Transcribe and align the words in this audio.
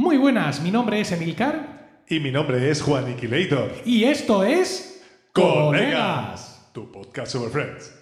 Muy 0.00 0.16
buenas, 0.16 0.62
mi 0.62 0.70
nombre 0.70 0.98
es 0.98 1.12
Emilcar 1.12 2.04
Y 2.08 2.20
mi 2.20 2.30
nombre 2.30 2.70
es 2.70 2.80
Juan 2.80 3.10
Iquilator. 3.10 3.70
y 3.84 4.04
esto 4.04 4.42
es 4.42 5.04
Colegas, 5.34 6.70
tu 6.72 6.90
podcast 6.90 7.32
sobre 7.32 7.50
Friends. 7.50 7.92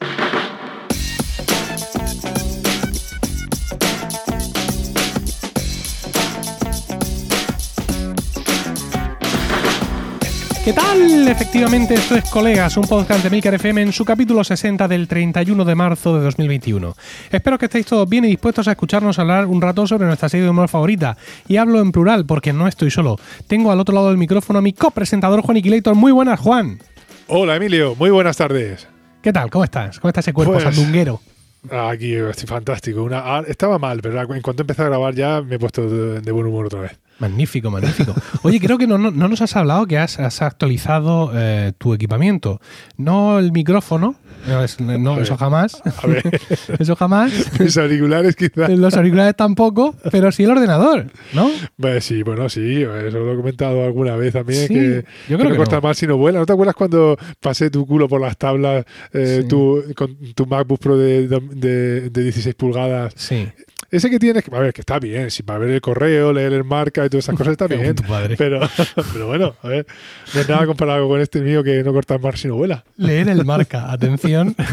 ¿Qué 10.68 10.74
tal? 10.74 11.26
Efectivamente, 11.26 11.94
esto 11.94 12.14
es 12.14 12.28
Colegas, 12.28 12.76
un 12.76 12.86
podcast 12.86 13.24
de 13.24 13.30
Milcar 13.30 13.54
FM 13.54 13.80
en 13.80 13.90
su 13.90 14.04
capítulo 14.04 14.44
60 14.44 14.86
del 14.86 15.08
31 15.08 15.64
de 15.64 15.74
marzo 15.74 16.14
de 16.14 16.22
2021. 16.22 16.94
Espero 17.32 17.56
que 17.56 17.64
estéis 17.64 17.86
todos 17.86 18.06
bien 18.06 18.26
y 18.26 18.28
dispuestos 18.28 18.68
a 18.68 18.72
escucharnos 18.72 19.18
hablar 19.18 19.46
un 19.46 19.62
rato 19.62 19.86
sobre 19.86 20.06
nuestra 20.06 20.28
serie 20.28 20.44
de 20.44 20.50
humor 20.50 20.68
favorita. 20.68 21.16
Y 21.48 21.56
hablo 21.56 21.80
en 21.80 21.90
plural 21.90 22.26
porque 22.26 22.52
no 22.52 22.68
estoy 22.68 22.90
solo. 22.90 23.16
Tengo 23.46 23.72
al 23.72 23.80
otro 23.80 23.94
lado 23.94 24.08
del 24.08 24.18
micrófono 24.18 24.58
a 24.58 24.62
mi 24.62 24.74
copresentador 24.74 25.40
Juan 25.40 25.56
Iquilator. 25.56 25.94
Muy 25.94 26.12
buenas, 26.12 26.38
Juan. 26.38 26.80
Hola 27.28 27.56
Emilio, 27.56 27.94
muy 27.98 28.10
buenas 28.10 28.36
tardes. 28.36 28.88
¿Qué 29.22 29.32
tal? 29.32 29.48
¿Cómo 29.50 29.64
estás? 29.64 29.98
¿Cómo 29.98 30.10
está 30.10 30.20
ese 30.20 30.34
cuerpo 30.34 30.52
Pues- 30.52 30.64
sandunguero? 30.64 31.22
Aquí 31.70 32.14
estoy 32.14 32.46
fantástico. 32.46 33.02
Una, 33.02 33.18
ah, 33.38 33.42
estaba 33.46 33.78
mal, 33.78 34.00
pero 34.00 34.20
en 34.34 34.42
cuanto 34.42 34.62
empecé 34.62 34.82
a 34.82 34.86
grabar 34.86 35.14
ya 35.14 35.42
me 35.42 35.56
he 35.56 35.58
puesto 35.58 35.88
de, 35.88 36.20
de 36.20 36.32
buen 36.32 36.46
humor 36.46 36.66
otra 36.66 36.80
vez. 36.80 36.98
Magnífico, 37.18 37.70
magnífico. 37.70 38.14
Oye, 38.42 38.60
creo 38.60 38.78
que 38.78 38.86
no, 38.86 38.96
no- 38.96 39.10
no 39.10 39.28
nos 39.28 39.42
has 39.42 39.56
hablado 39.56 39.86
que 39.86 39.98
has, 39.98 40.20
has 40.20 40.40
actualizado 40.40 41.32
eh, 41.34 41.72
tu 41.76 41.92
equipamiento. 41.94 42.60
No 42.96 43.38
el 43.40 43.50
micrófono, 43.52 44.14
no, 44.46 44.62
es- 44.64 44.80
no, 44.80 45.20
eso 45.20 45.36
jamás. 45.36 45.82
A 46.02 46.06
ver, 46.06 46.22
Eso 46.78 46.96
jamás. 46.96 47.32
mis 47.60 47.76
auriculares 47.76 48.36
quizás. 48.36 48.70
Los 48.70 48.94
auriculares 48.96 49.34
tampoco, 49.36 49.94
pero 50.10 50.30
sí 50.32 50.44
el 50.44 50.50
ordenador, 50.50 51.06
¿no? 51.32 51.50
Pues 51.76 52.04
sí, 52.04 52.22
bueno, 52.22 52.48
sí, 52.48 52.82
eso 52.82 53.18
lo 53.18 53.32
he 53.32 53.36
comentado 53.36 53.84
alguna 53.84 54.16
vez 54.16 54.32
también. 54.34 54.68
Sí, 54.68 54.74
que, 54.74 55.04
yo 55.28 55.36
creo 55.36 55.38
que 55.38 55.44
no 55.44 55.50
que 55.50 55.56
corta 55.56 55.76
no. 55.76 55.82
mal 55.82 55.94
si 55.94 56.06
no 56.06 56.16
vuela. 56.16 56.38
¿No 56.38 56.46
te 56.46 56.52
acuerdas 56.52 56.74
cuando 56.76 57.16
pasé 57.40 57.70
tu 57.70 57.86
culo 57.86 58.08
por 58.08 58.20
las 58.20 58.36
tablas 58.36 58.84
eh, 59.12 59.40
Sí. 59.42 59.48
tu- 59.48 59.82
con 59.96 60.16
tu 60.34 60.46
MacBook 60.46 60.80
Pro 60.80 60.96
de, 60.96 61.26
de- 61.28 62.10
de 62.10 62.22
16 62.22 62.54
pulgadas? 62.54 63.14
Sí. 63.16 63.48
Ese 63.90 64.10
que 64.10 64.18
tienes, 64.18 64.44
que- 64.44 64.54
a 64.54 64.58
ver, 64.60 64.72
que 64.74 64.82
está 64.82 64.98
bien, 64.98 65.30
si 65.30 65.42
para 65.42 65.60
ver 65.60 65.70
el 65.70 65.80
correo, 65.80 66.32
leer 66.32 66.52
el 66.52 66.64
marca 66.64 67.06
y 67.06 67.08
todas 67.08 67.24
esas 67.24 67.36
cosas 67.36 67.52
está 67.52 67.66
bien. 67.68 67.94
Pero, 68.36 68.60
pero 69.12 69.26
bueno, 69.28 69.54
a 69.62 69.68
ver, 69.68 69.86
no 70.34 70.40
es 70.40 70.48
nada 70.48 70.66
comparado 70.66 71.08
con 71.08 71.20
este 71.20 71.40
mío 71.40 71.64
que 71.64 71.82
no 71.82 71.92
corta 71.92 72.18
mar 72.18 72.36
si 72.36 72.48
no 72.48 72.56
vuela. 72.56 72.84
Leer 72.96 73.28
el 73.28 73.44
marca, 73.44 73.90
atención. 73.92 74.54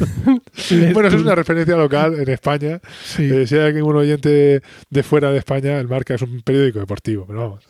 Bueno, 0.94 1.10
eso 1.10 1.18
es 1.18 1.24
una 1.24 1.36
referencia 1.36 1.76
local 1.76 2.16
en 2.20 2.30
España. 2.30 2.80
Sí. 3.04 3.24
Eh, 3.32 3.46
si 3.46 3.56
hay 3.56 3.76
algún 3.76 3.96
oyente 3.98 4.62
de 4.90 5.04
fuera 5.04 5.32
de 5.32 5.38
España, 5.38 5.80
el 5.80 5.88
marca 5.88 6.16
es 6.16 6.22
un 6.22 6.42
periódico 6.42 6.80
deportivo, 6.80 7.26
pero 7.28 7.40
vamos. 7.40 7.64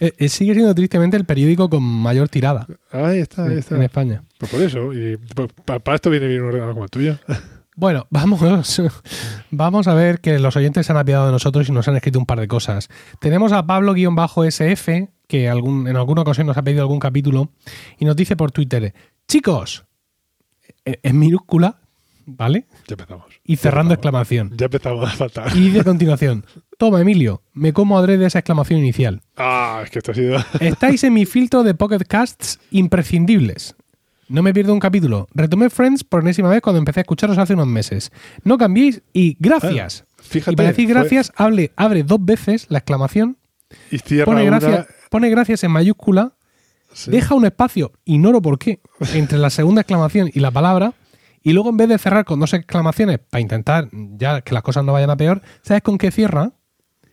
Eh, 0.00 0.12
eh, 0.18 0.28
sigue 0.28 0.54
siendo 0.54 0.74
tristemente 0.74 1.16
el 1.16 1.24
periódico 1.24 1.68
con 1.70 1.82
mayor 1.82 2.28
tirada 2.28 2.66
Ahí 2.90 3.18
está, 3.20 3.44
ahí 3.44 3.58
está. 3.58 3.76
en 3.76 3.82
España. 3.82 4.22
Pues 4.38 4.50
por 4.50 4.60
eso, 4.62 4.92
y 4.92 5.16
pues, 5.34 5.50
pa- 5.64 5.78
para, 5.78 5.94
esto 5.96 6.10
viene 6.10 6.26
bien 6.26 6.40
un 6.42 6.48
ordenador 6.48 6.72
como 6.74 6.84
el 6.84 6.90
tuyo. 6.90 7.18
Bueno, 7.80 8.06
vamos, 8.10 8.42
vamos 9.50 9.88
a 9.88 9.94
ver 9.94 10.20
que 10.20 10.38
los 10.38 10.54
oyentes 10.54 10.84
se 10.84 10.92
han 10.92 10.98
apiadado 10.98 11.28
de 11.28 11.32
nosotros 11.32 11.66
y 11.66 11.72
nos 11.72 11.88
han 11.88 11.96
escrito 11.96 12.18
un 12.18 12.26
par 12.26 12.38
de 12.38 12.46
cosas. 12.46 12.90
Tenemos 13.20 13.52
a 13.52 13.66
Pablo-SF, 13.66 15.08
que 15.26 15.48
algún, 15.48 15.88
en 15.88 15.96
alguna 15.96 16.20
ocasión 16.20 16.46
nos 16.46 16.58
ha 16.58 16.62
pedido 16.62 16.82
algún 16.82 16.98
capítulo, 16.98 17.52
y 17.98 18.04
nos 18.04 18.16
dice 18.16 18.36
por 18.36 18.52
Twitter, 18.52 18.92
chicos, 19.26 19.86
en, 20.84 20.98
en 21.02 21.18
minúscula, 21.18 21.80
¿vale? 22.26 22.66
Ya 22.86 22.96
empezamos. 22.96 23.24
Y 23.44 23.56
cerrando 23.56 23.92
Ya 23.92 23.94
exclamación. 23.94 24.52
Ya 24.58 24.66
empezamos 24.66 25.10
a 25.10 25.16
faltar. 25.16 25.56
Y 25.56 25.60
dice 25.60 25.80
a 25.80 25.84
continuación, 25.84 26.44
toma 26.76 27.00
Emilio, 27.00 27.40
me 27.54 27.72
como 27.72 27.96
adrede 27.96 28.26
esa 28.26 28.40
exclamación 28.40 28.80
inicial. 28.80 29.22
Ah, 29.38 29.80
es 29.84 29.90
que 29.90 30.00
esto 30.00 30.12
ha 30.12 30.14
sido. 30.14 30.38
Estáis 30.60 31.02
en 31.04 31.14
mi 31.14 31.24
filtro 31.24 31.62
de 31.62 31.72
Pocket 31.72 32.04
Casts 32.06 32.60
imprescindibles. 32.70 33.74
No 34.30 34.42
me 34.42 34.54
pierdo 34.54 34.72
un 34.72 34.78
capítulo. 34.78 35.26
Retomé 35.34 35.70
Friends 35.70 36.04
por 36.04 36.22
enésima 36.22 36.48
vez 36.48 36.60
cuando 36.62 36.78
empecé 36.78 37.00
a 37.00 37.02
escucharos 37.02 37.36
hace 37.36 37.54
unos 37.54 37.66
meses. 37.66 38.12
No 38.44 38.56
cambiéis 38.58 39.02
y 39.12 39.36
gracias. 39.40 40.04
Fíjate. 40.22 40.52
y 40.52 40.56
para 40.56 40.68
decir 40.68 40.84
fue- 40.86 40.94
gracias, 40.94 41.32
hable, 41.34 41.72
abre 41.76 42.04
dos 42.04 42.24
veces 42.24 42.66
la 42.68 42.78
exclamación, 42.78 43.38
Y 43.90 43.98
cierra 43.98 44.26
pone 44.26 44.42
una- 44.46 44.60
gracias, 44.60 44.86
pone 45.10 45.30
gracias 45.30 45.64
en 45.64 45.70
mayúscula, 45.72 46.34
Sí. 46.92 47.10
deja 47.10 47.34
un 47.34 47.44
espacio, 47.46 47.92
ignoro 48.04 48.40
por 48.42 48.58
qué, 48.58 48.80
entre 49.14 49.38
la 49.38 49.50
segunda 49.50 49.80
exclamación 49.80 50.30
y 50.32 50.38
la 50.40 50.50
palabra, 50.50 50.92
y 51.42 51.52
luego 51.54 51.70
en 51.70 51.78
vez 51.78 51.88
de 51.88 51.98
cerrar 51.98 52.24
con 52.26 52.38
dos 52.38 52.52
exclamaciones 52.54 53.18
para 53.18 53.40
intentar 53.40 53.88
ya 53.92 54.42
que 54.42 54.54
las 54.54 54.62
cosas 54.62 54.84
no 54.84 54.92
vayan 54.92 55.10
a 55.10 55.16
peor, 55.16 55.40
¿sabes 55.62 55.82
con 55.82 55.96
qué 55.98 56.10
cierra? 56.12 56.52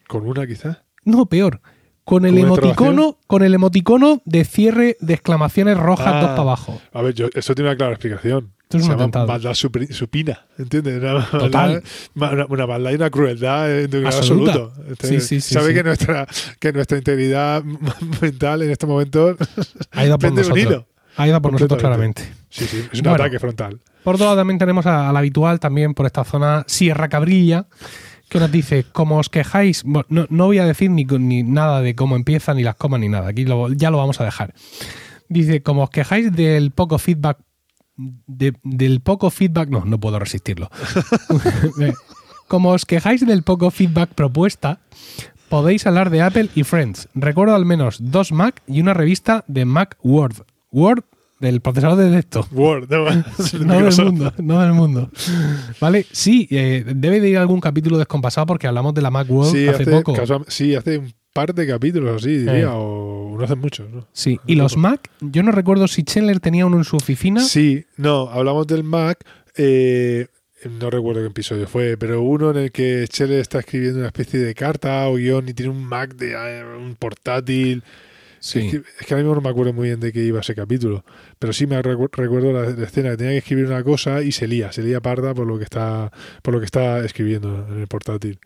Con 0.08 0.28
una 0.28 0.46
quizás. 0.46 0.84
No, 1.06 1.25
peor. 1.28 1.62
Con 2.07 2.25
el 2.25 2.35
¿Con 2.35 2.40
una 2.44 2.47
emoticono, 2.47 3.18
con 3.28 3.44
el 3.44 3.53
emoticono 3.53 4.22
de 4.23 4.45
cierre 4.45 4.95
de 5.01 5.13
exclamaciones 5.13 5.78
rojas 5.78 6.07
Ah. 6.07 6.22
dos 6.22 6.29
para 6.29 6.41
abajo. 6.41 6.81
A 6.94 7.01
ver, 7.01 7.13
yo, 7.13 7.28
eso 7.34 7.53
tiene 7.53 7.69
una 7.69 7.75
clara 7.78 7.91
explicación. 7.91 8.53
Esto 8.63 8.78
es 8.78 8.84
Se 8.84 8.90
un 8.90 8.94
llama 8.94 9.03
atentado. 9.03 9.28
maldad 9.28 9.53
supina, 9.53 10.45
¿entiendes? 10.57 11.01
Una 11.01 11.25
Total. 11.29 11.84
maldad- 12.16 12.45
Una, 12.50 12.66
maldad 12.68 12.91
y 12.91 12.95
una 12.95 13.09
crueldad 13.09 13.69
en 13.81 14.06
Absoluta. 14.06 14.51
absoluto. 14.53 14.73
Sí, 15.01 15.19
sí, 15.19 15.41
sí, 15.41 15.53
Sabe 15.53 15.73
que 15.73 15.84
nuestra 15.84 16.25
que 16.59 16.72
nuestra 16.72 16.97
integridad 16.97 17.62
mental 18.22 18.62
en 18.62 18.72
este 18.72 18.85
momento 18.85 19.35
Ha 19.91 20.06
ido 20.06 20.18
por 20.18 20.22
de 20.22 20.28
un 20.29 20.35
nosotros. 20.38 20.59
hilo. 20.66 20.88
Ha 21.18 21.28
ido 21.28 21.41
por 21.41 21.51
nosotros 21.51 21.78
claramente. 21.79 22.24
Sí, 22.50 22.66
sí, 22.68 22.88
es 22.91 23.00
un 23.00 23.03
Bueno. 23.09 23.16
ataque 23.24 23.38
frontal. 23.39 23.79
Por 24.03 24.16
otro 24.16 24.25
lado, 24.28 24.38
también 24.38 24.57
tenemos 24.59 24.85
al 24.85 25.18
habitual, 25.18 25.59
también 25.59 25.94
por 25.94 26.06
esta 26.06 26.24
zona, 26.24 26.63
Sierra 26.68 27.09
Cabrilla, 27.09 27.66
que 28.30 28.40
nos 28.40 28.52
dice, 28.52 28.84
como 28.92 29.18
os 29.18 29.30
quejáis, 29.30 29.84
no, 29.86 30.04
no 30.10 30.46
voy 30.46 30.58
a 30.60 30.66
decir 30.66 30.90
ni, 30.92 31.06
ni 31.06 31.44
nada 31.44 31.82
de 31.82 31.96
cómo 31.96 32.16
empieza, 32.16 32.54
ni 32.54 32.64
las 32.64 32.76
comas, 32.76 33.00
ni 33.00 33.08
nada, 33.10 33.30
aquí 33.30 33.46
lo- 33.46 33.72
ya 33.74 33.90
lo 33.92 33.98
vamos 33.98 34.20
a 34.20 34.26
dejar. 34.26 34.54
Dice, 35.30 35.62
como 35.64 35.84
os 35.84 35.90
quejáis 35.90 36.32
del 36.34 36.72
poco 36.72 36.98
feedback, 37.00 37.38
de- 37.96 38.54
del 38.64 39.02
poco 39.02 39.30
feedback, 39.30 39.70
no, 39.70 39.86
no 39.86 40.00
puedo 40.00 40.20
resistirlo. 40.20 40.70
como 42.48 42.70
os 42.72 42.86
quejáis 42.86 43.26
del 43.26 43.44
poco 43.44 43.72
feedback 43.72 44.10
propuesta, 44.14 44.80
podéis 45.50 45.86
hablar 45.88 46.10
de 46.10 46.22
Apple 46.22 46.50
y 46.56 46.64
Friends. 46.64 47.10
Recuerdo 47.14 47.56
al 47.56 47.66
menos 47.66 47.98
dos 48.00 48.32
Mac 48.32 48.62
y 48.68 48.82
una 48.82 48.94
revista 48.94 49.44
de 49.48 49.66
Mac 49.66 49.98
Word. 50.04 50.44
Word 50.72 51.04
del 51.40 51.62
procesador 51.62 51.98
de 51.98 52.12
texto. 52.16 52.48
Word, 52.52 52.90
no, 52.90 53.06
No 53.66 53.81
del 53.84 54.06
mundo, 54.06 54.34
no 54.38 54.62
del 54.62 54.74
mundo. 54.74 55.09
Vale, 55.80 56.06
sí, 56.12 56.48
eh, 56.52 56.84
debe 56.96 57.20
de 57.20 57.30
ir 57.30 57.38
algún 57.38 57.59
capítulo 57.62 57.98
descompasado 57.98 58.48
porque 58.48 58.68
hablamos 58.68 58.94
de 58.94 59.02
la 59.02 59.12
Macworld 59.12 59.52
Sí, 59.52 59.68
hace, 59.68 59.84
hace, 59.84 59.92
poco. 59.92 60.14
casual- 60.14 60.46
sí, 60.48 60.75
hace 60.75 60.98
un 60.98 61.14
par 61.34 61.53
de 61.53 61.68
capítulos 61.68 62.24
así, 62.24 62.38
diría, 62.38 62.62
Eh. 62.62 62.68
o 62.70 63.36
no 63.38 63.44
hace 63.44 63.56
muchos. 63.56 63.88
¿no? 63.90 64.08
Sí, 64.14 64.40
y 64.48 64.56
los 64.56 64.78
Mac, 64.78 65.12
yo 65.22 65.44
no 65.44 65.52
recuerdo 65.52 65.88
si 65.88 66.03
Chandler 66.03 66.40
tenía 66.40 66.66
uno 66.66 66.78
en 66.78 66.84
su 66.84 66.96
oficina. 66.96 67.42
Sí, 67.42 67.86
no, 67.98 68.30
hablamos 68.30 68.66
del 68.68 68.84
Mac. 68.84 69.19
eh, 69.56 70.28
no 70.80 70.90
recuerdo 70.90 71.22
qué 71.22 71.28
episodio 71.28 71.68
fue, 71.68 71.98
pero 71.98 72.24
uno 72.24 72.50
en 72.50 72.58
el 72.58 72.72
que 72.72 73.06
Chele 73.08 73.40
está 73.40 73.59
escribiendo 73.59 74.00
una 74.00 74.08
especie 74.08 74.40
de 74.40 74.56
carta 74.56 75.08
o 75.08 75.16
guion 75.16 75.48
y 75.50 75.54
tiene 75.54 75.72
un 75.72 75.84
Mac 75.84 76.16
de 76.16 76.31
eh, 76.34 76.64
un 76.84 76.96
portátil. 76.96 77.84
Sí. 78.40 78.59
Es, 78.59 78.72
que, 78.72 78.78
es 79.00 79.06
que 79.08 79.14
ahora 79.14 79.24
mismo 79.24 79.36
no 79.36 79.42
me 79.42 79.50
acuerdo 79.50 79.74
muy 79.74 79.88
bien 79.88 80.00
de 80.00 80.12
qué 80.14 80.24
iba 80.24 80.40
ese 80.42 80.53
capítulo, 80.56 81.03
pero 81.40 81.53
sí 81.53 81.66
me 81.68 81.81
recu- 81.81 82.09
recuerdo 82.12 82.52
la, 82.53 82.70
la 82.70 82.86
escena 82.86 83.12
que 83.12 83.18
tenía 83.18 83.31
que 83.34 83.38
escribir 83.40 83.66
una 83.66 83.84
cosa 83.84 84.22
y 84.22 84.31
se 84.31 84.48
lía, 84.48 84.72
se 84.72 84.84
lía 84.84 85.02
parda 85.02 85.34
por 85.34 85.48
lo 85.48 85.58
que 85.58 85.64
está, 85.64 86.12
por 86.42 86.53
lo 86.53 86.59
que 86.59 86.66
está 86.66 87.00
escribiendo 87.03 87.68
en 87.70 87.80
el 87.80 87.88
portátil. 87.88 88.40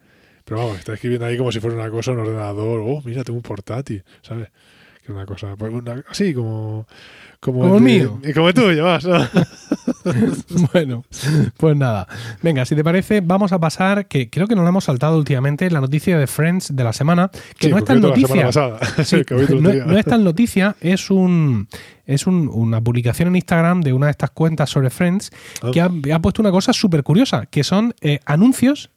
Pero 0.46 0.60
vamos, 0.62 0.80
está 0.80 0.94
escribiendo 0.94 1.26
ahí 1.28 1.38
como 1.38 1.52
si 1.52 1.60
fuera 1.60 1.76
una 1.76 1.90
cosa, 1.92 2.12
un 2.12 2.20
ordenador. 2.20 2.82
Oh, 2.84 3.02
mira, 3.06 3.24
tengo 3.24 3.38
un 3.38 3.44
portátil, 3.44 4.04
¿sabes? 4.22 4.48
Que 5.00 5.06
es 5.06 5.10
una 5.10 5.26
cosa, 5.26 5.56
pues 5.56 5.72
una- 5.74 6.04
así 6.10 6.34
como. 6.34 6.88
Como, 7.40 7.62
Como 7.62 7.78
el 7.78 7.82
mío. 7.84 8.20
Como 8.34 8.48
el 8.50 8.54
tuyo, 8.54 8.84
más, 8.84 9.04
¿no? 9.06 9.18
bueno, 10.74 11.04
pues 11.58 11.76
nada. 11.78 12.08
Venga, 12.42 12.66
si 12.66 12.76
te 12.76 12.84
parece, 12.84 13.22
vamos 13.22 13.52
a 13.52 13.60
pasar, 13.60 14.08
que 14.08 14.30
creo 14.30 14.48
que 14.48 14.56
nos 14.56 14.64
la 14.64 14.70
hemos 14.70 14.84
saltado 14.86 15.18
últimamente, 15.18 15.70
la 15.70 15.82
noticia 15.82 16.18
de 16.18 16.28
Friends 16.28 16.76
de 16.76 16.84
la 16.84 16.94
semana, 16.94 17.30
que 17.58 17.68
Sí, 17.68 17.70
no 17.72 17.78
es 17.78 17.86
tan 17.86 18.02
noticia. 18.02 18.50
Sí, 19.04 19.22
no, 19.60 19.98
es 19.98 20.06
tan 20.06 20.24
noticia, 20.24 20.76
es 20.82 21.10
un 21.10 21.68
es 22.06 22.28
un- 22.28 22.50
una 22.52 22.82
publicación 22.82 23.30
en 23.30 23.36
Instagram 23.38 23.82
de 23.82 23.94
una 23.94 24.08
de 24.08 24.12
estas 24.12 24.32
cuentas 24.32 24.70
sobre 24.70 24.90
Friends 24.90 25.32
Ah. 25.62 25.72
que 25.72 25.80
ha, 25.82 25.90
ha 26.16 26.20
puesto 26.22 26.42
una 26.42 26.52
cosa 26.52 26.74
súper 26.74 27.04
curiosa, 27.04 27.46
que 27.46 27.64
son 27.64 27.94
eh, 28.02 28.20
anuncios 28.26 28.90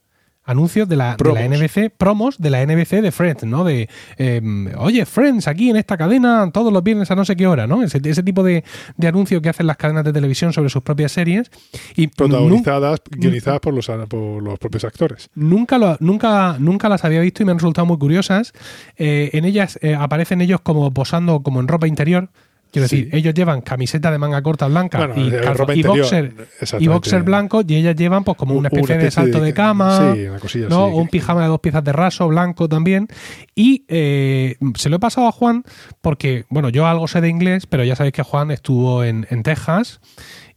anuncios 0.44 0.88
de 0.88 0.96
la, 0.96 1.17
de 1.17 1.49
la. 1.49 1.56
NBC, 1.56 1.91
promos 1.96 2.38
de 2.38 2.50
la 2.50 2.64
NBC 2.64 3.00
de 3.00 3.12
Friends, 3.12 3.44
¿no? 3.44 3.64
De, 3.64 3.88
eh, 4.19 4.41
oye, 4.79 5.06
Friends, 5.06 5.49
aquí 5.49 5.70
en 5.70 5.76
esta 5.76 5.96
cadena, 5.96 6.50
todos 6.52 6.73
los 6.73 6.82
viernes 6.82 7.11
a 7.11 7.14
no 7.14 7.25
sé 7.25 7.35
qué 7.37 7.46
hora, 7.46 7.67
¿no? 7.67 7.82
Ese, 7.82 8.00
ese 8.05 8.23
tipo 8.23 8.43
de, 8.43 8.62
de 8.96 9.08
anuncios 9.08 9.41
que 9.41 9.49
hacen 9.49 9.67
las 9.67 9.76
cadenas 9.76 10.05
de 10.05 10.12
televisión 10.12 10.52
sobre 10.52 10.69
sus 10.69 10.82
propias 10.82 11.12
series. 11.12 11.50
Y 11.96 12.08
Protagonizadas, 12.08 13.00
guionizadas 13.11 13.61
por 13.61 13.75
los, 13.75 13.87
por 14.08 14.43
los 14.43 14.58
propios 14.58 14.85
actores. 14.85 15.31
Nunca, 15.35 15.79
lo- 15.79 15.96
nunca, 16.00 16.56
nunca 16.58 16.88
las 16.88 17.05
había 17.05 17.20
visto 17.20 17.43
y 17.43 17.46
me 17.46 17.52
han 17.52 17.58
resultado 17.58 17.87
muy 17.87 17.99
curiosas. 17.99 18.52
Eh, 18.96 19.31
en 19.32 19.44
ellas 19.44 19.79
eh, 19.82 19.94
aparecen 19.94 20.41
ellos 20.41 20.61
como 20.61 20.93
posando 20.93 21.43
como 21.43 21.61
en 21.61 21.69
ropa 21.69 21.87
interior, 21.88 22.29
Quiero 22.75 22.88
Sí. 22.88 22.97
decir, 23.05 23.15
ellos 23.15 23.35
llevan 23.35 23.61
camiseta 23.61 24.11
de 24.11 24.19
manga 24.19 24.43
corta 24.43 24.67
blanca 24.67 24.99
Bueno, 25.06 25.15
y, 25.17 25.31
calzo- 25.31 25.76
y 25.76 25.82
boxer, 25.85 26.35
y 26.81 26.88
boxer 26.88 27.23
blanco 27.23 27.62
y 27.65 27.76
ellas 27.76 27.94
llevan 27.94 28.25
pues 28.25 28.37
como 28.37 28.56
una 28.56 28.67
especie, 28.69 28.99
de 28.99 29.12
salto 29.12 29.38
de, 29.41 29.55
cama, 29.55 30.12
Sí, 30.15 30.25
una 30.26 30.41
cosilla 30.41 30.67
¿no? 30.69 30.87
así. 30.87 30.94
un 30.97 31.06
pijama 31.06 31.43
de 31.43 31.47
dos 31.49 31.61
piezas 31.61 31.85
de 31.85 31.93
raso 31.93 32.26
blanco 32.26 32.69
también. 32.69 33.06
Y 33.55 33.85
eh, 33.87 34.56
se 34.76 34.88
lo 34.91 34.97
he 34.97 34.99
pasado 34.99 35.29
a 35.29 35.32
Juan 35.32 35.62
porque, 36.00 36.47
bueno, 36.49 36.69
yo 36.69 36.88
algo 36.88 37.06
sé 37.06 37.21
de 37.21 37.29
inglés, 37.29 37.67
pero 37.67 37.85
ya 37.85 37.94
sabéis 37.94 38.12
que 38.15 38.25
Juan 38.25 38.50
estuvo 38.50 39.05
en, 39.05 39.25
en 39.31 39.44
Texas. 39.44 40.00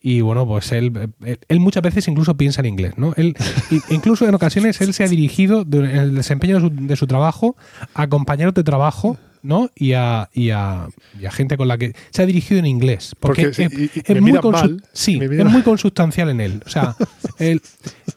Y 0.02 0.22
bueno, 0.22 0.48
pues 0.48 0.72
él, 0.72 1.12
él, 1.24 1.40
él 1.48 1.60
muchas 1.60 1.84
veces 1.84 2.08
incluso 2.08 2.36
piensa 2.36 2.62
en 2.62 2.66
inglés, 2.68 2.94
¿no? 2.98 3.14
Él, 3.16 3.36
incluso 3.90 4.28
en 4.28 4.34
ocasiones 4.34 4.82
él 4.82 4.94
se 4.96 5.04
ha 5.04 5.08
dirigido 5.08 5.62
en 5.72 5.86
el 5.86 6.16
desempeño 6.16 6.56
de 6.56 6.62
su, 6.62 6.70
de 6.88 6.96
su 6.96 7.06
trabajo 7.06 7.56
a 7.94 8.08
compañeros 8.08 8.54
de 8.56 8.64
trabajo, 8.64 9.18
¿no? 9.48 9.70
Y 9.76 9.94
a, 9.94 10.30
y, 10.34 10.50
a, 10.52 10.88
y 11.20 11.26
a 11.26 11.32
gente 11.32 11.58
con 11.58 11.68
la 11.68 11.78
que 11.78 11.94
se 12.12 12.22
ha 12.22 12.26
dirigido 12.26 12.60
en 12.60 12.66
inglés. 12.68 13.16
Porque, 13.20 13.44
Porque 13.46 13.64
es, 13.64 14.10
y- 14.10 14.22
muy 14.22 14.34
mal, 14.34 14.84
sí, 14.94 15.20
es 15.22 15.46
muy 15.46 15.62
consustancial 15.64 16.30
en 16.30 16.42
él. 16.42 16.62
O 16.66 16.70
sea, 16.70 16.96
él, 17.40 17.62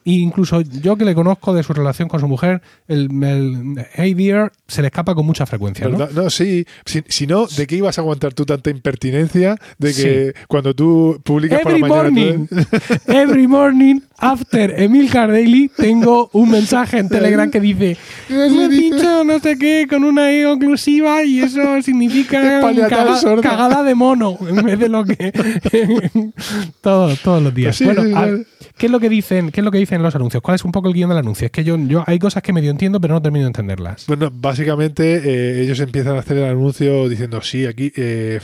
incluso 0.05 0.61
yo 0.62 0.97
que 0.97 1.05
le 1.05 1.15
conozco 1.15 1.55
de 1.55 1.62
su 1.62 1.73
relación 1.73 2.09
con 2.09 2.21
su 2.21 2.29
mujer, 2.29 2.62
el, 2.88 3.09
el 3.23 3.87
hey 3.94 4.15
dear 4.15 4.53
se 4.67 4.82
le 4.82 4.88
escapa 4.88 5.15
con 5.15 5.25
mucha 5.27 5.47
frecuencia, 5.47 5.88
¿no? 5.88 6.09
No, 6.09 6.31
sí. 6.31 6.67
Si, 6.85 7.03
si 7.09 7.27
no, 7.27 7.47
¿de 7.47 7.67
qué 7.67 7.77
ibas 7.77 7.99
a 7.99 8.00
aguantar 8.00 8.35
tú 8.35 8.44
tanta 8.44 8.71
impertinencia 8.71 9.56
de 9.79 9.94
que 9.94 10.35
cuando 10.49 10.75
tú 10.75 11.21
publicas 11.25 11.61
por 11.61 11.73
la 11.73 11.79
Every 11.79 11.91
mañana... 11.91 12.11
morning, 12.11 12.47
tú- 12.47 13.12
every 13.12 13.47
morning 13.47 14.00
after 14.20 14.75
Emilcar 14.81 15.31
Daily 15.31 15.70
tengo 15.75 16.28
un 16.32 16.50
mensaje 16.50 16.99
en 16.99 17.08
Telegram 17.08 17.50
que 17.50 17.61
dice 17.61 17.96
me 18.28 18.64
he 18.67 18.69
dicho 18.69 19.25
no 19.25 19.38
sé 19.40 19.58
qué 19.58 19.87
con 19.88 20.05
una 20.05 20.31
E 20.32 20.46
oclusiva 20.46 21.25
y 21.25 21.40
eso 21.40 21.81
significa 21.82 22.40
caga- 22.88 23.40
cagada 23.43 23.82
de 23.82 23.94
mono 23.94 24.37
en 24.46 24.64
vez 24.64 24.78
de 24.78 24.88
lo 24.88 25.05
que 25.05 25.32
todos, 26.81 27.19
todos 27.20 27.43
los 27.43 27.55
días. 27.55 27.76
Sí, 27.76 27.84
bueno, 27.84 28.02
sí, 28.05 28.12
a- 28.14 28.26
sí. 28.37 28.46
¿qué 28.76 28.87
es 28.87 28.93
lo 28.93 29.00
que 29.00 29.08
dicen? 29.08 29.50
¿Qué 29.50 29.61
es 29.61 29.64
lo 29.64 29.70
que 29.70 29.78
dicen 29.78 30.02
los 30.02 30.14
anuncios? 30.14 30.43
¿Cuál 30.43 30.55
es 30.56 30.64
un 30.64 30.72
poco 30.72 30.88
el 30.88 30.94
guion 30.94 31.08
del 31.11 31.19
anuncio? 31.19 31.46
Es 31.46 31.52
que 31.52 31.64
yo, 31.64 31.76
yo 31.78 32.05
hay 32.06 32.19
cosas 32.19 32.43
que 32.43 32.52
medio 32.52 32.70
entiendo 32.70 33.00
pero 33.00 33.14
no 33.14 33.22
termino 33.22 33.44
de 33.44 33.49
entenderlas. 33.49 34.05
Bueno, 34.06 34.31
básicamente 34.32 35.17
eh, 35.25 35.62
ellos 35.62 35.81
empiezan 35.81 36.17
a 36.17 36.20
hacer 36.20 36.37
el 36.38 36.44
anuncio 36.44 37.08
diciendo, 37.08 37.40
sí, 37.43 37.67
aquí 37.67 37.93
eh, 37.96 38.40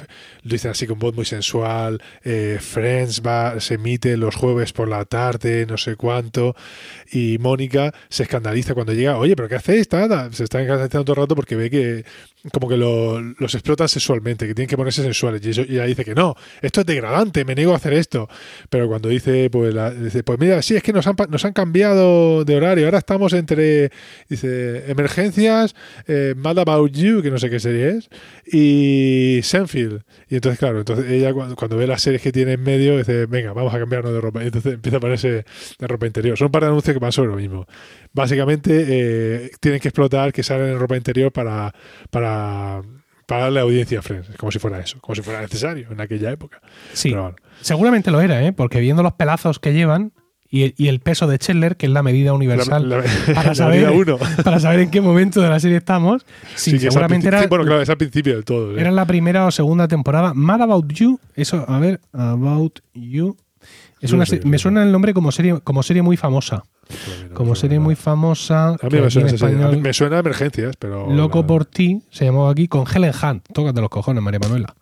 lo 0.46 0.52
dicen 0.52 0.70
así 0.70 0.86
con 0.86 0.98
voz 0.98 1.14
muy 1.14 1.24
sensual, 1.24 2.00
eh, 2.24 2.58
Friends 2.60 3.20
va, 3.26 3.58
se 3.60 3.74
emite 3.74 4.16
los 4.16 4.34
jueves 4.36 4.72
por 4.72 4.88
la 4.88 5.04
tarde, 5.04 5.66
no 5.66 5.76
sé 5.76 5.96
cuánto, 5.96 6.54
y 7.10 7.38
Mónica 7.38 7.92
se 8.08 8.22
escandaliza 8.22 8.74
cuando 8.74 8.92
llega, 8.92 9.18
oye, 9.18 9.34
pero 9.36 9.48
¿qué 9.48 9.56
hacéis? 9.56 9.90
Nada, 9.92 10.30
se 10.32 10.44
está 10.44 10.60
escandalizando 10.60 11.04
todo 11.04 11.14
el 11.14 11.22
rato 11.22 11.34
porque 11.34 11.56
ve 11.56 11.70
que 11.70 12.04
como 12.52 12.68
que 12.68 12.76
lo- 12.76 13.20
los 13.20 13.54
explotan 13.54 13.88
sexualmente, 13.88 14.46
que 14.46 14.54
tienen 14.54 14.68
que 14.68 14.76
ponerse 14.76 15.02
sensuales, 15.02 15.42
y, 15.44 15.60
ella 15.72 15.84
dice 15.84 16.04
que 16.04 16.14
no, 16.14 16.36
esto 16.62 16.80
es 16.82 16.86
degradante, 16.86 17.44
me 17.44 17.54
niego 17.56 17.72
a 17.72 17.76
hacer 17.76 17.92
esto, 17.92 18.28
pero 18.70 18.86
cuando 18.86 19.08
dice, 19.08 19.50
pues, 19.50 19.74
la- 19.74 19.90
dice, 19.90 20.22
pues 20.22 20.38
mira, 20.38 20.62
sí, 20.62 20.76
es 20.76 20.82
que 20.82 20.92
nos 20.92 21.06
han, 21.08 21.16
nos 21.28 21.44
han 21.44 21.52
cambiado 21.52 22.44
de 22.44 22.56
horario, 22.56 22.84
ahora 22.84 22.98
estamos 22.98 23.32
entre, 23.32 23.90
dice, 24.28 24.88
emergencias, 24.90 25.74
eh, 26.06 26.34
Mad 26.36 26.58
About 26.60 26.92
You, 26.92 27.20
que 27.22 27.30
no 27.32 27.38
sé 27.38 27.50
qué 27.50 27.58
serie 27.58 27.98
es, 27.98 28.08
y 28.46 29.40
Senfield. 29.42 30.02
Y 30.28 30.35
entonces, 30.36 30.58
claro, 30.58 30.78
entonces 30.78 31.10
ella 31.10 31.32
cuando, 31.32 31.56
cuando 31.56 31.76
ve 31.76 31.86
las 31.86 32.00
series 32.02 32.22
que 32.22 32.32
tiene 32.32 32.52
en 32.52 32.62
medio, 32.62 32.96
dice, 32.98 33.26
venga, 33.26 33.52
vamos 33.52 33.74
a 33.74 33.78
cambiarnos 33.78 34.12
de 34.12 34.20
ropa. 34.20 34.42
Y 34.42 34.46
entonces 34.46 34.74
empieza 34.74 34.96
a 34.98 35.00
ponerse 35.00 35.44
de 35.78 35.86
ropa 35.86 36.06
interior. 36.06 36.36
Son 36.38 36.46
un 36.46 36.52
par 36.52 36.62
de 36.62 36.68
anuncios 36.68 36.94
que 36.94 37.00
van 37.00 37.12
sobre 37.12 37.28
lo 37.30 37.36
mismo. 37.36 37.66
Básicamente, 38.12 38.84
eh, 38.86 39.50
tienen 39.60 39.80
que 39.80 39.88
explotar 39.88 40.32
que 40.32 40.42
salen 40.42 40.68
en 40.68 40.78
ropa 40.78 40.96
interior 40.96 41.32
para, 41.32 41.74
para, 42.10 42.82
para 43.26 43.42
darle 43.42 43.60
audiencia 43.60 43.98
a 43.98 44.02
Friends, 44.02 44.28
como 44.36 44.50
si 44.52 44.58
fuera 44.58 44.78
eso, 44.80 44.98
como 45.00 45.14
si 45.14 45.22
fuera 45.22 45.40
necesario 45.40 45.88
en 45.90 46.00
aquella 46.00 46.30
época. 46.30 46.60
Sí, 46.92 47.10
Pero 47.10 47.22
bueno. 47.22 47.36
seguramente 47.60 48.10
lo 48.10 48.20
era, 48.20 48.44
¿eh? 48.44 48.52
porque 48.52 48.80
viendo 48.80 49.02
los 49.02 49.12
pelazos 49.14 49.58
que 49.58 49.72
llevan 49.72 50.12
y, 50.50 50.74
y 50.82 50.88
el 50.88 51.00
peso 51.00 51.26
de 51.26 51.38
Chandler, 51.38 51.76
que 51.76 51.86
es 51.86 51.92
la 51.92 52.02
medida 52.02 52.32
universal 52.32 52.88
La- 52.88 52.98
la- 52.98 53.34
para 53.34 53.54
saber 53.54 53.90
uno. 53.90 54.16
para 54.44 54.60
saber 54.60 54.80
en 54.80 54.90
qué 54.90 55.00
momento 55.00 55.40
de 55.40 55.48
la 55.48 55.58
serie 55.60 55.76
estamos. 55.78 56.24
Sí, 56.54 56.78
seguramente 56.78 57.28
era, 57.28 57.42
sí, 57.42 57.46
bueno, 57.48 57.64
claro, 57.64 57.82
es 57.82 57.90
al 57.90 57.96
principio 57.96 58.34
del 58.34 58.44
todo. 58.44 58.76
¿eh? 58.76 58.80
era 58.80 58.90
la 58.90 59.04
primera 59.06 59.46
o 59.46 59.50
segunda 59.50 59.88
temporada. 59.88 60.34
Mad 60.34 60.62
About 60.62 60.92
You, 60.92 61.18
eso, 61.34 61.64
a 61.68 61.78
ver, 61.78 62.00
About 62.12 62.80
You. 62.94 63.36
Es 64.00 64.10
No 64.12 64.16
una 64.18 64.26
sé, 64.26 64.40
me 64.44 64.58
suena 64.58 64.82
el 64.82 64.92
nombre 64.92 65.14
como 65.14 65.32
serie, 65.32 65.58
como 65.64 65.82
serie 65.82 66.02
muy 66.02 66.16
famosa. 66.18 66.64
No, 67.30 67.34
Como 67.34 67.54
serie 67.56 67.80
muy 67.80 67.96
famosa. 67.96 68.68
A 68.80 68.88
mí 68.90 69.00
me 69.00 69.10
suena. 69.10 69.66
A 69.66 69.70
mí 69.72 69.80
me 69.80 69.92
suena 69.92 70.16
a 70.16 70.20
emergencias, 70.20 70.76
pero. 70.78 71.10
Loco 71.12 71.46
por 71.46 71.64
ti, 71.64 72.02
se 72.10 72.26
llamaba 72.26 72.50
aquí, 72.50 72.68
con 72.68 72.84
Helen 72.86 73.12
Hunt. 73.20 73.44
Tócate 73.52 73.80
los 73.80 73.90
cojones, 73.90 74.22
María 74.22 74.38
Manuela. 74.38 74.74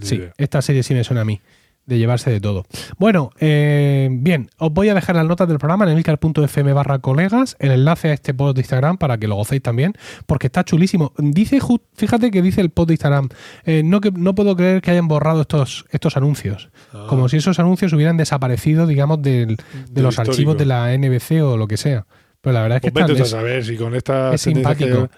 Sí, 0.00 0.22
esta 0.38 0.62
serie 0.62 0.82
sí 0.82 0.94
me 0.94 1.04
suena 1.04 1.20
a 1.20 1.24
mí, 1.24 1.40
de 1.86 1.98
llevarse 1.98 2.30
de 2.30 2.40
todo. 2.40 2.64
Bueno, 2.98 3.30
eh, 3.40 4.08
bien, 4.10 4.48
os 4.58 4.72
voy 4.72 4.88
a 4.88 4.94
dejar 4.94 5.16
las 5.16 5.26
notas 5.26 5.48
del 5.48 5.58
programa 5.58 5.84
en 5.84 5.90
emilcar.fm 5.92 6.72
barra 6.72 6.98
colegas, 7.00 7.56
el 7.58 7.72
enlace 7.72 8.08
a 8.08 8.12
este 8.14 8.32
post 8.34 8.56
de 8.56 8.62
Instagram 8.62 8.96
para 8.96 9.18
que 9.18 9.28
lo 9.28 9.36
gocéis 9.36 9.62
también, 9.62 9.92
porque 10.26 10.46
está 10.46 10.64
chulísimo. 10.64 11.12
Dice, 11.18 11.58
fíjate 11.94 12.30
que 12.30 12.42
dice 12.42 12.60
el 12.60 12.70
post 12.70 12.88
de 12.88 12.94
Instagram, 12.94 13.28
eh, 13.64 13.82
no, 13.84 14.00
que, 14.00 14.10
no 14.10 14.34
puedo 14.34 14.56
creer 14.56 14.80
que 14.82 14.90
hayan 14.92 15.08
borrado 15.08 15.42
estos, 15.42 15.84
estos 15.90 16.16
anuncios, 16.16 16.70
Ah. 16.92 17.06
como 17.08 17.28
si 17.28 17.36
esos 17.38 17.58
anuncios 17.58 17.92
hubieran 17.92 18.16
desaparecido, 18.16 18.86
digamos, 18.86 19.20
del- 19.22 19.56
de 19.90 20.02
los 20.02 20.14
histórico. 20.14 20.30
archivos 20.32 20.58
de 20.58 20.66
la 20.66 20.92
NBC 20.94 21.42
o 21.42 21.56
lo 21.56 21.66
que 21.68 21.76
sea. 21.76 22.06
Pero 22.44 22.52
la 22.54 22.62
verdad 22.62 22.76
es 22.76 22.82
que 22.82 22.92
Pues 22.92 23.10
están- 23.10 23.22
a 23.22 23.24
saber 23.26 23.64
si 23.64 23.76
con 23.76 23.94
esta 23.96 24.34
es 24.34 24.44
que- 24.44 24.52
simpático. 24.54 25.08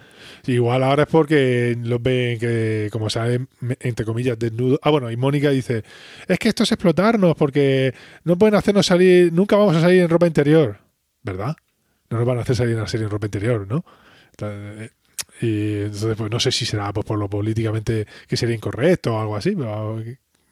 igual 0.47 0.83
ahora 0.85 1.03
es 1.03 1.09
porque 1.09 1.77
los 1.83 2.01
ven 2.01 2.39
que 2.39 2.89
como 2.93 3.11
salen 3.11 3.49
entre 3.81 4.07
comillas 4.07 4.39
desnudos 4.39 4.79
ah 4.83 4.91
bueno 4.91 5.11
y 5.11 5.17
Mónica 5.17 5.51
dice 5.51 5.83
es 6.29 6.39
que 6.39 6.49
esto 6.49 6.63
es 6.63 6.71
explotarnos 6.71 7.35
porque 7.35 7.93
no 8.23 8.39
pueden 8.39 8.55
hacernos 8.55 8.87
salir 8.87 9.33
nunca 9.33 9.57
vamos 9.57 9.75
a 9.75 9.81
salir 9.81 10.03
en 10.03 10.09
ropa 10.09 10.27
interior 10.29 10.79
verdad 11.25 11.57
no 12.11 12.19
nos 12.19 12.27
van 12.29 12.39
a 12.39 12.43
hacer 12.43 12.55
salir 12.55 12.75
en 12.75 12.81
la 12.81 12.87
serie 12.87 13.07
en 13.07 13.11
ropa 13.11 13.27
interior 13.27 13.67
no 13.69 13.85
Entonces, 14.31 14.93
y 15.41 15.81
entonces 15.83 16.15
pues 16.17 16.31
no 16.31 16.39
sé 16.39 16.53
si 16.53 16.65
será 16.65 16.93
pues, 16.93 17.05
por 17.05 17.19
lo 17.19 17.29
políticamente 17.29 18.07
que 18.29 18.37
sería 18.37 18.55
incorrecto 18.55 19.15
o 19.17 19.21
algo 19.21 19.35
así 19.35 19.57
pero 19.57 20.01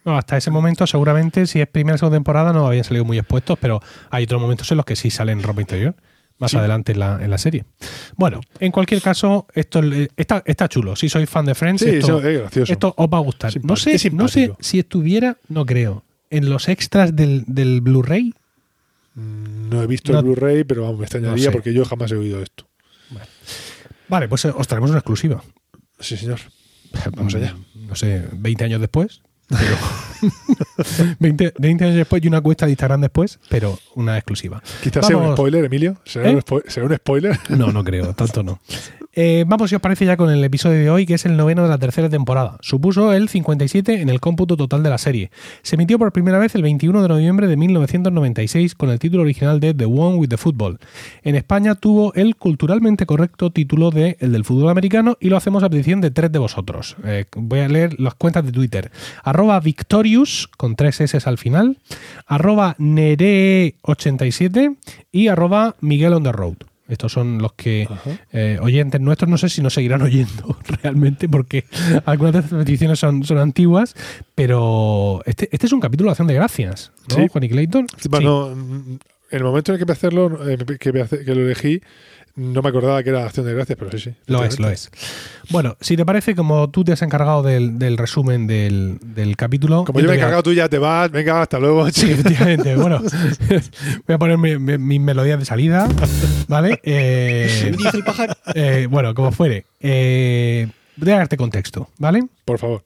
No, 0.04 0.18
hasta 0.18 0.36
ese 0.36 0.50
momento, 0.50 0.86
seguramente, 0.88 1.46
si 1.46 1.60
es 1.62 1.66
primera 1.68 1.94
o 1.94 1.98
segunda 1.98 2.16
temporada, 2.16 2.52
no 2.52 2.66
habían 2.66 2.84
salido 2.84 3.04
muy 3.06 3.16
expuestos, 3.18 3.58
pero 3.58 3.80
hay 4.10 4.24
otros 4.24 4.38
momentos 4.40 4.70
en 4.70 4.76
los 4.76 4.84
que 4.84 4.96
sí 4.96 5.08
salen 5.10 5.42
ropa 5.42 5.60
interior. 5.62 5.94
Más 6.38 6.50
Sí. 6.50 6.56
adelante 6.56 6.92
en 6.92 6.98
la, 6.98 7.22
en 7.22 7.30
la 7.30 7.38
serie. 7.38 7.64
Bueno, 8.16 8.40
en 8.58 8.72
cualquier 8.72 9.00
caso, 9.00 9.46
esto 9.54 9.80
eh, 9.84 10.08
está, 10.16 10.42
está 10.44 10.68
chulo. 10.68 10.96
Si 10.96 11.08
sois 11.08 11.30
fan 11.30 11.46
de 11.46 11.54
Friends, 11.54 11.82
sí 11.82 11.90
esto, 11.90 12.18
es 12.20 12.38
gracioso 12.40 12.72
esto 12.72 12.94
os 12.96 13.06
va 13.08 13.18
a 13.18 13.20
gustar. 13.20 13.52
Simpático. 13.52 13.72
No 13.72 13.76
sé, 13.98 14.10
no 14.10 14.28
sé 14.28 14.52
si 14.58 14.78
estuviera, 14.80 15.36
no 15.48 15.64
creo, 15.64 16.02
en 16.30 16.50
los 16.50 16.68
extras 16.68 17.14
del, 17.14 17.44
del 17.46 17.80
Blu-ray. 17.80 18.34
Mm, 19.14 19.68
no 19.70 19.80
he 19.82 19.86
visto 19.86 20.12
No- 20.12 20.18
el 20.18 20.24
Blu-ray 20.24 20.64
pero 20.64 20.82
vamos, 20.82 20.98
me 20.98 21.04
extrañaría 21.04 21.44
sé. 21.44 21.50
porque 21.52 21.72
yo 21.72 21.84
jamás 21.84 22.10
he 22.10 22.16
oído 22.16 22.42
esto 22.42 22.66
Vale, 24.08 24.26
pues 24.28 24.44
eh, 24.44 24.52
os 24.54 24.66
traemos 24.66 24.90
una 24.90 24.98
exclusiva. 24.98 25.42
sí 26.00 26.16
señor 26.16 26.40
Vamos 27.16 27.34
allá. 27.36 27.54
Mm, 27.74 27.86
No 27.88 27.94
sé, 27.94 28.24
20 28.32 28.64
años 28.64 28.80
después. 28.80 29.22
Pero 29.48 29.76
20, 31.18 31.54
20 31.58 31.84
años 31.84 31.96
después 31.96 32.22
y 32.24 32.28
una 32.28 32.40
cuesta 32.40 32.66
de 32.66 32.72
Instagram 32.72 33.00
después, 33.02 33.38
pero 33.48 33.78
una 33.94 34.16
exclusiva. 34.16 34.62
quizás 34.82 35.06
sea 35.06 35.16
un 35.16 35.32
spoiler 35.34 35.64
Emilio 35.64 35.96
¿Será, 36.04 36.30
¿Eh? 36.30 36.34
un, 36.34 36.40
spo- 36.42 36.62
será 36.68 36.86
un 36.86 36.94
spoiler 36.96 37.38
No, 37.50 37.70
no 37.72 37.84
creo, 37.84 38.14
tanto 38.14 38.42
no. 38.42 38.58
Eh, 39.16 39.44
vamos, 39.46 39.70
si 39.70 39.76
os 39.76 39.82
parece, 39.82 40.04
ya 40.04 40.16
con 40.16 40.30
el 40.30 40.42
episodio 40.42 40.78
de 40.78 40.90
hoy, 40.90 41.06
que 41.06 41.14
es 41.14 41.24
el 41.24 41.36
noveno 41.36 41.62
de 41.62 41.68
la 41.68 41.78
tercera 41.78 42.08
temporada. 42.08 42.58
Supuso 42.60 43.12
el 43.12 43.28
57 43.28 44.00
en 44.00 44.08
el 44.08 44.20
cómputo 44.20 44.56
total 44.56 44.82
de 44.82 44.90
la 44.90 44.98
serie. 44.98 45.30
Se 45.62 45.76
emitió 45.76 45.98
por 45.98 46.12
primera 46.12 46.38
vez 46.38 46.54
el 46.54 46.62
21 46.62 47.02
de 47.02 47.08
noviembre 47.08 47.46
de 47.46 47.56
1996 47.56 48.74
con 48.74 48.90
el 48.90 48.98
título 48.98 49.22
original 49.22 49.60
de 49.60 49.72
The 49.72 49.84
One 49.84 50.16
with 50.16 50.28
the 50.28 50.36
Football. 50.36 50.78
En 51.22 51.36
España 51.36 51.76
tuvo 51.76 52.12
el 52.14 52.34
culturalmente 52.36 53.06
correcto 53.06 53.50
título 53.50 53.90
de 53.90 54.16
El 54.20 54.32
del 54.32 54.44
fútbol 54.44 54.70
americano 54.70 55.16
y 55.20 55.28
lo 55.28 55.36
hacemos 55.36 55.62
a 55.62 55.70
petición 55.70 56.00
de 56.00 56.10
tres 56.10 56.32
de 56.32 56.38
vosotros. 56.40 56.96
Eh, 57.04 57.26
voy 57.36 57.60
a 57.60 57.68
leer 57.68 58.00
las 58.00 58.14
cuentas 58.14 58.44
de 58.44 58.50
Twitter. 58.52 58.90
Arroba 59.22 59.60
Victorious, 59.60 60.48
con 60.56 60.74
tres 60.74 61.00
S 61.00 61.16
al 61.24 61.38
final. 61.38 61.78
Arroba 62.26 62.76
Nere87 62.78 64.76
y 65.12 65.28
arroba 65.28 65.76
Miguel 65.80 66.14
on 66.14 66.24
the 66.24 66.32
road. 66.32 66.56
Estos 66.86 67.12
son 67.12 67.38
los 67.38 67.54
que 67.54 67.88
eh, 68.32 68.58
oyentes 68.60 69.00
nuestros, 69.00 69.30
no 69.30 69.38
sé 69.38 69.48
si 69.48 69.62
nos 69.62 69.72
seguirán 69.72 70.02
oyendo 70.02 70.58
realmente, 70.82 71.28
porque 71.28 71.64
algunas 72.04 72.34
de 72.34 72.40
estas 72.40 72.58
peticiones 72.58 72.98
son, 72.98 73.24
son 73.24 73.38
antiguas, 73.38 73.94
pero 74.34 75.22
este, 75.24 75.48
este 75.50 75.66
es 75.66 75.72
un 75.72 75.80
capítulo 75.80 76.08
de 76.08 76.12
acción 76.12 76.28
de 76.28 76.34
gracias, 76.34 76.92
¿no, 77.08 77.16
Sí. 77.16 77.28
Juan 77.28 77.44
y 77.44 77.48
Clayton? 77.48 77.86
Bueno, 78.10 78.50
mm, 78.54 78.98
en 79.30 79.38
el 79.38 79.44
momento 79.44 79.72
en 79.72 79.74
el 79.74 79.78
que 79.78 79.82
empecé 79.90 80.06
a 80.06 80.08
hacerlo, 80.08 80.48
eh, 80.48 80.58
que, 80.78 80.92
que 81.24 81.34
lo 81.34 81.40
elegí, 81.40 81.80
no 82.36 82.62
me 82.62 82.68
acordaba 82.68 83.02
que 83.02 83.10
era 83.10 83.24
acción 83.26 83.46
de 83.46 83.54
gracias, 83.54 83.78
pero 83.78 83.90
sí, 83.92 83.98
sí. 83.98 84.14
Lo 84.26 84.42
es, 84.44 84.58
lo 84.58 84.68
es. 84.68 84.90
Bueno, 85.50 85.76
si 85.80 85.96
te 85.96 86.04
parece, 86.04 86.34
como 86.34 86.68
tú 86.70 86.82
te 86.84 86.92
has 86.92 87.02
encargado 87.02 87.42
del, 87.42 87.78
del 87.78 87.96
resumen 87.96 88.46
del, 88.46 88.98
del 89.02 89.36
capítulo. 89.36 89.84
Como 89.84 90.00
yo 90.00 90.06
me 90.08 90.14
he 90.14 90.16
encargado, 90.16 90.42
tú 90.42 90.52
ya 90.52 90.68
te 90.68 90.78
vas, 90.78 91.10
venga, 91.10 91.42
hasta 91.42 91.58
luego. 91.58 91.88
Sí, 91.90 92.10
efectivamente. 92.10 92.74
Bueno, 92.76 93.00
voy 94.06 94.14
a 94.14 94.18
poner 94.18 94.38
mi- 94.38 94.58
mi- 94.58 94.78
mis 94.78 95.00
melodías 95.00 95.38
de 95.38 95.44
salida, 95.44 95.88
¿vale? 96.48 96.80
Eh, 96.82 97.72
Dice 97.76 97.96
el 97.98 98.04
pájaro. 98.04 98.34
eh, 98.54 98.88
bueno, 98.90 99.14
como 99.14 99.30
fuere. 99.32 99.66
Eh, 99.80 100.68
voy 100.96 101.10
a 101.12 101.16
darte 101.18 101.36
contexto, 101.36 101.88
¿vale? 101.98 102.26
Por 102.44 102.58
favor. 102.58 102.82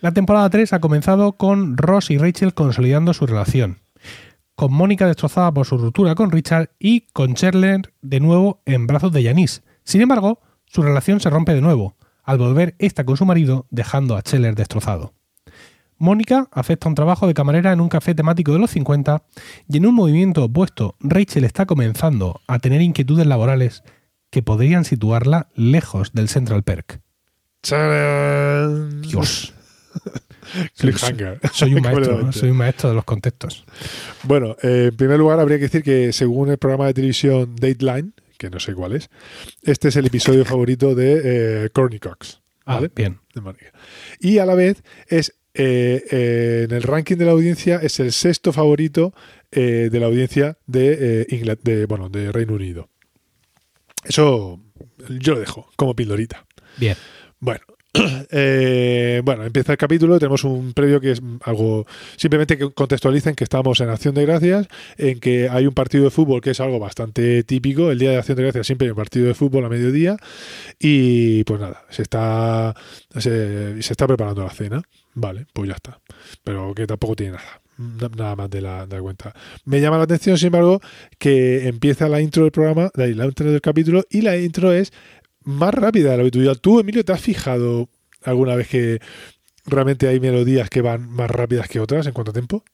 La 0.00 0.12
temporada 0.12 0.48
3 0.48 0.72
ha 0.72 0.80
comenzado 0.80 1.32
con 1.32 1.76
Ross 1.76 2.10
y 2.10 2.16
Rachel 2.18 2.54
consolidando 2.54 3.12
su 3.12 3.26
relación, 3.26 3.78
con 4.60 4.74
Mónica 4.74 5.06
destrozada 5.06 5.54
por 5.54 5.64
su 5.64 5.78
ruptura 5.78 6.14
con 6.14 6.30
Richard 6.30 6.68
y 6.78 7.06
con 7.14 7.32
Chandler 7.32 7.94
de 8.02 8.20
nuevo 8.20 8.60
en 8.66 8.86
brazos 8.86 9.10
de 9.10 9.24
Janice. 9.24 9.62
Sin 9.84 10.02
embargo, 10.02 10.42
su 10.66 10.82
relación 10.82 11.18
se 11.18 11.30
rompe 11.30 11.54
de 11.54 11.62
nuevo, 11.62 11.96
al 12.24 12.36
volver 12.36 12.74
esta 12.78 13.06
con 13.06 13.16
su 13.16 13.24
marido, 13.24 13.66
dejando 13.70 14.18
a 14.18 14.22
Chandler 14.22 14.54
destrozado. 14.54 15.14
Mónica 15.96 16.46
acepta 16.52 16.90
un 16.90 16.94
trabajo 16.94 17.26
de 17.26 17.32
camarera 17.32 17.72
en 17.72 17.80
un 17.80 17.88
café 17.88 18.14
temático 18.14 18.52
de 18.52 18.58
los 18.58 18.72
50 18.72 19.22
y 19.66 19.78
en 19.78 19.86
un 19.86 19.94
movimiento 19.94 20.44
opuesto, 20.44 20.94
Rachel 21.00 21.44
está 21.44 21.64
comenzando 21.64 22.42
a 22.46 22.58
tener 22.58 22.82
inquietudes 22.82 23.26
laborales 23.26 23.82
que 24.28 24.42
podrían 24.42 24.84
situarla 24.84 25.48
lejos 25.54 26.12
del 26.12 26.28
Central 26.28 26.64
Perk. 26.64 27.00
¡Tarán! 27.62 29.00
Dios, 29.00 29.54
Cliffhanger. 30.78 31.40
soy 31.52 31.74
un 31.74 31.82
maestro, 31.82 32.04
Completamente. 32.04 32.38
soy 32.38 32.50
un 32.50 32.56
maestro 32.56 32.88
de 32.90 32.94
los 32.94 33.04
contextos. 33.04 33.64
Bueno, 34.24 34.56
eh, 34.62 34.88
en 34.90 34.96
primer 34.96 35.18
lugar 35.18 35.40
habría 35.40 35.58
que 35.58 35.64
decir 35.64 35.82
que 35.82 36.12
según 36.12 36.50
el 36.50 36.58
programa 36.58 36.86
de 36.86 36.94
televisión 36.94 37.54
Dateline, 37.56 38.12
que 38.38 38.50
no 38.50 38.58
sé 38.58 38.74
cuál 38.74 38.94
es, 38.96 39.10
este 39.62 39.88
es 39.88 39.96
el 39.96 40.06
episodio 40.06 40.44
favorito 40.44 40.94
de 40.94 41.64
eh, 41.64 41.70
Corny 41.70 41.98
Cox. 41.98 42.40
Ah, 42.66 42.80
bien. 42.94 43.18
Y 44.20 44.38
a 44.38 44.46
la 44.46 44.54
vez 44.54 44.82
es 45.08 45.34
eh, 45.54 46.04
eh, 46.10 46.66
en 46.68 46.76
el 46.76 46.82
ranking 46.82 47.16
de 47.16 47.24
la 47.24 47.32
audiencia 47.32 47.80
es 47.82 47.98
el 47.98 48.12
sexto 48.12 48.52
favorito 48.52 49.12
eh, 49.50 49.88
de 49.90 50.00
la 50.00 50.06
audiencia 50.06 50.56
de, 50.66 51.26
de, 51.62 51.86
bueno, 51.86 52.08
de 52.08 52.30
Reino 52.30 52.54
Unido. 52.54 52.88
Eso 54.04 54.60
yo 55.08 55.34
lo 55.34 55.40
dejo 55.40 55.68
como 55.76 55.96
pildorita. 55.96 56.46
Bien. 56.76 56.96
Bueno, 57.40 57.60
eh, 58.30 59.20
bueno, 59.24 59.44
empieza 59.44 59.72
el 59.72 59.78
capítulo. 59.78 60.18
Tenemos 60.18 60.44
un 60.44 60.72
previo 60.72 61.00
que 61.00 61.12
es 61.12 61.22
algo 61.42 61.86
simplemente 62.16 62.56
que 62.56 62.70
contextualicen 62.70 63.34
que 63.34 63.44
estamos 63.44 63.80
en 63.80 63.88
Acción 63.90 64.14
de 64.14 64.24
Gracias, 64.26 64.68
en 64.96 65.18
que 65.20 65.48
hay 65.48 65.66
un 65.66 65.74
partido 65.74 66.04
de 66.04 66.10
fútbol 66.10 66.40
que 66.40 66.50
es 66.50 66.60
algo 66.60 66.78
bastante 66.78 67.42
típico. 67.44 67.90
El 67.90 67.98
día 67.98 68.10
de 68.10 68.18
Acción 68.18 68.36
de 68.36 68.44
Gracias 68.44 68.66
siempre 68.66 68.86
hay 68.86 68.90
un 68.90 68.96
partido 68.96 69.26
de 69.26 69.34
fútbol 69.34 69.64
a 69.64 69.68
mediodía 69.68 70.16
y 70.78 71.44
pues 71.44 71.60
nada, 71.60 71.82
se 71.90 72.02
está 72.02 72.74
se, 73.18 73.78
está 73.80 74.06
preparando 74.06 74.42
la 74.44 74.50
cena. 74.50 74.82
Vale, 75.14 75.46
pues 75.52 75.68
ya 75.68 75.74
está. 75.74 75.98
Pero 76.44 76.72
que 76.74 76.86
tampoco 76.86 77.16
tiene 77.16 77.32
nada. 77.32 77.60
na- 77.78 78.08
Nada 78.16 78.36
más 78.36 78.50
de 78.50 78.60
la, 78.60 78.86
de 78.86 78.96
la 78.96 79.02
cuenta. 79.02 79.34
Me 79.64 79.80
llama 79.80 79.96
la 79.98 80.04
atención, 80.04 80.38
sin 80.38 80.46
embargo, 80.46 80.80
que 81.18 81.66
empieza 81.66 82.08
la 82.08 82.20
intro 82.20 82.44
del 82.44 82.52
programa, 82.52 82.90
la 82.94 83.08
intro 83.08 83.50
del 83.50 83.60
capítulo, 83.60 84.04
y 84.10 84.20
la 84.20 84.36
intro 84.36 84.72
es 84.72 84.92
más 85.44 85.74
rápida 85.74 86.10
de 86.12 86.16
lo 86.16 86.22
habitual. 86.22 86.60
¿Tú, 86.60 86.80
Emilio, 86.80 87.04
te 87.04 87.12
has 87.12 87.20
fijado 87.20 87.88
alguna 88.24 88.54
vez 88.56 88.68
que 88.68 89.00
realmente 89.66 90.08
hay 90.08 90.20
melodías 90.20 90.68
que 90.70 90.80
van 90.82 91.08
más 91.10 91.30
rápidas 91.30 91.68
que 91.68 91.80
otras 91.80 92.06
en 92.06 92.12
cuanto 92.12 92.30
a 92.30 92.34
tiempo? 92.34 92.64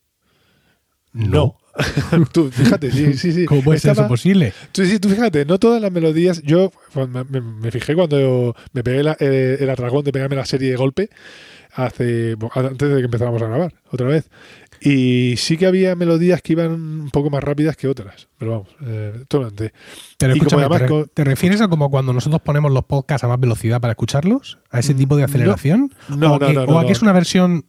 No. 1.13 1.57
tú, 2.33 2.51
fíjate, 2.51 2.91
sí, 2.91 3.15
sí, 3.15 3.33
sí. 3.33 3.45
¿Cómo 3.45 3.63
puede 3.63 3.79
ser 3.79 3.91
eso 3.93 4.01
Estaba- 4.03 4.09
posible? 4.09 4.53
Tú, 4.73 4.85
sí, 4.87 4.99
tú 4.99 5.09
fíjate, 5.11 5.45
no 5.45 5.59
todas 5.59 5.81
las 5.81 5.93
melodías. 5.93 6.43
Yo 6.43 6.73
me, 7.31 7.41
me 7.41 7.71
fijé 7.71 7.95
cuando 7.95 8.55
me 8.73 8.83
pegué 8.83 9.03
la- 9.03 9.17
eh, 9.21 9.59
el 9.61 9.71
atragón 9.71 10.05
de 10.05 10.13
pegarme 10.13 10.37
la 10.37 10.47
serie 10.47 10.71
de 10.71 10.77
golpe 10.77 11.11
hace 11.73 12.37
antes 12.55 12.89
de 12.89 12.97
que 12.99 13.05
empezáramos 13.05 13.43
a 13.43 13.47
grabar 13.49 13.75
otra 13.91 14.07
vez. 14.09 14.31
Y 14.81 15.35
sí 15.37 15.57
que 15.57 15.67
había 15.67 15.95
melodías 15.97 16.43
que 16.43 16.53
iban 16.53 16.73
un 16.73 17.11
poco 17.11 17.31
más 17.31 17.43
rápidas 17.43 17.77
que 17.77 17.89
otras. 17.89 18.29
Pero 18.39 18.51
vamos, 18.53 18.69
eh, 18.87 19.25
totalmente. 19.29 19.73
Pero 20.19 20.33
escúchame, 20.35 20.63
además 20.63 20.79
¿te, 20.79 20.85
re- 20.85 20.89
con- 20.91 21.09
te 21.13 21.25
refieres 21.25 21.61
a 21.61 21.69
como 21.69 21.91
cuando 21.91 22.13
nosotros 22.13 22.41
ponemos 22.43 22.71
los 22.73 22.85
podcasts 22.85 23.25
a 23.25 23.29
más 23.29 23.41
velocidad 23.41 23.81
para 23.81 23.93
escucharlos? 23.93 24.59
¿A 24.71 24.79
ese 24.81 24.95
Mm, 24.95 24.99
tipo 24.99 25.17
de 25.17 25.23
no. 25.23 25.27
aceleración? 25.27 25.95
No, 26.09 26.35
¿O, 26.35 26.39
no, 26.39 26.47
que, 26.47 26.53
no, 26.53 26.63
o 26.63 26.67
no, 26.67 26.79
a 26.79 26.83
que 26.83 26.87
no. 26.89 26.93
es 26.93 27.03
una 27.03 27.13
versión 27.13 27.65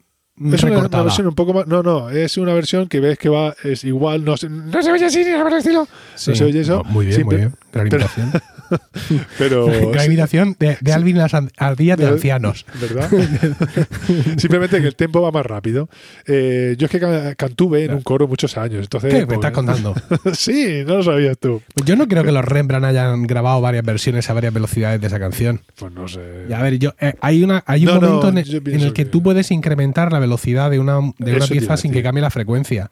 Es 0.53 0.63
una, 0.63 0.87
versión 1.03 1.27
un 1.27 1.35
poco 1.35 1.53
más. 1.53 1.65
No, 1.67 1.81
no, 1.81 2.09
es 2.09 2.37
una 2.37 2.53
versión 2.53 2.87
que 2.87 2.99
ves 2.99 3.17
que 3.17 3.29
va, 3.29 3.55
es 3.63 3.83
igual, 3.83 4.23
no 4.23 4.37
se, 4.37 4.49
no 4.49 4.81
se 4.83 4.91
oye 4.91 5.05
así 5.05 5.19
ni 5.23 5.31
nada 5.31 5.43
por 5.43 5.51
el 5.53 5.57
estilo. 5.59 5.87
Sí. 6.15 6.35
se 6.35 6.43
oye 6.43 6.59
eso? 6.59 6.77
No, 6.77 6.83
muy 6.83 7.05
bien, 7.07 7.23
muy 7.25 7.35
bien. 7.37 7.55
Gran 7.73 7.89
pero-. 7.89 8.07
Pero. 9.37 9.67
Gran 9.91 10.05
imitación 10.07 10.55
de, 10.59 10.77
de 10.81 10.93
Alvin 10.93 11.19
an- 11.19 11.49
ardillas 11.57 11.97
de 11.97 12.05
De- 12.05 12.11
ancianos. 12.11 12.65
¿Verdad? 12.81 13.09
Simplemente 14.37 14.81
que 14.81 14.87
el 14.87 14.95
tempo 14.95 15.21
va 15.21 15.31
más 15.31 15.45
rápido. 15.45 15.89
Eh, 16.25 16.75
yo 16.77 16.85
es 16.85 16.91
que 16.91 16.99
ca- 16.99 17.35
cantuve 17.35 17.85
en 17.85 17.93
un 17.93 18.01
coro 18.01 18.27
muchos 18.27 18.57
años. 18.57 18.81
Entonces, 18.83 19.13
¿Qué 19.13 19.19
me 19.21 19.25
pues- 19.27 19.35
estás 19.37 19.51
contando? 19.51 19.95
sí, 20.33 20.83
no 20.85 20.97
lo 20.97 21.03
sabías 21.03 21.37
tú. 21.37 21.61
Yo 21.85 21.95
no 21.95 22.07
creo 22.07 22.23
que 22.23 22.31
los 22.31 22.45
Rembrandt 22.45 22.85
hayan 22.85 23.23
grabado 23.23 23.61
varias 23.61 23.83
versiones 23.83 24.29
a 24.29 24.33
varias 24.33 24.53
velocidades 24.53 25.01
de 25.01 25.07
esa 25.07 25.19
canción. 25.19 25.61
Pues 25.75 25.91
no 25.93 26.07
sé. 26.07 26.45
Y 26.49 26.53
a 26.53 26.61
ver, 26.61 26.79
yo, 26.79 26.93
eh, 26.99 27.13
hay, 27.21 27.43
una, 27.43 27.63
hay 27.65 27.85
un 27.85 27.93
No, 27.95 28.01
no, 28.01 28.07
momento 28.07 28.29
en, 28.29 28.37
el, 28.39 28.55
en 28.55 28.79
que, 28.87 28.93
que- 28.93 29.05
tú 29.05 29.21
puedes 29.23 29.51
incrementar 29.51 30.11
la 30.11 30.19
velocidad 30.19 30.69
de 30.71 30.79
una, 30.79 30.99
de 31.17 31.35
una 31.35 31.47
pieza 31.47 31.77
sin 31.77 31.91
que 31.91 32.03
cambie 32.03 32.21
la 32.21 32.29
frecuencia. 32.29 32.91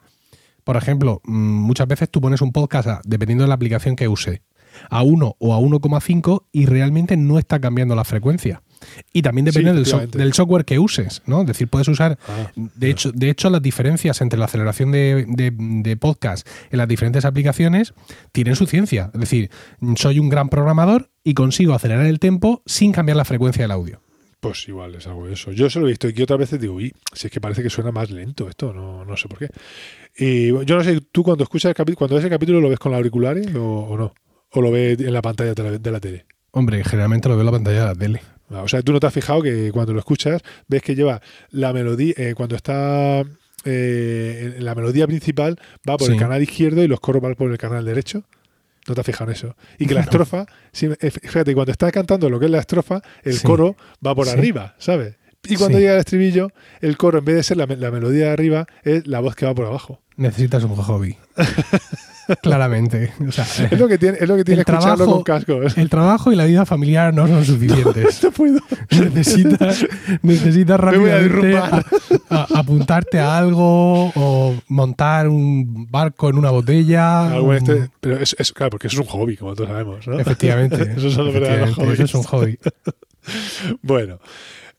Por 0.64 0.78
ejemplo, 0.78 1.22
mm, 1.26 1.32
muchas 1.36 1.88
veces 1.88 2.10
tú 2.10 2.22
pones 2.22 2.42
un 2.42 2.52
podcast, 2.52 2.88
a- 2.88 3.02
dependiendo 3.06 3.44
de 3.44 3.48
la 3.50 3.54
aplicación 3.56 3.96
que 3.96 4.08
use, 4.08 4.42
a 4.90 5.04
1 5.04 5.36
o 5.40 5.54
a 5.54 5.60
1,5 5.60 6.44
y 6.52 6.66
realmente 6.66 7.18
no 7.18 7.38
está 7.40 7.60
cambiando 7.60 7.96
la 7.96 8.04
frecuencia. 8.04 8.62
Y 9.14 9.22
también 9.24 9.46
depende 9.46 9.74
del, 9.74 9.86
so- 9.86 10.06
del 10.18 10.34
software 10.34 10.66
que 10.66 10.78
uses, 10.80 11.24
¿no? 11.26 11.42
Es 11.42 11.48
decir, 11.48 11.68
puedes 11.68 11.88
usar 11.88 12.20
Ah, 12.28 12.52
de 12.56 12.90
hecho, 12.90 13.12
de 13.12 13.30
hecho, 13.30 13.50
las 13.50 13.62
diferencias 13.62 14.22
entre 14.22 14.38
la 14.38 14.46
aceleración 14.46 14.92
de, 14.92 15.26
de- 15.28 15.52
de 15.56 15.98
podcast 15.98 16.48
en 16.70 16.78
las 16.78 16.88
diferentes 16.88 17.26
aplicaciones 17.26 17.94
tienen 18.32 18.56
su 18.56 18.66
ciencia. 18.68 19.10
Es 19.14 19.20
decir, 19.20 19.50
soy 19.96 20.20
un 20.20 20.30
gran 20.30 20.50
programador 20.50 21.10
y 21.24 21.34
consigo 21.34 21.74
acelerar 21.74 22.06
el 22.06 22.20
tempo 22.20 22.62
sin 22.66 22.92
cambiar 22.92 23.16
la 23.18 23.26
frecuencia 23.26 23.64
del 23.64 23.72
audio. 23.72 24.02
pues 24.42 24.68
igual 24.68 24.94
es 24.94 25.08
algo 25.08 25.26
de 25.26 25.34
eso. 25.34 25.52
Yo 25.52 25.70
se 25.72 25.80
lo 25.80 25.88
he 25.88 25.90
visto 25.90 26.08
y 26.08 26.14
que 26.14 26.22
otras 26.22 26.38
veces 26.38 26.60
digo, 26.62 26.76
uy, 26.76 26.94
si 27.14 27.26
es 27.28 27.34
que 27.34 27.42
parece 27.42 27.64
que 27.64 27.70
suena 27.72 27.92
más 27.92 28.12
lento 28.12 28.48
esto, 28.48 28.72
no, 28.74 29.04
no 29.04 29.18
sé 29.18 29.28
por 29.28 29.40
qué. 29.40 29.48
Y 30.18 30.50
yo 30.66 30.76
no 30.78 30.84
sé, 30.84 31.02
tú 31.12 31.24
cuando 31.24 31.44
escuchas 31.44 31.70
el 31.70 31.76
capítulo, 31.76 31.98
cuando 31.98 32.16
ves 32.18 32.26
el 32.26 32.30
capítulo, 32.30 32.62
¿lo 32.62 32.70
ves 32.70 32.78
con 32.78 32.94
auriculares 32.94 33.56
o, 33.56 33.64
o 33.64 33.98
no? 33.98 34.14
¿O 34.52 34.62
lo 34.62 34.72
ves 34.72 35.00
en 35.00 35.14
la 35.14 35.22
pantalla 35.22 35.54
de 35.54 35.92
la, 35.92 36.00
tele? 36.00 36.26
Hombre, 36.52 36.84
generalmente 36.84 37.28
lo 37.28 37.36
veo 37.36 37.42
en 37.42 37.46
la 37.48 37.52
pantalla 37.52 37.80
de 37.82 37.86
la 37.88 37.96
tele. 37.96 38.22
Ah, 38.52 38.62
O 38.62 38.68
sea, 38.68 38.82
tú 38.82 38.92
no 38.94 39.00
te 39.00 39.08
has 39.08 39.14
fijado 39.14 39.42
que 39.42 39.72
cuando 39.72 39.92
lo 39.94 40.00
escuchas, 40.00 40.42
ves 40.68 40.82
que 40.82 40.96
lleva 40.96 41.22
la 41.50 41.74
melodía, 41.74 42.14
eh, 42.18 42.34
cuando 42.36 42.56
está 42.56 43.24
eh, 43.66 44.54
en 44.58 44.64
la 44.64 44.76
melodía 44.76 45.08
principal, 45.08 45.58
va 45.90 45.98
por 45.98 46.08
Sí. 46.08 46.14
el 46.14 46.20
canal 46.20 46.42
izquierdo 46.42 46.84
y 46.84 46.88
los 46.88 47.00
coros 47.00 47.22
van 47.22 47.34
por 47.36 47.50
el 47.52 47.58
canal 47.58 47.84
derecho. 47.84 48.24
¿No 48.88 48.94
te 48.94 49.02
has 49.02 49.06
fijado 49.08 49.32
en 49.32 49.36
eso? 49.36 49.56
Y 49.80 49.88
que 49.88 49.96
la 49.96 50.02
estrofa, 50.08 50.46
sí, 50.72 50.88
eh, 51.00 51.10
fíjate, 51.12 51.54
cuando 51.56 51.72
está 51.72 51.92
cantando 51.92 52.30
lo 52.30 52.40
que 52.40 52.46
es 52.46 52.52
la 52.52 52.60
estrofa, 52.60 53.02
el 53.24 53.34
Sí. 53.34 53.46
coro 53.48 53.76
va 54.06 54.14
por 54.14 54.28
Sí. 54.28 54.34
arriba, 54.34 54.76
¿sabes? 54.78 55.18
Y 55.48 55.56
cuando 55.58 55.80
llega 55.80 55.94
el 55.94 56.00
estribillo, 56.00 56.50
el 56.82 56.96
coro, 56.98 57.20
en 57.20 57.26
vez 57.26 57.36
de 57.38 57.44
ser 57.44 57.58
la, 57.58 57.66
la 57.66 57.92
melodía 57.92 58.26
de 58.26 58.32
arriba, 58.32 58.68
es 58.84 59.06
la 59.08 59.20
voz 59.20 59.36
que 59.36 59.46
va 59.46 59.54
por 59.56 59.66
abajo. 59.66 60.02
Necesitas 60.16 60.64
un 60.64 60.76
hobby. 60.76 61.18
Claramente. 62.42 63.12
O 63.28 63.32
sea, 63.32 63.46
Es 63.70 63.80
lo 63.80 63.88
que 63.88 63.98
tiene, 63.98 64.18
es 64.20 64.28
lo 64.28 64.36
que 64.36 64.44
tiene 64.44 64.60
El 64.62 64.66
trabajo- 64.66 65.06
con 65.06 65.24
cascos. 65.24 65.78
el 65.78 65.90
trabajo 65.90 66.32
y 66.32 66.36
la 66.36 66.46
vida 66.46 66.66
familiar 66.66 67.14
no 67.14 67.28
son 67.28 67.44
suficientes. 67.46 68.24
No 68.24 68.32
puedo. 68.32 68.60
necesitas, 68.92 69.86
necesitas 70.22 70.74
a 70.76 70.78
rápidamente 70.78 71.24
derrumbar. 71.24 71.86
a- 72.30 72.36
a- 72.42 72.60
apuntarte 72.60 73.20
a 73.20 73.38
algo 73.38 74.12
o 74.16 74.56
montar 74.68 75.28
un 75.28 75.88
barco 75.90 76.30
en 76.30 76.38
una 76.38 76.50
botella. 76.52 77.36
En 77.36 77.42
un- 77.44 77.56
este- 77.56 77.90
pero 78.00 78.18
es, 78.18 78.36
es- 78.40 78.52
claro, 78.52 78.72
porque 78.72 78.88
eso 78.88 79.02
es 79.02 79.08
un 79.08 79.12
hobby, 79.14 79.38
como 79.38 79.54
todos 79.56 79.70
sabemos, 79.70 80.08
¿no? 80.08 80.20
Efectivamente. 80.20 80.78
Verdaderos 80.78 81.18
efectivamente, 81.18 81.94
Eso 81.94 82.04
es 82.04 82.16
un 82.16 82.24
hobby. 82.24 82.60
Bueno, 83.82 84.20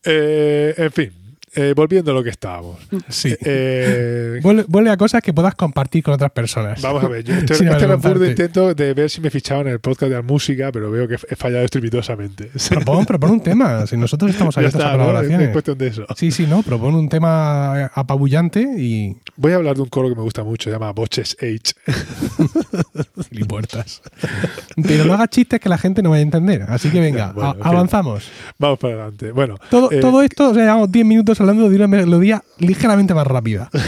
eh, 0.03 0.73
en 0.77 0.91
fin, 0.91 1.11
eh, 1.57 1.73
volviendo 1.75 2.11
a 2.11 2.13
lo 2.13 2.23
que 2.23 2.29
estábamos. 2.29 2.77
Sí. 3.09 3.35
Eh, 3.49 4.39
Vuelve, 4.43 4.65
vuelve 4.67 4.89
a 4.91 4.97
cosas 4.97 5.21
que 5.21 5.33
puedas 5.33 5.55
compartir 5.55 6.03
con 6.03 6.13
otras 6.13 6.31
personas. 6.31 6.81
vamos 6.81 7.03
a 7.03 7.07
ver, 7.07 7.23
yo 7.23 7.33
estoy, 7.33 7.67
este 7.67 7.85
era 7.85 8.27
intento 8.27 8.73
de 8.73 8.93
ver 8.93 9.09
si 9.09 9.21
me 9.21 9.29
fichaban 9.29 9.67
en 9.67 9.73
el 9.73 9.79
podcast 9.79 10.09
de 10.09 10.15
la 10.15 10.21
música, 10.21 10.71
pero 10.71 10.91
veo 10.91 11.07
que 11.07 11.15
he 11.15 11.35
fallado 11.35 11.63
estrepitosamente. 11.63 12.51
Propon, 12.69 13.05
propon 13.05 13.31
un 13.31 13.41
tema. 13.41 13.85
Si 13.87 13.95
nosotros 13.97 14.31
estamos 14.31 14.57
abiertos 14.57 14.79
está, 14.81 14.93
a 14.93 14.97
¿no? 14.97 15.03
Es 15.03 15.07
colaboraciones. 15.07 15.49
cuestión 15.49 15.77
de 15.77 15.87
eso. 15.87 16.05
Sí, 16.15 16.31
sí, 16.31 16.45
no. 16.47 16.61
Propon 16.63 16.95
un 16.95 17.09
tema 17.09 17.85
apabullante 17.87 18.61
y. 18.77 19.17
Voy 19.35 19.53
a 19.53 19.55
hablar 19.55 19.75
de 19.75 19.81
un 19.81 19.89
coro 19.89 20.09
que 20.09 20.15
me 20.15 20.21
gusta 20.21 20.43
mucho, 20.43 20.69
se 20.69 20.73
llama 20.73 20.91
Boches 20.91 21.37
H. 21.41 21.73
puertas. 23.47 24.01
Pero 24.81 25.05
no 25.05 25.13
hagas 25.13 25.29
chistes 25.29 25.59
que 25.59 25.69
la 25.69 25.77
gente 25.77 26.01
no 26.01 26.09
vaya 26.11 26.19
a 26.21 26.23
entender. 26.23 26.63
Así 26.67 26.89
que 26.89 26.99
venga, 26.99 27.31
bueno, 27.35 27.55
a- 27.61 27.69
avanzamos. 27.69 28.29
Vamos 28.57 28.79
para 28.79 28.93
adelante. 28.95 29.31
Bueno, 29.31 29.55
Todo, 29.69 29.91
eh, 29.91 29.99
todo 29.99 30.21
esto, 30.21 30.49
o 30.49 30.53
sea, 30.53 30.63
llevamos 30.63 30.91
10 30.91 31.05
minutos 31.05 31.39
hablando 31.41 31.69
de 31.69 31.75
una 31.75 31.87
melodía 31.87 32.43
ligeramente 32.59 33.13
más 33.13 33.27
rápida. 33.27 33.69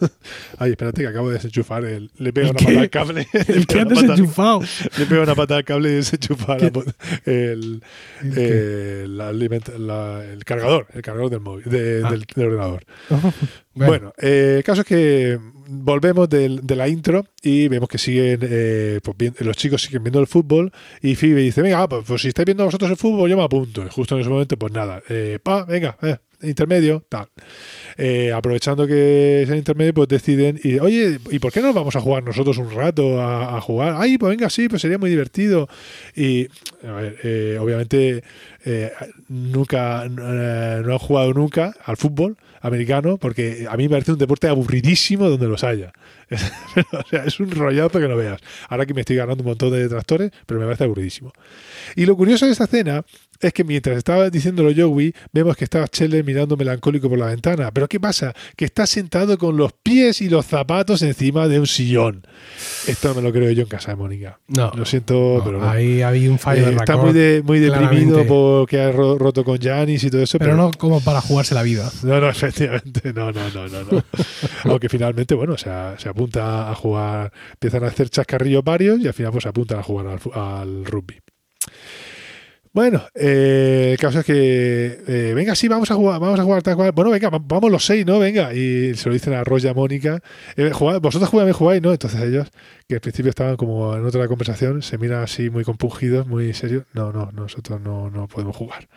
ay, 0.58 0.70
espérate 0.72 1.02
que 1.02 1.08
acabo 1.08 1.28
de 1.28 1.34
desenchufar 1.34 1.84
el. 1.84 2.10
Le 2.18 2.32
pego 2.32 2.48
¿El 2.48 2.50
una 2.52 2.58
qué? 2.58 2.64
patada 2.66 2.80
al 2.82 2.90
cable. 2.90 3.26
le 3.32 3.40
El 3.54 3.58
una 3.58 3.66
patada- 3.66 3.84
desenchufado. 4.08 4.60
Le 4.98 5.06
pego 5.06 5.22
una 5.22 5.34
patada 5.34 5.58
al 5.58 5.64
cable 5.64 5.90
y 5.90 5.94
desenchufa 5.94 6.58
la 6.58 6.66
el, 6.66 6.72
¿El 7.26 7.82
eh, 8.36 9.06
la 9.08 9.28
alimenta- 9.30 9.76
la- 9.78 10.24
el 10.24 10.44
cargador, 10.44 10.86
el 10.94 11.02
cargador 11.02 11.30
del 11.30 11.40
móvil, 11.40 11.64
de- 11.64 12.02
Ah. 12.04 12.10
del, 12.10 12.24
del 12.34 12.46
ordenador. 12.46 12.84
Bueno, 13.72 13.88
Bueno, 13.92 14.12
eh, 14.20 14.54
el 14.58 14.64
caso 14.64 14.80
es 14.80 14.86
que 14.86 15.38
volvemos 15.68 16.28
del- 16.28 16.60
de 16.66 16.74
la 16.76 16.88
intro 16.88 17.24
y 17.40 17.68
vemos 17.68 17.88
que 17.88 17.98
siguen, 17.98 18.40
eh, 18.42 18.98
pues 19.02 19.16
bien- 19.16 19.34
los 19.38 19.56
chicos 19.56 19.80
siguen 19.82 20.02
viendo 20.02 20.18
el 20.18 20.26
fútbol 20.26 20.72
y 21.00 21.14
Phoebe 21.14 21.40
dice, 21.42 21.62
venga, 21.62 21.88
pues, 21.88 22.04
pues 22.04 22.20
si 22.22 22.28
estáis 22.28 22.46
viendo 22.46 22.64
vosotros 22.64 22.90
el 22.90 22.96
fútbol, 22.96 23.30
yo 23.30 23.36
me 23.36 23.44
apunto. 23.44 23.84
Y 23.86 23.88
justo 23.88 24.16
en 24.16 24.22
ese 24.22 24.28
momento, 24.30 24.56
pues 24.58 24.72
nada, 24.72 25.00
pa, 25.44 25.64
venga, 25.64 25.96
intermedio, 26.42 27.04
tal. 27.08 27.28
Eh, 28.02 28.32
aprovechando 28.32 28.86
que 28.86 29.42
es 29.42 29.50
el 29.50 29.58
intermedio, 29.58 29.92
pues 29.92 30.08
deciden, 30.08 30.58
y, 30.64 30.78
oye, 30.78 31.18
¿y 31.30 31.38
por 31.38 31.52
qué 31.52 31.60
no 31.60 31.74
vamos 31.74 31.96
a 31.96 32.00
jugar 32.00 32.22
nosotros 32.22 32.56
un 32.56 32.70
rato 32.70 33.20
a, 33.20 33.60
jugar? 33.60 33.96
Ay, 33.98 34.16
pues 34.16 34.30
venga, 34.30 34.48
sí, 34.48 34.70
pues 34.70 34.80
sería 34.80 34.96
muy 34.96 35.10
divertido. 35.10 35.68
Y, 36.16 36.48
a 36.82 36.92
ver, 36.92 37.18
eh, 37.22 37.58
obviamente, 37.60 38.24
eh, 38.64 38.90
nunca, 39.28 40.08
no 40.08 40.92
han 40.92 40.98
jugado 40.98 41.34
nunca 41.34 41.74
al 41.84 41.98
fútbol 41.98 42.38
americano, 42.62 43.18
porque 43.18 43.66
a 43.68 43.76
mí 43.76 43.84
me 43.84 43.90
parece 43.90 44.12
un 44.12 44.18
deporte 44.18 44.48
aburridísimo 44.48 45.28
donde 45.28 45.46
los 45.46 45.62
haya. 45.62 45.92
o 46.92 47.08
sea, 47.08 47.24
es 47.24 47.40
un 47.40 47.50
rollazo 47.50 47.98
que 47.98 48.08
no 48.08 48.16
veas. 48.16 48.40
Ahora 48.68 48.86
que 48.86 48.94
me 48.94 49.00
estoy 49.00 49.16
ganando 49.16 49.42
un 49.42 49.48
montón 49.48 49.72
de 49.72 49.82
detractores, 49.82 50.30
pero 50.46 50.60
me 50.60 50.66
parece 50.66 50.84
aburridísimo. 50.84 51.32
Y 51.96 52.06
lo 52.06 52.16
curioso 52.16 52.46
de 52.46 52.52
esta 52.52 52.64
escena 52.64 53.04
es 53.40 53.52
que 53.54 53.64
mientras 53.64 53.96
estaba 53.96 54.28
diciéndolo 54.28 54.70
Joey, 54.76 55.14
vemos 55.32 55.56
que 55.56 55.64
estaba 55.64 55.88
Chele 55.88 56.22
mirando 56.22 56.56
melancólico 56.56 57.08
por 57.08 57.18
la 57.18 57.26
ventana. 57.26 57.70
Pero 57.72 57.88
¿qué 57.90 58.00
pasa? 58.00 58.32
Que 58.56 58.64
está 58.64 58.86
sentado 58.86 59.36
con 59.36 59.56
los 59.56 59.72
pies 59.72 60.22
y 60.22 60.30
los 60.30 60.46
zapatos 60.46 61.02
encima 61.02 61.48
de 61.48 61.58
un 61.58 61.66
sillón. 61.66 62.24
Esto 62.86 63.14
me 63.14 63.20
lo 63.20 63.32
creo 63.32 63.50
yo 63.50 63.62
en 63.62 63.68
casa 63.68 63.90
de 63.90 63.96
Mónica. 63.96 64.38
No. 64.46 64.70
Lo 64.74 64.86
siento, 64.86 65.42
pero 65.44 65.58
no. 65.58 65.68
Ahí 65.68 66.00
había 66.00 66.30
un 66.30 66.38
fallo 66.38 66.68
eh, 66.68 66.76
Está 66.76 66.96
muy, 66.96 67.42
muy 67.42 67.58
deprimido 67.58 68.24
porque 68.26 68.80
ha 68.80 68.92
roto 68.92 69.44
con 69.44 69.58
Janis 69.58 70.04
y 70.04 70.10
todo 70.10 70.22
eso. 70.22 70.38
Pero, 70.38 70.56
no 70.56 70.70
como 70.70 71.00
para 71.00 71.20
jugarse 71.20 71.54
la 71.54 71.62
vida. 71.62 71.90
No, 72.04 72.20
no, 72.20 72.30
efectivamente. 72.30 73.12
No, 73.12 73.32
no, 73.32 73.50
no, 73.50 73.68
no. 73.68 73.82
no. 73.82 74.04
Aunque 74.70 74.88
finalmente, 74.88 75.34
bueno, 75.34 75.58
se, 75.58 75.68
se, 75.98 76.08
apunta 76.08 76.70
a 76.70 76.74
jugar. 76.76 77.32
Empiezan 77.52 77.84
a 77.84 77.88
hacer 77.88 78.08
chascarrillos 78.08 78.62
varios 78.62 79.00
y 79.00 79.08
al 79.08 79.14
final 79.14 79.32
pues 79.32 79.42
se 79.42 79.48
apuntan 79.48 79.80
a 79.80 79.82
jugar 79.82 80.06
al, 80.06 80.20
al 80.40 80.84
rugby. 80.84 81.18
Bueno, 82.72 83.02
eh, 83.16 83.88
el 83.92 83.98
caso 83.98 84.20
es 84.20 84.24
que, 84.24 85.02
eh, 85.08 85.32
venga, 85.34 85.56
sí, 85.56 85.66
vamos 85.66 85.90
a 85.90 85.96
jugar, 85.96 86.20
vamos 86.20 86.38
a 86.38 86.44
jugar 86.44 86.62
tal 86.62 86.76
cual. 86.76 86.92
Bueno, 86.92 87.10
venga, 87.10 87.28
vamos 87.28 87.70
los 87.70 87.84
seis, 87.84 88.06
¿no? 88.06 88.20
Venga. 88.20 88.54
Y 88.54 88.94
se 88.94 89.08
lo 89.08 89.12
dicen 89.12 89.32
a 89.32 89.42
Roya 89.42 89.74
Mónica. 89.74 90.20
Eh, 90.56 90.70
vosotros 91.00 91.28
jugáis, 91.28 91.56
jugáis, 91.56 91.82
¿no? 91.82 91.90
Entonces 91.90 92.20
ellos, 92.20 92.48
que 92.88 92.94
al 92.94 93.00
principio 93.00 93.30
estaban 93.30 93.56
como 93.56 93.96
en 93.96 94.06
otra 94.06 94.28
conversación, 94.28 94.82
se 94.82 94.98
miran 94.98 95.24
así 95.24 95.50
muy 95.50 95.64
compungidos, 95.64 96.28
muy 96.28 96.54
serios. 96.54 96.84
No, 96.92 97.12
no, 97.12 97.32
nosotros 97.32 97.80
no, 97.80 98.08
no 98.08 98.28
podemos 98.28 98.54
jugar. 98.54 98.88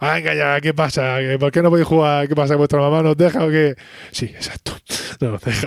Ah, 0.00 0.14
venga 0.14 0.34
ya, 0.34 0.60
¿qué 0.60 0.74
pasa? 0.74 1.16
¿Por 1.40 1.50
qué 1.50 1.62
no 1.62 1.70
podéis 1.70 1.88
jugar? 1.88 2.28
¿Qué 2.28 2.36
pasa? 2.36 2.56
¿Vuestra 2.56 2.78
mamá 2.78 3.02
nos 3.02 3.16
deja 3.16 3.42
o 3.42 3.48
qué? 3.48 3.74
Sí, 4.12 4.26
exacto. 4.26 4.72
No 5.20 5.32
nos 5.32 5.42
deja. 5.42 5.66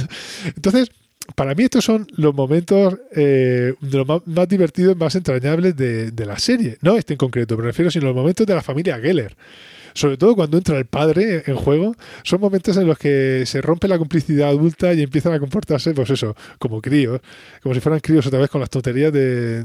Entonces, 0.56 0.88
para 1.34 1.54
mí 1.54 1.64
estos 1.64 1.84
son 1.84 2.06
los 2.16 2.34
momentos 2.34 2.94
eh, 3.14 3.74
de 3.80 3.98
los 3.98 4.06
más, 4.26 4.48
divertidos, 4.48 4.96
más 4.96 5.14
entrañables 5.14 5.76
de, 5.76 6.26
la 6.26 6.38
serie. 6.38 6.78
No 6.80 6.96
este 6.96 7.14
en 7.14 7.18
concreto, 7.18 7.56
me 7.56 7.64
refiero 7.64 7.90
sino 7.90 8.06
los 8.06 8.16
momentos 8.16 8.46
de 8.46 8.54
la 8.54 8.62
familia 8.62 8.98
Geller. 8.98 9.36
Sobre 9.96 10.18
todo 10.18 10.34
cuando 10.34 10.58
entra 10.58 10.76
el 10.76 10.84
padre 10.84 11.42
en 11.46 11.56
juego, 11.56 11.96
son 12.22 12.38
momentos 12.38 12.76
en 12.76 12.86
los 12.86 12.98
que 12.98 13.44
se 13.46 13.62
rompe 13.62 13.88
la 13.88 13.96
complicidad 13.96 14.50
adulta 14.50 14.92
y 14.92 15.02
empiezan 15.02 15.32
a 15.32 15.40
comportarse, 15.40 15.94
pues 15.94 16.10
eso, 16.10 16.36
como 16.58 16.82
críos, 16.82 17.22
como 17.62 17.74
si 17.74 17.80
fueran 17.80 18.00
críos 18.00 18.26
otra 18.26 18.38
vez 18.38 18.50
con 18.50 18.60
las 18.60 18.68
tonterías 18.68 19.10
de, 19.10 19.64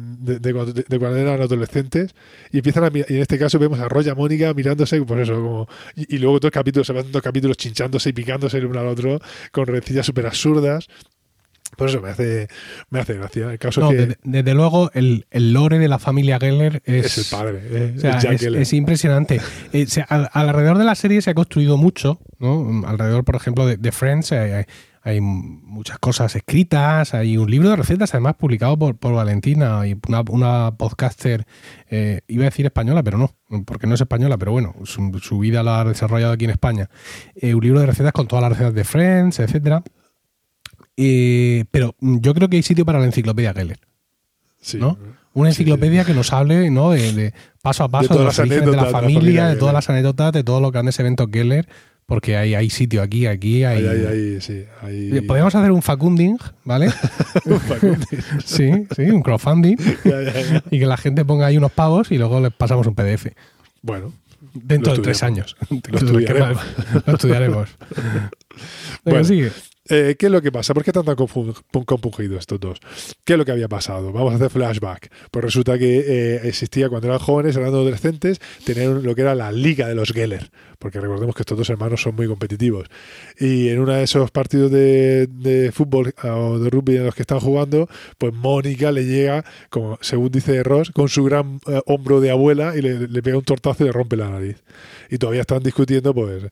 cuando 0.54 1.18
eran 1.18 1.42
adolescentes. 1.42 2.16
Y 2.54 2.60
empiezan 2.60 2.86
a 2.86 2.92
y 2.94 3.04
en 3.14 3.22
este 3.22 3.38
caso 3.38 3.60
vemos 3.60 3.82
a 3.82 3.90
Roya 3.90 4.16
Mónica 4.16 4.54
mirándose, 4.54 5.02
pues 5.02 5.24
eso, 5.24 5.36
como. 5.36 5.68
Y, 5.98 6.18
luego 6.18 6.40
dos 6.40 6.52
capítulos, 6.52 6.88
se 6.88 6.94
van 6.94 7.12
dos 7.12 7.22
capítulos 7.22 7.58
chinchándose 7.58 8.12
y 8.12 8.14
picándose 8.14 8.58
el 8.58 8.68
uno 8.68 8.80
al 8.80 8.88
otro 8.88 9.20
con 9.52 9.68
rencillas 9.68 10.06
súper 10.06 10.28
absurdas. 10.28 10.88
Por 11.78 11.90
eso 11.90 12.02
me 12.02 12.10
hace, 12.10 12.48
me 12.90 13.00
hace 13.00 13.14
gracia. 13.16 13.52
El 13.52 13.60
caso 13.60 13.90
que 13.90 14.18
desde, 14.24 14.54
luego, 14.54 14.92
el, 14.94 15.26
el, 15.32 15.54
lore 15.54 15.80
de 15.80 15.88
la 15.88 16.00
familia 16.00 16.38
Geller 16.40 16.82
es, 16.86 17.18
es 17.18 17.34
el 17.34 17.38
padre. 17.38 17.60
Eh, 17.64 18.62
es, 18.62 18.74
impresionante. 18.74 19.42
Eh, 19.72 19.88
alrededor 20.08 20.78
de 20.78 20.84
la 20.84 20.96
serie 20.96 21.22
se 21.22 21.32
ha 21.32 21.34
construido 21.34 21.78
mucho. 21.78 22.20
¿no? 22.40 22.86
Alrededor, 22.86 23.24
por 23.24 23.36
ejemplo, 23.36 23.66
de, 23.66 23.92
Friends 23.92 24.34
hay, 24.34 24.66
hay, 25.02 25.22
muchas 25.22 25.98
cosas 25.98 26.36
escritas. 26.36 27.14
Hay 27.14 27.38
un 27.38 27.50
libro 27.50 27.70
de 27.70 27.78
recetas, 27.78 28.14
además, 28.14 28.36
publicado 28.36 28.78
por, 28.78 28.98
por 28.98 29.14
Valentina, 29.14 29.88
y 29.88 29.98
una, 30.08 30.24
una 30.30 30.78
podcaster, 30.78 31.46
eh, 31.90 32.22
iba 32.28 32.44
a 32.44 32.50
decir 32.50 32.66
española, 32.66 33.02
pero 33.02 33.18
no, 33.18 33.34
porque 33.66 33.88
no 33.88 33.96
es 33.96 34.02
española, 34.02 34.38
pero 34.38 34.52
bueno, 34.52 34.76
su, 34.84 35.20
su 35.20 35.40
vida 35.40 35.64
la 35.64 35.82
ha 35.82 35.86
desarrollado 35.86 36.34
aquí 36.34 36.46
en 36.46 36.52
España. 36.52 36.90
un 37.42 37.62
libro 37.62 37.80
de 37.80 37.86
recetas 37.86 38.12
con 38.12 38.28
todas 38.28 38.44
las 38.44 38.52
recetas 38.52 38.74
de 38.74 38.84
Friends, 38.84 39.40
etcétera 39.40 39.84
eh, 40.98 41.66
pero 41.72 41.96
yo 42.00 42.34
creo 42.34 42.50
que 42.50 42.58
hay 42.58 42.64
sitio 42.64 42.86
para 42.86 43.00
la 43.00 43.06
enciclopedia 43.06 43.54
Geller. 43.54 43.80
¿no? 44.76 44.98
Una 45.34 45.50
enciclopedia 45.50 46.04
que 46.04 46.14
nos 46.14 46.34
hable 46.34 46.70
¿no? 46.70 46.92
de, 46.92 47.34
paso 47.62 47.84
a 47.84 47.90
paso 47.90 48.16
de, 48.16 48.24
los 48.26 48.38
orígenes 48.38 48.66
de 48.66 48.76
la 48.76 48.86
familia, 48.86 49.48
de, 49.48 49.56
todas 49.56 49.74
las 49.74 49.90
anécdotas, 49.90 50.34
de 50.34 50.44
todos 50.44 50.62
los 50.62 50.72
grandes 50.72 51.00
eventos 51.00 51.28
Geller, 51.32 51.68
porque 52.06 52.36
hay, 52.36 52.56
hay 52.56 52.70
sitio 52.70 53.02
aquí, 53.02 53.26
aquí, 53.26 53.64
hay. 53.64 53.86
Eh, 53.86 55.22
podríamos 55.26 55.56
hacer 55.56 55.72
un 55.72 55.82
facunding, 55.82 56.38
¿vale? 56.66 56.88
un 57.46 57.60
facunding. 57.62 58.20
sí, 58.46 58.70
sí, 58.94 59.04
un 59.04 59.22
crowdfunding. 59.22 59.78
y 60.70 60.80
que 60.80 60.86
la 60.86 60.98
gente 60.98 61.24
ponga 61.24 61.46
ahí 61.46 61.58
unos 61.58 61.72
pavos 61.72 62.12
y 62.12 62.18
luego 62.18 62.42
les 62.42 62.52
pasamos 62.52 62.86
un 62.86 62.96
PDF. 62.96 63.28
Bueno. 63.82 64.14
Dentro 64.54 64.94
de 64.94 65.00
tres 65.00 65.24
años. 65.24 65.56
Lo 65.70 65.98
estudiaremos. 65.98 66.58
lo 67.06 67.14
estudiaremos. 67.14 67.70
bueno, 69.06 69.24
sigue. 69.24 69.52
Eh, 69.94 70.16
¿Qué 70.18 70.28
es 70.28 70.32
lo 70.32 70.42
que 70.42 70.54
pasa? 70.54 70.74
¿Por 70.74 70.86
qué 70.86 70.92
están 70.92 71.04
tan 71.04 71.18
compungidos 71.18 72.40
estos 72.40 72.62
dos? 72.62 72.80
¿Qué 73.26 73.34
es 73.34 73.38
lo 73.38 73.44
que 73.44 73.52
había 73.52 73.68
pasado? 73.68 74.14
Vamos 74.14 74.32
a 74.32 74.38
hacer 74.38 74.50
flashback. 74.50 75.12
Pues 75.30 75.44
resulta 75.44 75.78
que 75.78 76.00
eh, 76.00 76.48
existía 76.48 76.88
cuando 76.88 77.10
eran 77.10 77.20
jóvenes, 77.20 77.58
eran 77.58 77.68
adolescentes, 77.68 78.40
tenían 78.64 79.04
lo 79.04 79.14
que 79.16 79.22
era 79.22 79.36
la 79.36 79.52
Liga 79.52 79.90
de 79.90 79.96
los 79.96 80.14
Geller, 80.14 80.50
porque 80.80 81.02
recordemos 81.02 81.36
que 81.36 81.42
estos 81.42 81.58
dos 81.58 81.70
hermanos 81.70 82.02
son 82.02 82.16
muy 82.16 82.26
competitivos. 82.26 82.88
Y 83.38 83.68
en 83.68 83.80
uno 83.80 83.92
de 83.92 84.04
esos 84.04 84.32
partidos 84.32 84.72
de, 84.72 85.72
fútbol 85.74 86.14
ah, 86.20 86.38
o 86.38 86.58
de 86.58 86.70
rugby 86.70 86.96
en 86.96 87.08
los 87.08 87.14
que 87.16 87.24
están 87.24 87.42
jugando, 87.42 87.90
pues 88.18 88.34
Mónica 88.34 88.94
le 88.94 89.04
llega, 89.04 89.44
como 89.70 89.98
según 90.00 90.32
dice 90.32 90.64
Ross, 90.64 90.92
con 90.92 91.10
su 91.10 91.26
gran 91.26 91.60
eh, 91.68 91.82
hombro 91.86 92.22
de 92.22 92.32
abuela 92.32 92.78
y 92.78 92.82
le, 92.82 93.10
le 93.10 93.22
pega 93.22 93.38
un 93.38 93.44
tortazo 93.44 93.84
y 93.84 93.88
le 93.88 93.92
rompe 93.92 94.16
la 94.16 94.30
nariz 94.30 94.56
y 95.12 95.18
todavía 95.18 95.42
están 95.42 95.62
discutiendo, 95.62 96.14
pues, 96.14 96.46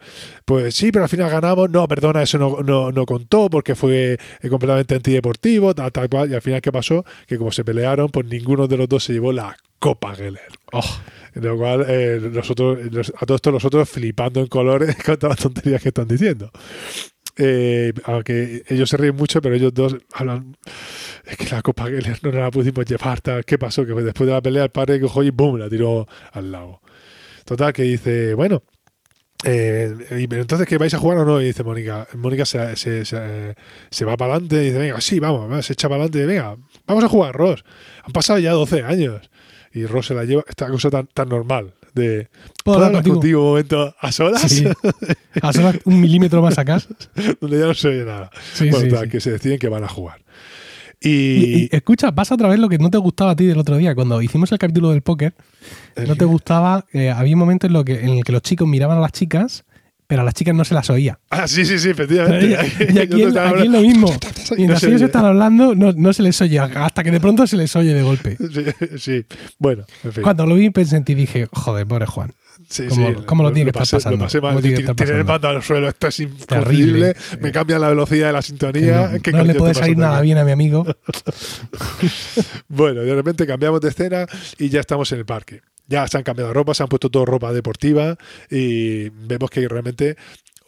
pues 0.43 0.75
sí, 0.75 0.91
pero 0.91 1.03
al 1.05 1.09
final 1.09 1.31
ganamos, 1.31 1.69
no, 1.69 1.87
perdona, 1.87 2.21
eso 2.21 2.37
no, 2.37 2.91
no, 2.91 3.05
contó 3.05 3.28
porque 3.29 3.75
fue 3.75 4.17
eh, 4.41 4.49
completamente 4.49 4.95
antideportivo, 4.95 5.73
tal, 5.75 5.91
tal 5.91 6.09
cual, 6.09 6.31
y 6.31 6.35
al 6.35 6.41
final, 6.41 6.61
¿qué 6.61 6.71
pasó? 6.71 7.05
Que 7.27 7.37
como 7.37 7.51
se 7.51 7.63
pelearon, 7.63 8.09
pues 8.09 8.25
ninguno 8.25 8.67
de 8.67 8.77
los 8.77 8.89
dos 8.89 9.03
se 9.03 9.13
llevó 9.13 9.31
la 9.31 9.55
Copa 9.77 10.15
Geller. 10.15 10.49
Oh. 10.71 10.99
Lo 11.35 11.57
cual, 11.57 11.85
eh, 11.87 12.19
nosotros, 12.33 12.79
a 13.15 13.25
todos 13.25 13.37
estos 13.37 13.53
nosotros 13.53 13.87
flipando 13.87 14.39
en 14.39 14.47
colores 14.47 14.95
con 15.05 15.17
todas 15.17 15.37
las 15.37 15.43
tonterías 15.43 15.81
que 15.81 15.89
están 15.89 16.07
diciendo. 16.07 16.51
Eh, 17.37 17.93
aunque 18.03 18.63
ellos 18.67 18.89
se 18.89 18.97
ríen 18.97 19.15
mucho, 19.15 19.41
pero 19.41 19.55
ellos 19.55 19.73
dos 19.73 19.95
hablan. 20.13 20.57
Es 21.25 21.37
que 21.37 21.47
la 21.49 21.61
Copa 21.61 21.85
Geller 21.85 22.19
no 22.23 22.31
la 22.31 22.51
pudimos 22.51 22.85
llevar. 22.85 23.21
¿Qué 23.45 23.57
pasó? 23.57 23.85
Que 23.85 23.93
después 23.93 24.27
de 24.27 24.33
la 24.33 24.41
pelea, 24.41 24.63
el 24.63 24.71
padre 24.71 24.99
cogió 24.99 25.23
y 25.23 25.29
¡boom! 25.29 25.57
la 25.57 25.69
tiró 25.69 26.07
al 26.33 26.51
lago. 26.51 26.81
Total, 27.45 27.71
que 27.71 27.83
dice, 27.83 28.33
bueno, 28.33 28.63
eh, 29.43 29.95
entonces, 30.11 30.67
¿qué 30.67 30.77
vais 30.77 30.93
a 30.93 30.97
jugar 30.97 31.19
o 31.19 31.25
no? 31.25 31.41
Y 31.41 31.45
dice 31.45 31.63
Mónica. 31.63 32.07
Mónica 32.13 32.45
se, 32.45 32.75
se, 32.75 33.05
se, 33.05 34.05
va 34.05 34.17
para 34.17 34.33
adelante 34.33 34.61
y 34.61 34.65
dice, 34.65 34.77
venga, 34.77 35.01
sí, 35.01 35.19
vamos, 35.19 35.65
se 35.65 35.73
echa 35.73 35.87
para 35.87 36.03
adelante, 36.03 36.25
venga, 36.25 36.57
vamos 36.85 37.03
a 37.03 37.09
jugar, 37.09 37.35
Ross. 37.35 37.63
Han 38.03 38.11
pasado 38.11 38.39
ya 38.39 38.51
12 38.51 38.83
años. 38.83 39.29
Y 39.71 39.85
Ross 39.85 40.07
se 40.07 40.15
la 40.15 40.25
lleva, 40.25 40.43
esta 40.47 40.67
cosa 40.67 40.89
tan, 40.89 41.07
tan 41.07 41.29
normal 41.29 41.73
de 41.93 42.27
¿Puedo 42.63 42.85
hablar 42.85 43.03
contigo 43.03 43.41
un 43.41 43.49
momento 43.49 43.95
a 43.99 44.11
solas? 44.11 44.43
A 45.41 45.53
solas 45.53 45.77
un 45.85 46.01
milímetro 46.01 46.41
más 46.41 46.57
acá. 46.57 46.81
Donde 47.39 47.59
ya 47.59 47.65
no 47.65 47.73
se 47.73 47.87
oye 47.89 48.05
nada. 48.05 48.29
bueno, 48.71 49.09
que 49.09 49.19
se 49.19 49.31
deciden 49.31 49.59
que 49.59 49.69
van 49.69 49.83
a 49.83 49.87
jugar. 49.87 50.21
Y... 51.01 51.73
escucha, 51.73 52.11
pasa 52.13 52.35
otra 52.35 52.49
vez 52.49 52.59
lo 52.59 52.67
que 52.67 52.77
no 52.77 52.89
te 52.89 52.97
gustaba 52.97 53.31
a 53.31 53.35
ti 53.35 53.45
del 53.45 53.57
otro 53.57 53.77
día. 53.77 53.95
Cuando 53.95 54.21
hicimos 54.21 54.51
el 54.51 54.57
capítulo 54.57 54.91
del 54.91 55.01
póker, 55.01 55.33
no 56.07 56.15
te 56.15 56.25
gustaba. 56.25 56.85
Eh, 56.93 57.09
había 57.09 57.35
un 57.35 57.39
momento 57.39 57.67
en, 57.67 57.73
lo 57.73 57.85
que, 57.85 58.01
en 58.01 58.09
el 58.09 58.23
que 58.23 58.31
los 58.31 58.41
chicos 58.41 58.67
miraban 58.67 58.97
a 58.97 59.01
las 59.01 59.11
chicas, 59.11 59.63
pero 60.07 60.23
a 60.23 60.25
las 60.25 60.33
chicas 60.33 60.55
no 60.55 60.65
se 60.65 60.73
las 60.73 60.89
oía. 60.89 61.19
Ah, 61.29 61.47
sí, 61.47 61.65
sí, 61.65 61.79
sí, 61.79 61.91
efectivamente. 61.91 62.47
Y, 62.47 62.53
aquí, 62.99 63.21
es, 63.21 63.33
lo 63.33 63.81
mismo. 63.81 64.11
Mientras 64.57 64.83
ellos 64.83 65.01
están 65.01 65.23
hablando, 65.23 65.75
no, 65.75 65.93
no, 65.93 66.13
se 66.13 66.23
les 66.23 66.41
oye, 66.41 66.59
hasta 66.59 67.03
que 67.03 67.11
de 67.11 67.19
pronto 67.19 67.45
se 67.47 67.55
les 67.55 67.75
oye 67.75 67.93
de 67.93 68.01
golpe. 68.01 68.35
Sí, 68.37 68.97
sí. 68.97 69.25
bueno, 69.59 69.85
en 70.03 70.11
fin. 70.11 70.23
Cuando 70.23 70.45
lo 70.45 70.55
vi 70.55 70.69
pensé 70.71 70.97
en 70.97 71.05
ti 71.05 71.13
dije, 71.13 71.47
joder, 71.51 71.85
pobre 71.85 72.07
Juan. 72.07 72.33
Sí, 72.69 72.85
¿Cómo, 72.87 73.07
sí, 73.07 73.15
¿cómo 73.25 73.43
lo, 73.43 73.51
tiene 73.51 73.71
que 73.71 73.79
estar 73.79 73.97
pasando? 73.97 74.17
Lo 74.17 74.23
pasé 74.25 74.41
mal. 74.41 74.61
Tiene 74.61 74.93
el 75.11 75.25
mando 75.25 75.47
al 75.47 75.63
suelo, 75.63 75.89
esto 75.89 76.07
es 76.07 76.19
imposible. 76.19 77.15
Me 77.41 77.51
cambia 77.51 77.79
la 77.79 77.89
velocidad 77.89 78.27
de 78.27 78.33
la 78.33 78.41
sintonía. 78.43 79.11
no, 79.31 79.37
no 79.37 79.43
le 79.43 79.55
puede 79.55 79.73
salir 79.73 79.97
nada 79.97 80.21
bien 80.21 80.37
a 80.37 80.43
mi 80.43 80.51
amigo. 80.51 80.85
bueno, 82.67 83.01
de 83.01 83.15
repente 83.15 83.47
cambiamos 83.47 83.81
de 83.81 83.89
escena 83.89 84.27
y 84.59 84.69
ya 84.69 84.81
estamos 84.81 85.11
en 85.11 85.17
el 85.17 85.25
parque. 85.25 85.61
Ya 85.87 86.07
se 86.07 86.17
han 86.17 86.23
cambiado 86.23 86.53
ropa, 86.53 86.75
se 86.75 86.83
han 86.83 86.89
puesto 86.89 87.09
todo 87.09 87.25
ropa 87.25 87.51
deportiva 87.51 88.15
y 88.51 89.09
vemos 89.09 89.49
que 89.49 89.67
realmente 89.67 90.15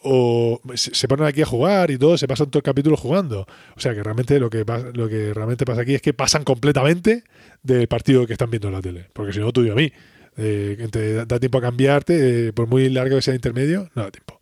o 0.02 0.60
se 0.74 1.06
ponen 1.06 1.26
aquí 1.26 1.42
a 1.42 1.46
jugar 1.46 1.92
y 1.92 1.98
todo, 1.98 2.18
se 2.18 2.26
pasan 2.26 2.50
todo 2.50 2.58
el 2.58 2.64
capítulo 2.64 2.96
jugando. 2.96 3.46
O 3.76 3.80
sea 3.80 3.94
que 3.94 4.02
realmente 4.02 4.40
lo 4.40 4.50
que, 4.50 4.64
lo 4.94 5.08
que 5.08 5.32
realmente 5.32 5.64
pasa 5.64 5.82
aquí 5.82 5.94
es 5.94 6.02
que 6.02 6.12
pasan 6.12 6.42
completamente 6.42 7.22
del 7.62 7.86
partido 7.86 8.26
que 8.26 8.32
están 8.32 8.50
viendo 8.50 8.66
en 8.66 8.74
la 8.74 8.82
tele. 8.82 9.06
Porque 9.12 9.32
si 9.32 9.38
no, 9.38 9.52
tú 9.52 9.64
y 9.64 9.70
a 9.70 9.74
mí 9.74 9.92
Eh, 10.36 10.88
te 10.90 11.24
da, 11.24 11.38
tiempo 11.38 11.58
a 11.58 11.60
cambiarte, 11.60 12.48
eh, 12.48 12.52
por 12.52 12.66
muy 12.66 12.88
largo 12.88 13.16
que 13.16 13.22
sea 13.22 13.32
el 13.32 13.38
intermedio, 13.38 13.90
no 13.94 14.02
da 14.02 14.10
tiempo. 14.10 14.40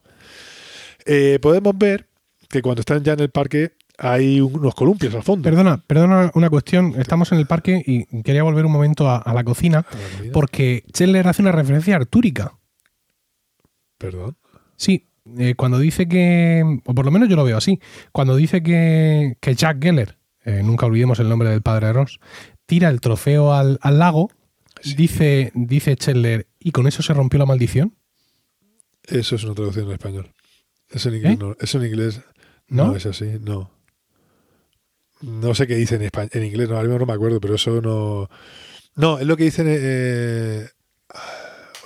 Eh, 1.05 1.39
podemos 1.41 1.77
ver 1.77 2.07
que 2.49 2.63
cuando 2.63 2.81
están 2.81 3.03
ya 3.03 3.15
en 3.15 3.21
el 3.21 3.31
parque 3.31 3.73
hay 3.99 4.41
unos 4.41 4.75
columpios 4.75 5.15
al 5.15 5.23
fondo. 5.23 5.43
Perdona, 5.43 5.83
perdona 5.87 6.31
una 6.35 6.49
cuestión. 6.49 6.95
Estamos 6.99 7.33
en 7.33 7.39
el 7.39 7.47
parque 7.47 7.83
y 7.85 8.23
quería 8.23 8.43
volver 8.43 8.65
un 8.65 8.73
momento 8.73 9.09
a, 9.09 9.19
a 9.19 9.35
la 9.35 9.45
cocina 9.45 9.81
A 9.81 9.87
porque 10.33 10.85
Chandler 10.93 11.29
hace 11.29 11.43
una 11.43 11.53
referencia 11.53 11.97
artúrica. 11.97 12.55
Perdón. 13.99 14.37
Sí, 14.77 15.11
eh, 15.39 15.55
cuando 15.55 15.79
dice 15.79 16.09
que, 16.09 16.65
o 16.85 16.95
por 16.95 17.05
lo 17.05 17.11
menos 17.11 17.29
yo 17.29 17.37
lo 17.37 17.45
veo 17.45 17.57
así, 17.57 17.81
cuando 18.13 18.37
dice 18.37 18.63
que, 18.63 19.37
que 19.41 19.55
Jack 19.55 19.83
Geller, 19.83 20.17
eh, 20.45 20.63
nunca 20.65 20.87
olvidemos 20.87 21.21
el 21.21 21.29
nombre 21.29 21.51
del 21.51 21.63
padre 21.63 21.89
de 21.89 21.93
Ross, 21.93 22.21
tira 22.67 22.89
el 22.89 23.01
trofeo 23.01 23.53
al, 23.53 23.79
al 23.83 23.99
lago, 23.99 24.31
Sí. 24.83 24.95
dice, 24.95 25.53
dice 25.55 25.97
Chandler, 25.97 26.47
¿y 26.59 26.73
con 26.73 26.87
eso 26.87 27.03
se 27.03 27.13
rompió 27.15 27.39
la 27.39 27.47
maldición? 27.47 27.97
Eso 29.05 29.37
es 29.37 29.45
una 29.45 29.55
traducción 29.55 29.87
en 29.87 29.93
español. 29.93 30.33
Eso 30.89 31.09
en 31.09 31.17
inglés 31.17 31.33
¿Eh? 31.35 31.37
no. 31.39 31.57
Eso 31.61 31.79
en 31.79 31.87
inglés 31.87 32.21
no, 32.69 32.87
¿No? 32.89 32.97
es 32.97 33.07
así, 33.07 33.27
no. 33.41 33.71
No 35.23 35.55
sé 35.55 35.67
qué 35.67 35.77
dice 35.77 35.97
en, 35.97 36.03
español, 36.03 36.31
en 36.33 36.45
inglés, 36.45 36.69
no, 36.69 36.77
ahora 36.77 36.89
mismo 36.89 37.01
no 37.01 37.07
me 37.07 37.13
acuerdo, 37.13 37.41
pero 37.41 37.57
eso 37.57 37.81
no. 37.83 38.31
No, 38.97 39.19
es 39.19 39.27
lo 39.27 39.37
que 39.37 39.45
dicen. 39.45 39.67
Eh, 39.69 40.67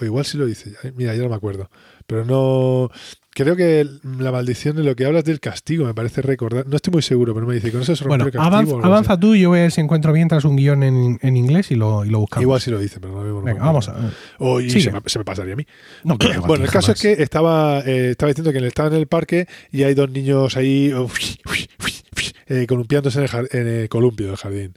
o 0.00 0.04
igual 0.04 0.24
sí 0.24 0.38
lo 0.38 0.46
dice. 0.46 0.72
Mira, 0.94 1.14
ya 1.14 1.22
no 1.22 1.28
me 1.30 1.36
acuerdo. 1.36 1.70
Pero 2.06 2.24
no. 2.24 2.90
Creo 3.34 3.56
que 3.56 3.84
la 4.18 4.30
maldición 4.30 4.76
de 4.76 4.84
lo 4.84 4.94
que 4.94 5.04
hablas 5.06 5.24
del 5.24 5.40
castigo, 5.40 5.84
me 5.84 5.92
parece 5.94 6.22
recordar. 6.22 6.66
No 6.68 6.76
estoy 6.76 6.92
muy 6.92 7.02
seguro, 7.02 7.34
pero 7.34 7.46
me 7.46 7.54
dice, 7.54 7.72
con 7.72 7.82
eso 7.82 7.96
se 7.96 8.04
rompió 8.04 8.08
Bueno, 8.08 8.24
el 8.26 8.32
castigo. 8.32 8.46
avanza, 8.56 8.74
o 8.76 8.84
avanza 8.84 9.18
tú 9.18 9.34
y 9.34 9.40
yo 9.40 9.48
voy 9.48 9.58
a 9.58 9.62
ver 9.62 9.72
si 9.72 9.80
encuentro 9.80 10.12
bien 10.12 10.28
tras 10.28 10.44
un 10.44 10.54
guion 10.56 10.82
en, 10.84 11.18
en 11.20 11.36
inglés 11.36 11.70
y 11.72 11.74
lo, 11.74 12.04
y 12.04 12.10
lo 12.10 12.20
buscamos. 12.20 12.42
Igual 12.42 12.60
sí 12.60 12.70
lo 12.70 12.78
dice, 12.78 13.00
pero 13.00 13.12
no, 13.12 13.24
no 13.24 13.42
Venga, 13.42 13.64
vamos 13.64 13.88
a 13.88 13.96
O 14.38 14.60
y 14.60 14.70
Sigue. 14.70 14.84
se 14.84 14.92
me, 14.92 15.00
se 15.06 15.18
me 15.18 15.24
pasaría 15.24 15.54
a 15.54 15.56
mí. 15.56 15.66
No 16.04 16.16
creo, 16.16 16.42
Bueno, 16.42 16.64
el 16.64 16.70
caso 16.70 16.92
es 16.92 17.00
que 17.02 17.12
estaba, 17.20 17.80
eh, 17.84 18.10
estaba 18.12 18.28
diciendo 18.30 18.52
que 18.52 18.64
estaba 18.66 18.88
en 18.90 18.94
el 18.94 19.06
parque 19.08 19.48
y 19.72 19.82
hay 19.82 19.94
dos 19.94 20.08
niños 20.10 20.56
ahí 20.56 20.92
eh, 22.46 22.66
columpiándose 22.68 23.18
en 23.18 23.24
el, 23.24 23.48
en 23.50 23.66
el 23.66 23.88
columpio 23.88 24.28
del 24.28 24.36
jardín. 24.36 24.74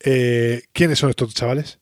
Eh, 0.00 0.62
¿Quiénes 0.72 0.98
son 0.98 1.10
estos 1.10 1.34
chavales? 1.34 1.78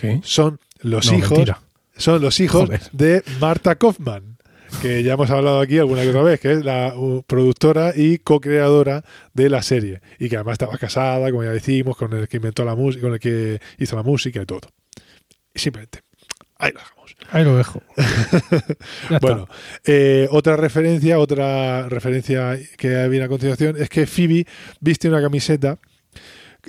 ¿Qué? 0.00 0.20
Son 0.24 0.58
los 0.80 1.10
No, 1.10 1.18
hijos, 1.18 1.30
mentira. 1.30 1.60
son 1.96 2.20
los 2.20 2.40
hijos 2.40 2.66
Joder. 2.66 2.80
de 2.92 3.22
Marta 3.40 3.76
Kaufman, 3.76 4.33
que 4.80 5.02
ya 5.02 5.14
hemos 5.14 5.30
hablado 5.30 5.60
aquí 5.60 5.78
alguna 5.78 6.02
que 6.02 6.10
otra 6.10 6.22
vez, 6.22 6.40
que 6.40 6.52
es 6.52 6.64
la 6.64 6.94
productora 7.26 7.92
y 7.94 8.18
co-creadora 8.18 9.04
de 9.32 9.50
la 9.50 9.62
serie 9.62 10.00
y 10.18 10.28
que 10.28 10.36
además 10.36 10.54
estaba 10.54 10.76
casada, 10.78 11.30
como 11.30 11.44
ya 11.44 11.50
decimos, 11.50 11.96
con 11.96 12.12
el 12.12 12.28
que 12.28 12.36
inventó 12.36 12.64
la 12.64 12.74
música, 12.74 13.02
con 13.02 13.14
el 13.14 13.20
que 13.20 13.60
hizo 13.78 13.96
la 13.96 14.02
música 14.02 14.42
y 14.42 14.46
todo. 14.46 14.68
Y 15.54 15.58
simplemente, 15.58 16.00
ahí 16.58 16.72
lo 16.72 16.80
dejamos. 16.80 17.16
Ahí 17.30 17.44
lo 17.44 17.56
dejo. 17.56 17.82
Bueno, 19.20 19.48
eh, 19.84 20.28
otra 20.30 20.56
referencia, 20.56 21.18
otra 21.18 21.88
referencia 21.88 22.58
que 22.76 23.08
viene 23.08 23.26
a 23.26 23.28
continuación 23.28 23.76
es 23.78 23.88
que 23.88 24.06
Phoebe 24.06 24.46
viste 24.80 25.08
una 25.08 25.20
camiseta. 25.20 25.78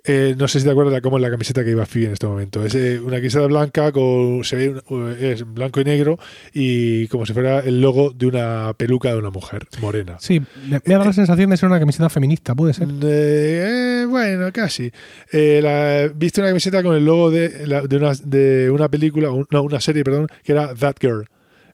Eh, 0.03 0.36
no 0.38 0.47
sé 0.47 0.60
si 0.60 0.65
te 0.65 0.71
acuerdas 0.71 0.93
de 0.93 1.01
cómo 1.01 1.17
es 1.17 1.21
la 1.21 1.29
camiseta 1.31 1.63
que 1.63 1.71
iba 1.71 1.86
Phoebe 1.86 2.08
en 2.08 2.13
este 2.13 2.27
momento. 2.27 2.65
Es 2.65 2.75
eh, 2.75 2.99
una 2.99 3.17
camiseta 3.17 3.45
blanca 3.47 3.91
con 3.91 4.43
se 4.43 4.55
ve 4.55 4.81
una- 4.89 5.13
es 5.17 5.43
blanco 5.53 5.79
y 5.79 5.84
negro 5.86 6.19
y 6.53 7.08
como 7.08 7.25
si 7.25 7.34
fuera 7.34 7.60
el 7.60 7.81
logo 7.81 8.12
de 8.12 8.25
una 8.27 8.73
peluca 8.77 9.10
de 9.12 9.17
una 9.17 9.29
mujer 9.29 9.67
morena. 9.81 10.17
Sí, 10.19 10.39
me, 10.67 10.79
me 10.86 10.93
da 10.95 11.05
la 11.05 11.13
sensación 11.13 11.49
de 11.49 11.58
ser 11.58 11.69
una 11.69 11.79
camiseta 11.79 12.10
feminista, 12.10 12.53
puede 12.55 12.73
ser. 12.73 12.88
Eh, 12.89 14.01
eh, 14.01 14.05
bueno, 14.08 14.51
casi. 14.51 14.91
Eh, 15.31 15.60
la- 15.63 16.12
viste 16.13 16.41
una 16.41 16.49
camiseta 16.49 16.84
con 16.84 16.95
el 16.95 17.05
logo 17.05 17.31
de, 17.31 17.65
la- 17.67 17.81
de, 17.81 17.97
una, 17.97 18.12
de 18.23 18.69
una 18.71 18.89
película, 18.89 19.29
no, 19.49 19.62
una 19.63 19.79
serie, 19.79 20.03
perdón, 20.03 20.27
que 20.43 20.51
era 20.51 20.73
That 20.75 20.95
Girl. 20.99 21.25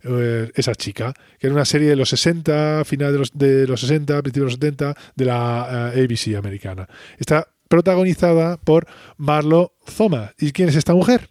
eh, 0.03 0.49
esa 0.55 0.73
chica, 0.73 1.13
que 1.39 1.45
era 1.47 1.53
una 1.55 1.63
serie 1.65 1.87
de 1.89 1.95
los 1.95 2.09
60, 2.09 2.83
final 2.85 3.11
de 3.13 3.19
los, 3.19 3.31
de 3.37 3.67
los 3.67 3.81
60, 3.81 4.21
principios 4.23 4.45
de 4.59 4.67
los 4.67 4.75
70, 4.85 4.95
de 5.15 5.25
la 5.25 5.91
eh, 5.95 6.03
ABC 6.03 6.35
americana. 6.37 6.87
Está 7.19 7.47
protagonizada 7.71 8.57
por 8.57 8.85
Marlo 9.17 9.73
Thomas. 9.97 10.33
¿Y 10.37 10.51
quién 10.51 10.69
es 10.69 10.75
esta 10.75 10.93
mujer? 10.93 11.29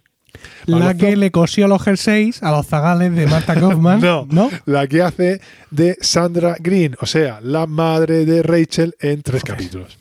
La 0.65 0.95
que 0.95 1.15
le 1.15 1.29
cosió 1.29 1.67
los 1.67 1.83
jerseys 1.83 2.41
a 2.41 2.51
los 2.51 2.65
zagales 2.65 3.15
de 3.15 3.27
Marta 3.27 3.53
Kaufman. 3.59 4.01
No. 4.01 4.27
¿No? 4.29 4.49
La 4.65 4.87
que 4.87 5.03
hace 5.03 5.39
de 5.69 5.97
Sandra 6.01 6.55
Green, 6.59 6.95
o 6.99 7.05
sea, 7.05 7.39
la 7.41 7.67
madre 7.67 8.25
de 8.25 8.41
Rachel 8.41 8.95
en 8.99 9.21
tres 9.21 9.43
Joder. 9.43 9.55
capítulos. 9.55 9.99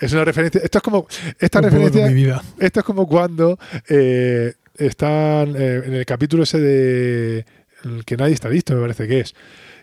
Es 0.00 0.12
una 0.12 0.24
referencia. 0.24 0.60
Esto 0.64 0.78
es 0.78 0.82
como. 0.82 1.06
Esta 1.38 1.60
referencia. 1.60 2.06
vida. 2.08 2.42
Esto 2.58 2.80
es 2.80 2.86
como 2.86 3.06
cuando 3.06 3.58
eh, 3.88 4.54
están 4.76 5.54
eh, 5.56 5.82
en 5.86 5.94
el 5.94 6.06
capítulo 6.06 6.42
ese 6.44 6.58
de 6.58 7.44
el 7.84 8.04
que 8.04 8.16
nadie 8.16 8.34
está 8.34 8.48
listo, 8.48 8.74
me 8.74 8.80
parece 8.80 9.06
que 9.06 9.20
es. 9.20 9.34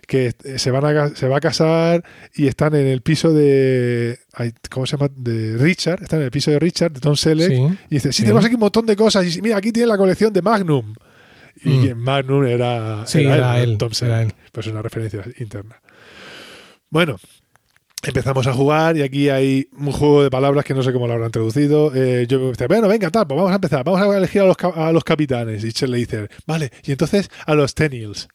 Que 0.07 0.33
eh, 0.43 0.59
se 0.59 0.69
van 0.71 0.85
a 0.85 1.15
se 1.15 1.27
va 1.27 1.37
a 1.37 1.39
casar 1.39 2.03
y 2.35 2.47
están 2.47 2.75
en 2.75 2.87
el 2.87 3.01
piso 3.01 3.33
de 3.33 4.19
¿cómo 4.69 4.85
se 4.85 4.97
llama? 4.97 5.09
de 5.15 5.57
Richard, 5.57 6.03
están 6.03 6.19
en 6.19 6.25
el 6.25 6.31
piso 6.31 6.51
de 6.51 6.59
Richard, 6.59 6.91
de 6.91 6.99
Tom 6.99 7.15
Selleck, 7.15 7.49
Sí. 7.49 7.55
y 7.89 7.95
dice, 7.95 8.11
sí, 8.11 8.17
Sí. 8.17 8.23
tenemos 8.23 8.43
aquí 8.45 8.55
un 8.55 8.59
montón 8.61 8.85
de 8.85 8.95
cosas, 8.95 9.35
y 9.35 9.41
mira, 9.41 9.57
aquí 9.57 9.71
tiene 9.71 9.87
la 9.87 9.97
colección 9.97 10.33
de 10.33 10.41
Magnum. 10.41 10.93
Y 11.63 11.69
Mm. 11.93 11.97
Magnum 11.97 12.43
era, 12.45 13.05
Sí, 13.07 13.21
era 13.23 13.59
él, 13.61 13.77
Tom 13.77 13.91
era 14.01 14.23
él. 14.23 14.33
Pues 14.51 14.67
una 14.67 14.81
referencia 14.81 15.23
interna. 15.39 15.79
Bueno, 16.89 17.17
empezamos 18.03 18.45
a 18.47 18.53
jugar 18.53 18.97
y 18.97 19.01
aquí 19.03 19.29
hay 19.29 19.67
un 19.77 19.91
juego 19.91 20.23
de 20.23 20.29
palabras 20.29 20.65
que 20.65 20.73
no 20.73 20.83
sé 20.83 20.91
cómo 20.91 21.07
lo 21.07 21.13
habrán 21.13 21.31
traducido. 21.31 21.91
Eh, 21.95 22.25
yo 22.27 22.39
me 22.39 22.49
dice, 22.49 22.67
bueno, 22.67 22.87
venga, 22.87 23.09
tal, 23.09 23.25
pues 23.27 23.37
vamos 23.37 23.51
a 23.51 23.55
empezar. 23.55 23.83
Vamos 23.85 24.01
a 24.01 24.17
elegir 24.17 24.41
a 24.41 24.45
los, 24.45 24.57
a 24.75 24.91
los 24.91 25.03
capitanes. 25.03 25.63
Y 25.63 25.71
Cher 25.71 25.89
le 25.89 25.97
dice, 25.99 26.27
vale, 26.45 26.71
y 26.83 26.91
entonces 26.91 27.29
a 27.45 27.55
los 27.55 27.73
Tenils. 27.73 28.27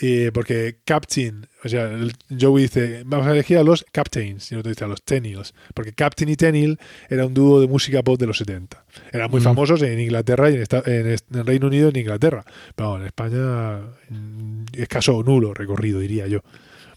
Y 0.00 0.30
porque 0.30 0.78
Captain, 0.84 1.46
o 1.64 1.68
sea, 1.68 1.84
el- 1.84 2.12
Joey 2.40 2.62
dice, 2.64 3.02
vamos 3.04 3.26
a 3.26 3.32
elegir 3.32 3.58
a 3.58 3.62
los 3.62 3.84
Captains, 3.92 4.50
y 4.50 4.54
el 4.54 4.60
otro 4.60 4.70
dice 4.70 4.84
a 4.84 4.88
los 4.88 5.02
Tenils. 5.02 5.54
Porque 5.74 5.92
Captain 5.92 6.28
y 6.30 6.36
Tenil 6.36 6.78
era 7.08 7.26
un 7.26 7.34
dúo 7.34 7.60
de 7.60 7.68
música 7.68 8.02
pop 8.02 8.18
de 8.18 8.26
los 8.26 8.38
70. 8.38 8.84
Eran 9.12 9.30
muy 9.30 9.40
Mm. 9.40 9.44
famosos 9.44 9.82
en 9.82 10.00
Inglaterra 10.00 10.50
y 10.50 10.54
en, 10.56 10.62
esta- 10.62 10.82
en 10.86 11.06
en 11.08 11.46
Reino 11.46 11.66
Unido 11.66 11.88
y 11.88 11.90
en 11.90 11.96
Inglaterra. 12.00 12.44
Pero 12.74 12.96
en 12.96 13.06
España 13.06 13.80
mm, 14.08 14.64
escaso 14.72 15.16
o 15.16 15.22
nulo 15.22 15.54
recorrido, 15.54 16.00
diría 16.00 16.26
yo. 16.26 16.40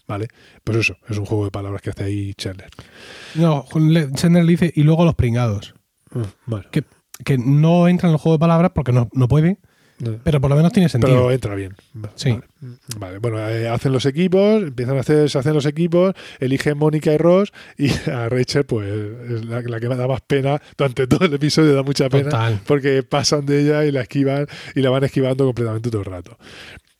¿Vale? 0.08 0.28
Pues 0.62 0.78
eso, 0.78 0.96
es 1.08 1.18
un 1.18 1.26
juego 1.26 1.44
de 1.46 1.50
palabras 1.50 1.82
que 1.82 1.90
hace 1.90 2.04
ahí 2.04 2.32
Chandler. 2.34 2.70
No, 3.34 3.66
le- 3.74 4.12
Chandler 4.12 4.44
le 4.44 4.52
dice, 4.52 4.72
y 4.74 4.82
luego 4.84 5.04
los 5.04 5.14
pringados. 5.16 5.74
Mm, 6.12 6.20
Bueno, 6.46 6.64
Que, 6.70 6.84
que 7.24 7.36
no 7.38 7.88
entra 7.88 8.08
en 8.08 8.12
el 8.14 8.18
juego 8.20 8.36
de 8.36 8.40
palabras 8.40 8.70
porque 8.74 8.92
no, 8.92 9.08
no 9.12 9.26
puede, 9.26 9.50
no. 9.50 9.58
Pero 10.24 10.40
por 10.40 10.50
lo 10.50 10.56
menos 10.56 10.72
tiene 10.72 10.88
sentido. 10.88 11.14
Pero 11.14 11.30
entra 11.30 11.54
bien. 11.54 11.74
Sí. 12.14 12.30
Vale, 12.30 12.46
Vale, 12.98 13.18
bueno, 13.18 13.48
eh, 13.48 13.68
hacen 13.68 13.92
los 13.92 14.06
equipos, 14.06 14.62
empiezan 14.62 14.96
a 14.96 15.00
hacer, 15.00 15.30
se 15.30 15.38
hacen 15.38 15.54
los 15.54 15.66
equipos, 15.66 16.14
eligen 16.40 16.76
Mónica 16.78 17.12
y 17.12 17.18
Ross 17.18 17.52
y 17.78 17.90
a 18.10 18.28
Rachel, 18.28 18.64
pues 18.64 18.88
es 19.30 19.44
la, 19.44 19.62
la 19.62 19.80
que 19.80 19.88
me 19.88 19.96
da 19.96 20.06
más 20.06 20.20
pena 20.20 20.60
durante 20.76 21.06
todo 21.06 21.24
el 21.24 21.34
episodio, 21.34 21.74
da 21.74 21.82
mucha 21.82 22.08
pena 22.08 22.30
Total. 22.30 22.60
porque 22.66 23.02
pasan 23.02 23.46
de 23.46 23.60
ella 23.60 23.84
y 23.84 23.92
la 23.92 24.02
esquivan 24.02 24.46
y 24.74 24.80
la 24.80 24.90
van 24.90 25.04
esquivando 25.04 25.44
completamente 25.44 25.90
todo 25.90 26.02
el 26.02 26.06
rato. 26.06 26.36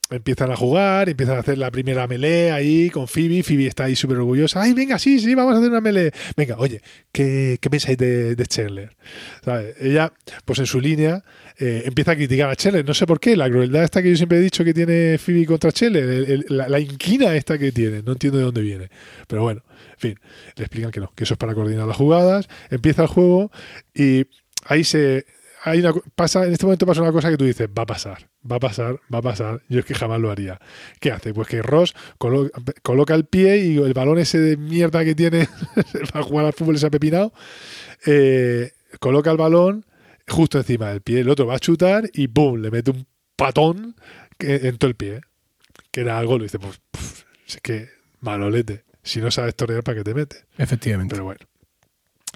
Empiezan 0.08 0.52
a 0.52 0.56
jugar, 0.56 1.08
empiezan 1.08 1.36
a 1.36 1.40
hacer 1.40 1.58
la 1.58 1.68
primera 1.72 2.06
melee 2.06 2.52
ahí 2.52 2.90
con 2.90 3.08
Phoebe. 3.08 3.42
Phoebe 3.42 3.66
está 3.66 3.84
ahí 3.84 3.96
súper 3.96 4.18
orgullosa. 4.18 4.62
¡Ay, 4.62 4.72
venga, 4.72 5.00
sí, 5.00 5.18
sí, 5.18 5.34
vamos 5.34 5.54
a 5.54 5.58
hacer 5.58 5.68
una 5.68 5.80
melee! 5.80 6.12
Venga, 6.36 6.54
oye, 6.58 6.80
¿qué, 7.10 7.58
qué 7.60 7.68
pensáis 7.70 7.98
de, 7.98 8.36
de 8.36 8.46
Chandler? 8.46 8.96
¿Sabes? 9.44 9.74
Ella, 9.80 10.12
pues 10.44 10.60
en 10.60 10.66
su 10.66 10.80
línea, 10.80 11.24
eh, 11.58 11.82
empieza 11.86 12.12
a 12.12 12.16
criticar 12.16 12.48
a 12.48 12.54
Chandler. 12.54 12.84
No 12.86 12.94
sé 12.94 13.04
por 13.04 13.18
qué, 13.18 13.36
la 13.36 13.50
crueldad 13.50 13.82
esta 13.82 14.00
que 14.00 14.10
yo 14.10 14.16
siempre 14.16 14.38
he 14.38 14.42
dicho 14.42 14.62
que 14.64 14.72
tiene 14.72 15.18
Phoebe 15.18 15.44
contra 15.44 15.70
el- 15.80 16.46
la, 16.50 16.68
la 16.68 16.78
inquina 16.78 17.34
esta 17.34 17.58
que 17.58 17.72
tiene, 17.72 18.02
no 18.04 18.12
entiendo 18.12 18.38
de 18.38 18.44
dónde 18.44 18.60
viene. 18.60 18.88
Pero 19.26 19.42
bueno, 19.42 19.64
en 19.94 19.98
fin, 19.98 20.14
le 20.54 20.62
explican 20.64 20.92
que 20.92 21.00
no, 21.00 21.12
que 21.16 21.24
eso 21.24 21.34
es 21.34 21.38
para 21.38 21.52
coordinar 21.52 21.88
las 21.88 21.96
jugadas. 21.96 22.46
Empieza 22.70 23.02
el 23.02 23.08
juego 23.08 23.50
y 23.92 24.26
ahí 24.66 24.84
se. 24.84 25.26
Hay 25.68 25.80
una, 25.80 25.92
pasa, 26.14 26.46
en 26.46 26.52
este 26.52 26.64
momento 26.64 26.86
pasa 26.86 27.02
una 27.02 27.10
cosa 27.10 27.28
que 27.28 27.36
tú 27.36 27.44
dices, 27.44 27.68
va 27.76 27.82
a 27.82 27.86
pasar, 27.86 28.30
va 28.48 28.56
a 28.56 28.60
pasar, 28.60 29.00
va 29.12 29.18
a 29.18 29.22
pasar. 29.22 29.62
Yo 29.68 29.80
es 29.80 29.84
que 29.84 29.94
jamás 29.94 30.20
lo 30.20 30.30
haría. 30.30 30.60
¿Qué 31.00 31.10
hace? 31.10 31.34
Pues 31.34 31.48
que 31.48 31.60
Ross 31.60 31.92
colo- 32.18 32.50
coloca 32.84 33.14
el 33.16 33.24
pie 33.24 33.56
y 33.58 33.76
el 33.78 33.92
balón 33.92 34.18
ese 34.20 34.38
de 34.38 34.56
mierda 34.56 35.04
que 35.04 35.16
tiene 35.16 35.48
para 36.12 36.24
jugar 36.24 36.46
al 36.46 36.52
fútbol 36.52 36.76
ese 36.76 36.86
apepinado, 36.86 37.32
eh, 38.06 38.72
coloca 39.00 39.32
el 39.32 39.36
balón 39.36 39.84
justo 40.28 40.58
encima 40.58 40.90
del 40.90 41.00
pie. 41.00 41.20
El 41.20 41.28
otro 41.30 41.46
va 41.46 41.56
a 41.56 41.58
chutar 41.58 42.08
y 42.12 42.28
¡pum! 42.28 42.60
Le 42.60 42.70
mete 42.70 42.92
un 42.92 43.04
patón 43.34 43.96
que, 44.38 44.68
en 44.68 44.78
todo 44.78 44.88
el 44.88 44.94
pie. 44.96 45.20
Que 45.90 46.02
era 46.02 46.16
algo, 46.16 46.38
lo 46.38 46.44
dice, 46.44 46.60
pues, 46.60 46.80
es 47.48 47.58
que 47.60 47.88
malolete. 48.20 48.84
Si 49.02 49.20
no 49.20 49.30
sabes 49.32 49.56
torear, 49.56 49.82
¿para 49.82 49.98
qué 49.98 50.04
te 50.04 50.14
metes? 50.14 50.44
Efectivamente. 50.58 51.12
Pero 51.14 51.24
bueno. 51.24 51.40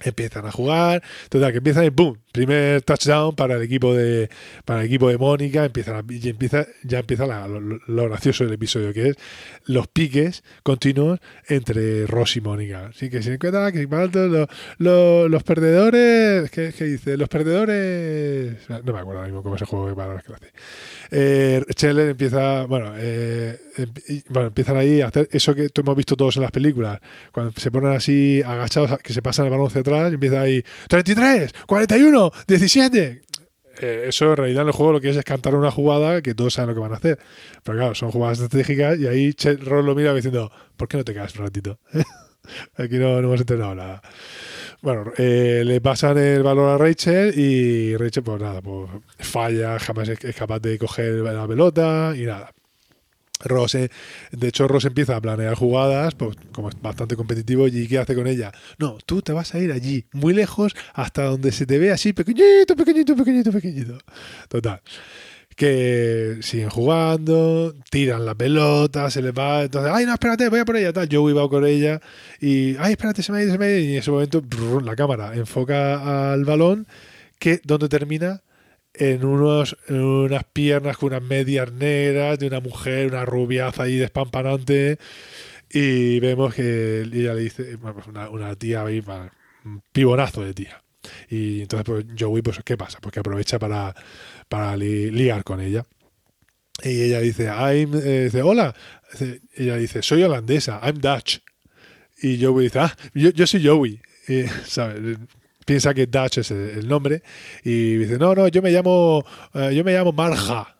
Empiezan 0.03 0.47
a 0.47 0.51
jugar, 0.51 1.03
total, 1.29 1.51
que 1.51 1.59
empiezan 1.59 1.85
y 1.85 1.91
¡pum! 1.91 2.15
Primer 2.31 2.81
touchdown 2.81 3.35
para 3.35 3.55
el 3.55 3.61
equipo 3.63 3.93
de 3.93 4.29
para 4.65 4.81
el 4.81 4.87
equipo 4.87 5.09
de 5.09 5.17
Mónica 5.17 5.65
empieza, 5.65 6.01
y 6.09 6.29
empieza 6.29 6.65
ya 6.83 6.99
empieza 6.99 7.27
la- 7.27 7.47
lo, 7.47 8.09
gracioso 8.09 8.43
del 8.43 8.53
episodio 8.53 8.93
que 8.93 9.09
es 9.09 9.15
los 9.65 9.87
piques 9.87 10.43
continuos 10.63 11.19
entre 11.47 12.05
Ross 12.07 12.37
y 12.37 12.41
Mónica 12.41 12.87
así 12.87 13.09
que 13.09 13.21
se 13.21 13.33
encuentra 13.33 13.71
que 13.71 13.87
los 14.79 15.43
perdedores 15.43 16.49
¿qué, 16.51 16.71
dice? 16.71 17.17
los 17.17 17.29
perdedores 17.29 18.57
no 18.69 18.93
me 18.93 18.99
acuerdo 18.99 19.19
ahora 19.19 19.25
mismo 19.25 19.43
cómo 19.43 19.55
es 19.55 19.61
el 19.61 19.67
juego 19.67 19.87
de 19.89 19.95
palabras 19.95 20.23
que 20.23 20.29
lo 20.29 20.35
hace 20.35 20.51
eh, 21.11 21.63
Scheller 21.71 22.09
empieza 22.09 22.65
bueno, 22.65 22.93
eh, 22.97 23.59
em- 23.77 24.23
empiezan 24.45 24.77
ahí 24.77 25.01
a 25.01 25.07
hacer 25.07 25.27
eso 25.31 25.53
que 25.53 25.69
hemos 25.73 25.95
visto 25.95 26.15
todos 26.15 26.35
en 26.37 26.43
las 26.43 26.51
películas 26.51 26.99
cuando 27.31 27.51
se 27.59 27.71
ponen 27.71 27.91
así 27.93 28.41
agachados 28.45 28.97
que 28.99 29.13
se 29.13 29.21
pasan 29.21 29.45
el 29.45 29.51
balón 29.51 29.67
hacia 29.67 29.81
atrás 29.81 30.11
y 30.11 30.13
empieza 30.15 30.41
ahí 30.41 30.63
33, 30.87 31.51
41, 31.67 32.20
17 32.47 33.21
Eh, 33.79 34.05
eso 34.07 34.31
en 34.31 34.37
realidad 34.37 34.63
en 34.63 34.67
el 34.67 34.73
juego 34.73 34.91
lo 34.91 35.01
que 35.01 35.09
es 35.09 35.17
es 35.17 35.23
cantar 35.23 35.55
una 35.55 35.71
jugada 35.71 36.21
que 36.21 36.35
todos 36.35 36.53
saben 36.53 36.69
lo 36.69 36.75
que 36.75 36.81
van 36.81 36.93
a 36.93 36.97
hacer 36.97 37.17
pero 37.63 37.77
claro 37.77 37.95
son 37.95 38.11
jugadas 38.11 38.39
estratégicas 38.39 38.99
y 38.99 39.07
ahí 39.07 39.33
Ross 39.61 39.85
lo 39.85 39.95
mira 39.95 40.13
diciendo 40.13 40.51
¿por 40.77 40.87
qué 40.87 40.97
no 40.97 41.03
te 41.03 41.13
quedas 41.13 41.35
un 41.35 41.45
ratito? 41.45 41.79
aquí 42.77 42.97
no, 42.97 43.21
no 43.21 43.27
hemos 43.29 43.39
entrenado 43.39 43.73
nada 43.75 44.01
bueno, 44.81 45.13
eh, 45.15 45.61
le 45.63 45.79
pasan 45.79 46.17
el 46.17 46.41
valor 46.41 46.69
a 46.69 46.77
Rachel 46.77 47.37
y 47.37 47.95
Rachel, 47.97 48.23
pues 48.23 48.41
nada, 48.41 48.63
pues 48.63 48.89
falla, 49.19 49.77
jamás 49.77 50.09
es 50.09 50.35
capaz 50.35 50.59
de 50.59 50.79
coger 50.79 51.13
la 51.17 51.47
pelota 51.47 52.13
y 52.15 52.23
nada. 52.23 52.51
Ross, 53.43 53.73
de 53.73 54.47
hecho, 54.47 54.67
Ross 54.67 54.85
empieza 54.85 55.15
a 55.15 55.21
planear 55.21 55.55
jugadas, 55.55 56.15
pues 56.15 56.37
como 56.51 56.69
es 56.69 56.81
bastante 56.81 57.15
competitivo, 57.15 57.67
y 57.67 57.87
¿qué 57.87 57.99
hace 57.99 58.15
con 58.15 58.27
ella? 58.27 58.51
No, 58.77 58.97
tú 59.05 59.21
te 59.21 59.33
vas 59.33 59.53
a 59.53 59.59
ir 59.59 59.71
allí, 59.71 60.05
muy 60.11 60.33
lejos, 60.33 60.73
hasta 60.93 61.23
donde 61.23 61.51
se 61.51 61.65
te 61.65 61.77
ve 61.77 61.91
así 61.91 62.13
pequeñito, 62.13 62.75
pequeñito, 62.75 63.15
pequeñito, 63.15 63.51
pequeñito. 63.51 63.97
Total. 64.47 64.81
Que 65.55 66.37
siguen 66.41 66.69
jugando, 66.69 67.75
tiran 67.89 68.25
la 68.25 68.33
pelota, 68.33 69.09
se 69.11 69.21
les 69.21 69.33
va, 69.33 69.63
entonces, 69.63 69.91
ay, 69.93 70.05
no, 70.05 70.13
espérate, 70.13 70.49
voy 70.49 70.59
a 70.59 70.65
por 70.65 70.77
ella, 70.77 70.93
tal. 70.93 71.09
Joey 71.11 71.33
va 71.33 71.47
con 71.49 71.65
ella 71.65 71.99
y, 72.39 72.75
ay, 72.77 72.93
espérate, 72.93 73.21
se 73.21 73.31
me 73.31 73.39
ha 73.39 73.43
ido, 73.43 73.51
se 73.51 73.57
me 73.59 73.65
ha 73.65 73.69
ido. 73.69 73.79
Y 73.79 73.91
en 73.91 73.99
ese 73.99 74.11
momento, 74.11 74.41
la 74.83 74.95
cámara 74.95 75.35
enfoca 75.35 76.31
al 76.33 76.45
balón, 76.45 76.87
que 77.37 77.59
donde 77.63 77.89
termina 77.89 78.41
en, 78.93 79.25
unos, 79.25 79.77
unas 79.89 80.43
piernas 80.45 80.97
con 80.97 81.07
unas 81.07 81.23
medias 81.23 81.71
negras 81.71 82.39
de 82.39 82.47
una 82.47 82.59
mujer, 82.59 83.07
una 83.07 83.25
rubiaza 83.25 83.83
ahí 83.83 83.97
despampanante. 83.97 84.97
Y 85.69 86.19
vemos 86.19 86.53
que 86.53 87.01
ella 87.01 87.33
le 87.33 87.41
dice, 87.41 87.77
pues 87.77 88.07
una, 88.07 88.55
tía 88.55 88.83
un 88.83 89.81
pibonazo 89.91 90.43
de 90.43 90.53
tía. 90.53 90.83
Y 91.29 91.61
entonces, 91.61 91.85
pues 91.85 92.05
Joey, 92.19 92.41
pues, 92.41 92.59
¿qué 92.63 92.77
pasa? 92.77 92.99
Pues 93.01 93.13
que 93.13 93.21
aprovecha 93.21 93.57
para, 93.57 93.95
para 94.49 94.75
con 95.43 95.61
ella. 95.61 95.85
Y 96.83 97.01
ella 97.03 97.19
dice, 97.19 97.45
I'm, 97.45 97.95
eh, 97.95 98.25
dice, 98.25 98.41
hola. 98.41 98.75
Ella 99.55 99.75
dice, 99.77 100.01
soy 100.01 100.23
holandesa, 100.23 100.79
I'm 100.83 100.99
Dutch. 100.99 101.39
Y 102.21 102.43
Joey 102.43 102.65
dice, 102.65 102.79
ah, 102.79 102.95
yo, 103.13 103.29
yo 103.31 103.47
soy 103.47 103.65
Joey. 103.65 104.01
¿sabes? 104.65 105.17
Piensa 105.71 105.93
que 105.93 106.05
Dutch 106.05 106.39
es 106.39 106.51
el, 106.51 106.85
nombre. 106.85 107.23
Y 107.63 107.95
dice, 107.95 108.17
no, 108.17 108.35
no, 108.35 108.49
yo 108.49 108.61
me 108.61 108.71
llamo, 108.71 109.23
eh, 109.53 109.73
yo 109.73 109.85
me 109.85 109.93
llamo 109.93 110.11
Marja. 110.11 110.75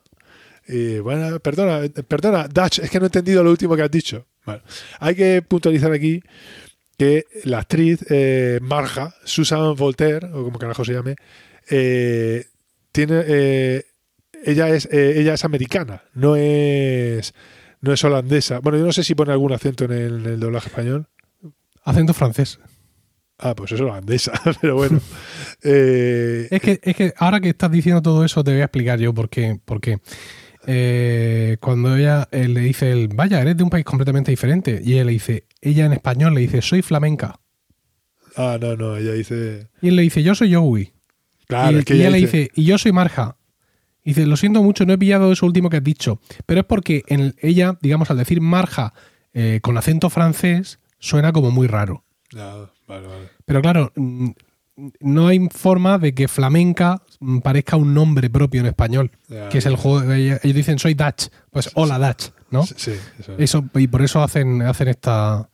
Y 0.67 0.99
bueno, 0.99 1.39
perdona, 1.39 1.87
perdona, 2.05 2.49
Dutch, 2.49 2.79
es 2.79 2.91
que 2.91 2.99
no 2.99 3.05
he 3.05 3.07
entendido 3.07 3.41
lo 3.41 3.51
último 3.51 3.77
que 3.77 3.83
has 3.83 3.89
dicho. 3.89 4.27
Bueno, 4.45 4.61
hay 4.99 5.15
que 5.15 5.41
puntualizar 5.43 5.93
aquí 5.93 6.21
que 6.97 7.23
la 7.45 7.59
actriz 7.59 8.05
eh, 8.09 8.59
Marja, 8.61 9.15
Susan 9.23 9.75
Voltaire, 9.75 10.27
o 10.27 10.43
como 10.43 10.59
carajo 10.59 10.83
se 10.83 10.91
llame, 10.91 11.15
eh, 11.69 12.47
tiene, 12.91 13.85
ella 14.43 14.69
es, 14.71 14.89
ella 14.91 15.35
es 15.35 15.45
americana, 15.45 16.03
no 16.15 16.35
es, 16.35 17.33
no 17.79 17.93
es 17.93 18.03
holandesa. 18.03 18.59
Bueno, 18.59 18.77
yo 18.77 18.87
no 18.87 18.91
sé 18.91 19.05
si 19.05 19.15
pone 19.15 19.31
algún 19.31 19.53
acento 19.53 19.85
en 19.85 19.93
el, 19.93 20.25
en 20.25 20.33
el 20.33 20.39
doblaje 20.41 20.67
español. 20.67 21.07
Acento 21.85 22.13
francés. 22.13 22.59
Ah, 23.43 23.55
pues 23.55 23.71
es 23.71 23.81
holandesa, 23.81 24.31
pero 24.61 24.75
bueno. 24.75 25.01
Eh, 25.63 26.47
Es 26.51 26.61
que, 26.61 26.79
es 26.83 26.95
que 26.95 27.13
ahora 27.17 27.39
que 27.39 27.49
estás 27.49 27.71
diciendo 27.71 28.01
todo 28.01 28.23
eso, 28.23 28.43
te 28.43 28.51
voy 28.51 28.61
a 28.61 28.65
explicar 28.65 28.99
yo 28.99 29.13
por 29.13 29.29
qué. 29.29 29.59
Por 29.65 29.81
qué. 29.81 29.97
Eh, 30.67 31.57
cuando 31.59 31.95
ella 31.95 32.27
eh, 32.31 32.47
le 32.47 32.61
dice, 32.61 32.91
el, 32.91 33.07
vaya, 33.09 33.41
eres 33.41 33.57
de 33.57 33.63
un 33.63 33.69
país 33.69 33.83
completamente 33.85 34.31
diferente, 34.31 34.79
y 34.83 34.93
ella 34.93 35.05
le 35.05 35.11
dice, 35.13 35.45
ella 35.61 35.85
en 35.85 35.93
español 35.93 36.33
le 36.35 36.41
dice, 36.41 36.61
soy 36.61 36.81
flamenca. 36.83 37.39
ah, 38.35 38.57
no, 38.61 38.75
no, 38.75 38.95
ella 38.97 39.13
dice. 39.13 39.69
Y 39.81 39.87
él 39.89 39.95
le 39.95 40.03
dice, 40.03 40.21
yo 40.23 40.35
soy 40.35 40.53
Joey. 40.53 40.93
Claro, 41.47 41.77
y, 41.77 41.79
es 41.79 41.85
que 41.85 41.93
y 41.95 41.97
ella 41.97 42.07
ella 42.09 42.17
le 42.17 42.21
dice, 42.21 42.51
y 42.55 42.63
yo 42.65 42.77
soy 42.77 42.91
Marja. 42.91 43.37
Y 44.03 44.11
dice, 44.11 44.25
lo 44.25 44.37
siento 44.37 44.61
mucho, 44.63 44.85
no 44.85 44.93
he 44.93 44.97
pillado 44.97 45.31
eso 45.31 45.45
último 45.45 45.69
que 45.69 45.77
has 45.77 45.83
dicho. 45.83 46.19
Pero 46.45 46.61
es 46.61 46.65
porque 46.65 47.03
en 47.07 47.19
el- 47.21 47.35
ella, 47.41 47.77
digamos, 47.81 48.09
al 48.11 48.17
decir 48.17 48.39
Marja 48.41 48.93
eh, 49.33 49.59
con 49.61 49.77
acento 49.77 50.09
francés, 50.09 50.79
suena 50.99 51.31
como 51.31 51.49
muy 51.51 51.67
raro. 51.67 52.03
Ah, 52.35 52.65
vale, 52.91 53.07
vale. 53.07 53.29
Pero 53.45 53.61
claro, 53.61 53.91
mm, 53.95 54.29
no 55.01 55.27
hay 55.27 55.47
forma 55.51 55.97
de 55.97 56.13
que 56.13 56.27
flamenca 56.27 57.01
mm, 57.19 57.39
parezca 57.39 57.75
un 57.75 57.93
nombre 57.93 58.29
propio 58.29 58.61
en 58.61 58.67
español, 58.67 59.11
que 59.49 59.57
es 59.59 59.65
el 59.65 59.75
juego. 59.75 60.11
Ellos 60.13 60.39
dicen 60.43 60.79
soy 60.79 60.93
Dutch, 60.93 61.27
pues 61.51 61.69
hola 61.75 61.99
Dutch, 61.99 62.29
¿no? 62.49 62.65
Sí, 62.65 62.91
eso 63.19 63.33
es. 63.33 63.39
Eso, 63.39 63.63
y 63.75 63.87
por 63.87 64.01
eso 64.01 64.21
hacen, 64.23 64.61
hacen 64.61 64.87
esta, 64.87 65.49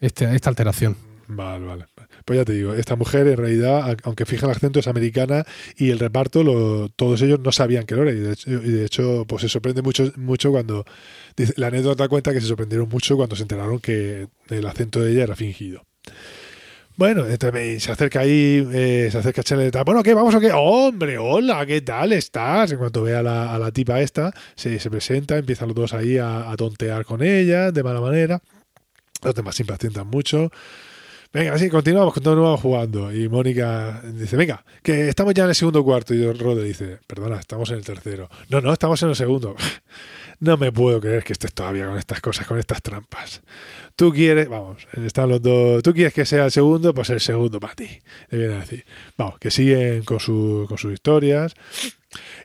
este- 0.00 0.34
esta 0.34 0.50
alteración. 0.50 0.96
Vale, 1.30 1.66
vale. 1.66 1.84
Pues 2.24 2.38
ya 2.38 2.44
te 2.46 2.52
digo, 2.54 2.72
esta 2.74 2.96
mujer 2.96 3.26
en 3.26 3.36
realidad, 3.36 3.96
aunque 4.04 4.24
fija 4.24 4.46
el 4.46 4.52
acento, 4.52 4.78
es 4.80 4.86
americana 4.88 5.44
y 5.76 5.90
el 5.90 5.98
reparto, 5.98 6.42
lo- 6.42 6.88
todos 6.90 7.20
ellos 7.20 7.40
no 7.40 7.52
sabían 7.52 7.84
que 7.84 7.94
lo 7.96 8.02
era. 8.02 8.12
Y 8.12 8.20
de 8.20 8.32
hecho, 8.32 8.50
y 8.50 8.70
de 8.70 8.84
hecho, 8.86 9.24
pues 9.26 9.42
se 9.42 9.48
sorprende 9.50 9.82
mucho, 9.82 10.10
mucho 10.16 10.50
cuando. 10.50 10.84
dice- 11.36 11.52
la 11.56 11.66
anécdota 11.68 12.08
cuenta 12.08 12.32
que 12.32 12.40
se 12.40 12.46
sorprendieron 12.46 12.88
mucho 12.88 13.16
cuando 13.16 13.36
se 13.36 13.42
enteraron 13.42 13.78
que 13.78 14.28
el 14.48 14.66
acento 14.66 15.00
de 15.00 15.12
ella 15.12 15.24
era 15.24 15.36
fingido. 15.36 15.84
Bueno, 16.98 17.24
entonces 17.28 17.80
se 17.84 17.92
acerca 17.92 18.18
ahí, 18.22 18.68
eh, 18.72 19.08
se 19.12 19.18
acerca 19.18 19.44
Chandler. 19.44 19.70
Bueno, 19.84 20.02
¿qué? 20.02 20.14
¿Vamos 20.14 20.34
o 20.34 20.40
qué? 20.40 20.50
¡Hombre, 20.52 21.16
hola! 21.16 21.64
¿Qué 21.64 21.80
tal 21.80 22.12
estás? 22.12 22.72
En 22.72 22.78
cuanto 22.78 23.04
ve 23.04 23.14
a 23.14 23.22
la, 23.22 23.54
a 23.54 23.58
la 23.60 23.70
tipa 23.70 24.00
esta, 24.00 24.32
se, 24.56 24.80
se 24.80 24.90
presenta, 24.90 25.38
empiezan 25.38 25.68
los 25.68 25.76
dos 25.76 25.94
ahí 25.94 26.18
a, 26.18 26.50
a 26.50 26.56
tontear 26.56 27.04
con 27.04 27.22
ella 27.22 27.70
de 27.70 27.84
mala 27.84 28.00
manera. 28.00 28.42
Los 29.22 29.32
demás 29.32 29.54
se 29.54 29.62
impacientan 29.62 30.08
mucho. 30.08 30.50
Venga, 31.32 31.56
sí, 31.56 31.70
continuamos, 31.70 32.12
continuamos 32.12 32.60
jugando. 32.60 33.12
Y 33.14 33.28
Mónica 33.28 34.02
dice, 34.02 34.36
venga, 34.36 34.64
que 34.82 35.08
estamos 35.08 35.34
ya 35.34 35.44
en 35.44 35.50
el 35.50 35.54
segundo 35.54 35.84
cuarto. 35.84 36.14
Y 36.14 36.32
Rode 36.32 36.64
dice, 36.64 36.98
perdona, 37.06 37.38
estamos 37.38 37.70
en 37.70 37.76
el 37.76 37.84
tercero. 37.84 38.28
No, 38.48 38.60
no, 38.60 38.72
estamos 38.72 39.00
en 39.04 39.10
el 39.10 39.14
segundo. 39.14 39.54
No 40.40 40.56
me 40.56 40.70
puedo 40.70 41.00
creer 41.00 41.24
que 41.24 41.32
estés 41.32 41.52
todavía 41.52 41.86
con 41.86 41.98
estas 41.98 42.20
cosas, 42.20 42.46
con 42.46 42.58
estas 42.58 42.80
trampas. 42.80 43.42
Tú 43.96 44.12
quieres, 44.12 44.48
vamos, 44.48 44.86
están 45.04 45.28
los 45.28 45.42
dos, 45.42 45.82
tú 45.82 45.92
quieres 45.92 46.14
que 46.14 46.24
sea 46.24 46.44
el 46.44 46.52
segundo, 46.52 46.94
pues 46.94 47.10
el 47.10 47.20
segundo 47.20 47.58
para 47.58 47.74
ti. 47.74 47.88
Decir. 48.30 48.84
Vamos, 49.16 49.38
que 49.40 49.50
siguen 49.50 50.04
con, 50.04 50.20
su, 50.20 50.66
con 50.68 50.78
sus 50.78 50.92
historias. 50.92 51.54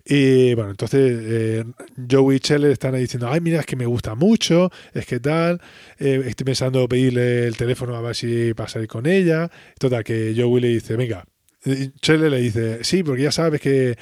Y 0.03 0.55
bueno, 0.55 0.71
entonces 0.71 1.19
eh, 1.23 1.63
Joey 2.09 2.37
y 2.37 2.39
Scheller 2.39 2.71
están 2.71 2.95
ahí 2.95 3.01
diciendo, 3.01 3.29
ay, 3.31 3.41
mira, 3.41 3.59
es 3.59 3.65
que 3.65 3.75
me 3.75 3.85
gusta 3.85 4.15
mucho, 4.15 4.71
es 4.93 5.05
que 5.05 5.19
tal, 5.19 5.61
eh, 5.99 6.23
estoy 6.25 6.45
pensando 6.45 6.87
pedirle 6.87 7.47
el 7.47 7.55
teléfono 7.55 7.95
a 7.95 8.01
ver 8.01 8.15
si 8.15 8.53
pasa 8.55 8.79
ir 8.81 8.87
con 8.87 9.05
ella. 9.05 9.49
Total, 9.79 10.03
que 10.03 10.33
Joey 10.35 10.61
le 10.61 10.67
dice, 10.69 10.95
venga, 10.95 11.25
y 11.65 11.91
Scheller 12.01 12.31
le 12.31 12.41
dice, 12.41 12.83
sí, 12.83 13.03
porque 13.03 13.23
ya 13.23 13.31
sabes 13.31 13.61
que 13.61 13.97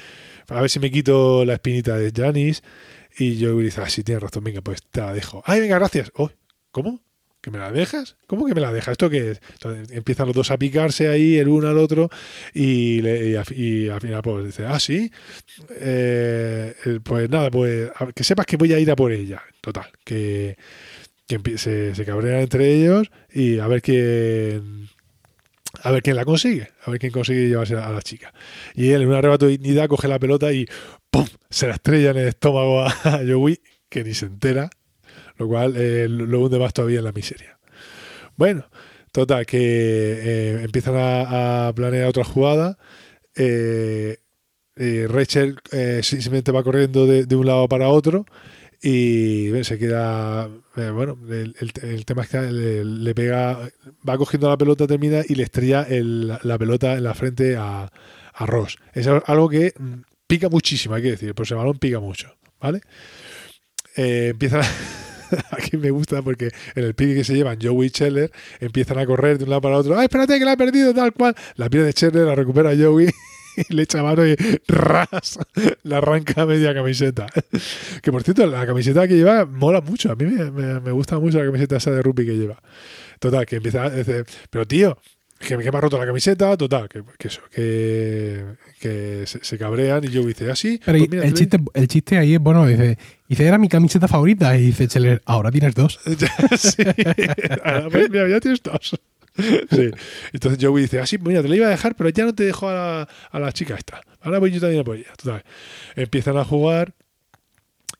a 0.47 0.61
ver 0.61 0.69
si 0.69 0.79
me 0.79 0.89
quito 0.91 1.45
la 1.45 1.53
espinita 1.53 1.97
de 1.97 2.11
Janice. 2.11 2.61
Y 3.17 3.43
Joey 3.43 3.65
dice, 3.65 3.81
ah, 3.81 3.89
sí, 3.89 4.03
tienes 4.03 4.23
razón, 4.23 4.43
venga, 4.43 4.61
pues 4.61 4.81
te 4.83 5.01
la 5.01 5.13
dejo. 5.13 5.43
Ay, 5.45 5.59
venga, 5.61 5.77
gracias. 5.79 6.11
Oh, 6.15 6.29
¿Cómo? 6.71 7.01
¿Que 7.41 7.49
me 7.49 7.57
la 7.57 7.71
dejas? 7.71 8.17
¿Cómo 8.27 8.45
que 8.45 8.53
me 8.53 8.61
la 8.61 8.71
dejas? 8.71 8.91
¿Esto 8.93 9.09
qué 9.09 9.31
es? 9.31 9.41
Empiezan 9.91 10.27
los 10.27 10.35
dos 10.35 10.51
a 10.51 10.57
picarse 10.59 11.07
ahí, 11.07 11.37
el 11.37 11.47
uno 11.47 11.69
al 11.69 11.77
otro, 11.79 12.09
y, 12.53 13.01
le- 13.01 13.31
y, 13.55 13.63
y 13.63 13.89
al 13.89 13.99
final 13.99 14.21
pues 14.21 14.45
dice, 14.45 14.65
ah, 14.67 14.79
sí, 14.79 15.11
Eh, 15.79 16.75
eh, 16.85 16.99
pues 17.03 17.29
nada, 17.29 17.49
pues 17.51 17.89
a 17.95 18.11
que 18.11 18.23
sepas 18.23 18.45
que 18.45 18.57
voy 18.57 18.73
a 18.73 18.79
ir 18.79 18.91
a 18.91 18.95
por 18.95 19.11
ella. 19.11 19.41
Total, 19.61 19.85
que, 20.03 20.55
que 21.27 21.57
se, 21.57 21.95
se 21.95 22.05
cabrean 22.05 22.41
entre 22.41 22.73
ellos 22.75 23.09
y 23.31 23.59
a 23.59 23.67
ver 23.67 23.81
quién 23.81 24.89
a 25.83 25.91
ver 25.91 26.03
quién 26.03 26.15
la 26.17 26.25
consigue, 26.25 26.69
a 26.85 26.91
ver 26.91 26.99
quién 26.99 27.11
consigue 27.11 27.47
llevarse 27.47 27.75
a 27.75 27.89
la 27.91 28.01
chica. 28.01 28.33
Y 28.75 28.89
él 28.91 29.03
en 29.03 29.07
un 29.09 29.15
arrebato 29.15 29.45
de 29.45 29.53
dignidad 29.53 29.87
coge 29.87 30.07
la 30.07 30.19
pelota 30.19 30.51
y 30.53 30.67
¡pum! 31.11 31.27
se 31.49 31.67
la 31.67 31.75
estrella 31.75 32.11
en 32.11 32.17
el 32.17 32.27
estómago 32.29 32.81
a 32.81 32.91
Joey, 33.27 33.59
que 33.89 34.03
ni 34.03 34.13
se 34.13 34.25
entera, 34.25 34.69
lo 35.37 35.47
cual 35.47 35.75
eh, 35.77 36.07
lo 36.09 36.39
hunde 36.39 36.57
más 36.59 36.73
todavía 36.73 36.99
en 36.99 37.05
la 37.05 37.11
miseria. 37.11 37.59
Bueno, 38.37 38.65
total, 39.11 39.45
que 39.45 39.59
eh, 39.59 40.63
empiezan 40.63 40.95
a, 40.95 41.67
a 41.67 41.73
planear 41.73 42.07
otra 42.07 42.23
jugada. 42.23 42.77
Eh, 43.35 44.17
eh, 44.77 45.07
Rachel 45.09 45.57
simplemente 46.01 46.51
va 46.51 46.63
corriendo 46.63 47.05
de, 47.05 47.35
un 47.35 47.45
lado 47.45 47.67
para 47.67 47.89
otro 47.89 48.25
y 48.81 49.51
se 49.63 49.77
queda. 49.77 50.49
bueno, 50.93 51.17
el, 51.29 52.05
tema 52.05 52.23
es 52.23 52.29
que 52.29 52.41
le, 52.41 53.13
pega, 53.13 53.69
va 54.07 54.17
cogiendo 54.17 54.49
la 54.49 54.57
pelota, 54.57 54.87
termina 54.87 55.21
y 55.27 55.35
le 55.35 55.43
estrella 55.43 55.83
el- 55.83 56.39
la 56.41 56.57
pelota 56.57 56.93
en 56.93 57.03
la 57.03 57.13
frente 57.13 57.57
a, 57.57 57.91
arroz. 58.33 58.77
Es 58.93 59.07
algo 59.07 59.49
que 59.49 59.73
mm, 59.77 60.01
pica 60.31 60.47
muchísimo, 60.47 60.95
hay 60.95 61.01
que 61.01 61.11
decir, 61.11 61.35
pues 61.35 61.51
el 61.51 61.57
balón 61.57 61.77
pica 61.77 61.99
mucho, 61.99 62.33
¿vale? 62.61 62.79
Eh, 63.97 64.29
empiezan 64.31 64.61
aquí 65.51 65.75
me 65.75 65.91
gusta 65.91 66.21
porque 66.21 66.51
en 66.73 66.85
el 66.85 66.95
pique 66.95 67.15
que 67.15 67.23
se 67.25 67.33
llevan 67.33 67.57
Joey 67.61 67.87
y 67.87 67.89
Scheller 67.89 68.31
empiezan 68.61 68.97
a 68.97 69.05
correr 69.05 69.37
de 69.37 69.43
un 69.43 69.49
lado 69.49 69.61
para 69.61 69.77
otro. 69.77 69.97
¡Ay, 69.99 70.05
espérate 70.05 70.39
que 70.39 70.45
la 70.45 70.53
he 70.53 70.57
perdido! 70.57 70.93
Tal 70.93 71.11
cual. 71.11 71.35
La 71.55 71.69
pierde 71.69 71.87
de 71.87 71.91
Scheller, 71.91 72.25
la 72.27 72.35
recupera 72.35 72.71
Joey 72.77 73.09
y 73.69 73.73
le 73.73 73.83
echa 73.83 74.01
mano 74.03 74.25
y 74.25 74.37
ras, 74.69 75.37
la 75.83 75.97
arranca 75.97 76.45
media 76.45 76.73
camiseta. 76.73 77.27
Que 78.01 78.09
por 78.09 78.23
cierto, 78.23 78.45
la 78.47 78.65
camiseta 78.65 79.05
que 79.09 79.15
lleva 79.15 79.45
mola 79.45 79.81
mucho. 79.81 80.13
A 80.13 80.15
mí 80.15 80.23
me, 80.25 80.49
me- 80.49 80.79
me 80.79 80.91
gusta 80.93 81.19
mucho 81.19 81.39
la 81.39 81.45
camiseta 81.45 81.75
esa 81.75 81.91
de 81.91 82.01
rugby 82.01 82.25
que 82.25 82.37
lleva. 82.37 82.61
Total, 83.19 83.45
que 83.45 83.57
empieza 83.57 83.83
a 83.83 83.89
decir, 83.89 84.25
pero 84.49 84.65
tío, 84.65 84.97
que, 85.41 85.57
que 85.57 85.71
me 85.71 85.77
ha 85.77 85.81
roto 85.81 85.97
la 85.97 86.05
camiseta, 86.05 86.55
total, 86.55 86.87
que, 86.87 87.03
que 87.17 87.27
eso, 87.27 87.41
que, 87.53 88.45
que 88.79 89.23
se, 89.25 89.43
se 89.43 89.57
cabrean 89.57 90.03
y 90.03 90.09
yo 90.09 90.23
dice, 90.23 90.51
así. 90.51 90.79
Pero 90.85 90.97
y 90.97 91.09
el, 91.11 91.33
chiste, 91.33 91.57
el 91.73 91.87
chiste 91.87 92.17
ahí 92.17 92.35
es 92.35 92.39
bueno, 92.39 92.65
dice, 92.65 92.97
dice, 93.27 93.45
era 93.45 93.57
mi 93.57 93.67
camiseta 93.67 94.07
favorita. 94.07 94.57
Y 94.57 94.67
dice 94.67 94.87
Cheller, 94.87 95.21
ahora 95.25 95.51
tienes 95.51 95.73
dos. 95.73 95.99
sí, 96.57 96.83
Ahora, 97.63 97.89
pues, 97.89 98.09
mira, 98.09 98.27
ya 98.29 98.39
tienes 98.39 98.61
dos. 98.61 98.99
Sí. 99.37 99.91
Entonces 100.33 100.59
Joey 100.61 100.83
dice, 100.83 100.99
así, 100.99 101.17
mira, 101.17 101.41
te 101.41 101.47
la 101.47 101.55
iba 101.55 101.67
a 101.67 101.69
dejar, 101.69 101.95
pero 101.95 102.09
ya 102.09 102.25
no 102.25 102.35
te 102.35 102.43
dejo 102.43 102.69
a 102.69 102.73
la, 102.73 103.07
a 103.31 103.39
la 103.39 103.51
chica 103.51 103.75
esta. 103.75 104.01
Ahora 104.21 104.39
voy 104.39 104.51
yo 104.51 104.59
también 104.59 104.83
por 104.83 104.97
ella. 104.97 105.11
Total. 105.17 105.43
Empiezan 105.95 106.37
a 106.37 106.45
jugar. 106.45 106.93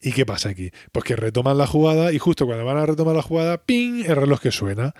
¿Y 0.03 0.13
qué 0.13 0.25
pasa 0.25 0.49
aquí? 0.49 0.71
Pues 0.91 1.05
que 1.05 1.15
retoman 1.15 1.57
la 1.57 1.67
jugada 1.67 2.11
y 2.11 2.17
justo 2.17 2.47
cuando 2.47 2.65
van 2.65 2.77
a 2.77 2.85
retomar 2.87 3.15
la 3.15 3.21
jugada, 3.21 3.59
¡ping! 3.59 4.03
El 4.05 4.15
reloj 4.15 4.39
que 4.39 4.51
suena. 4.51 4.95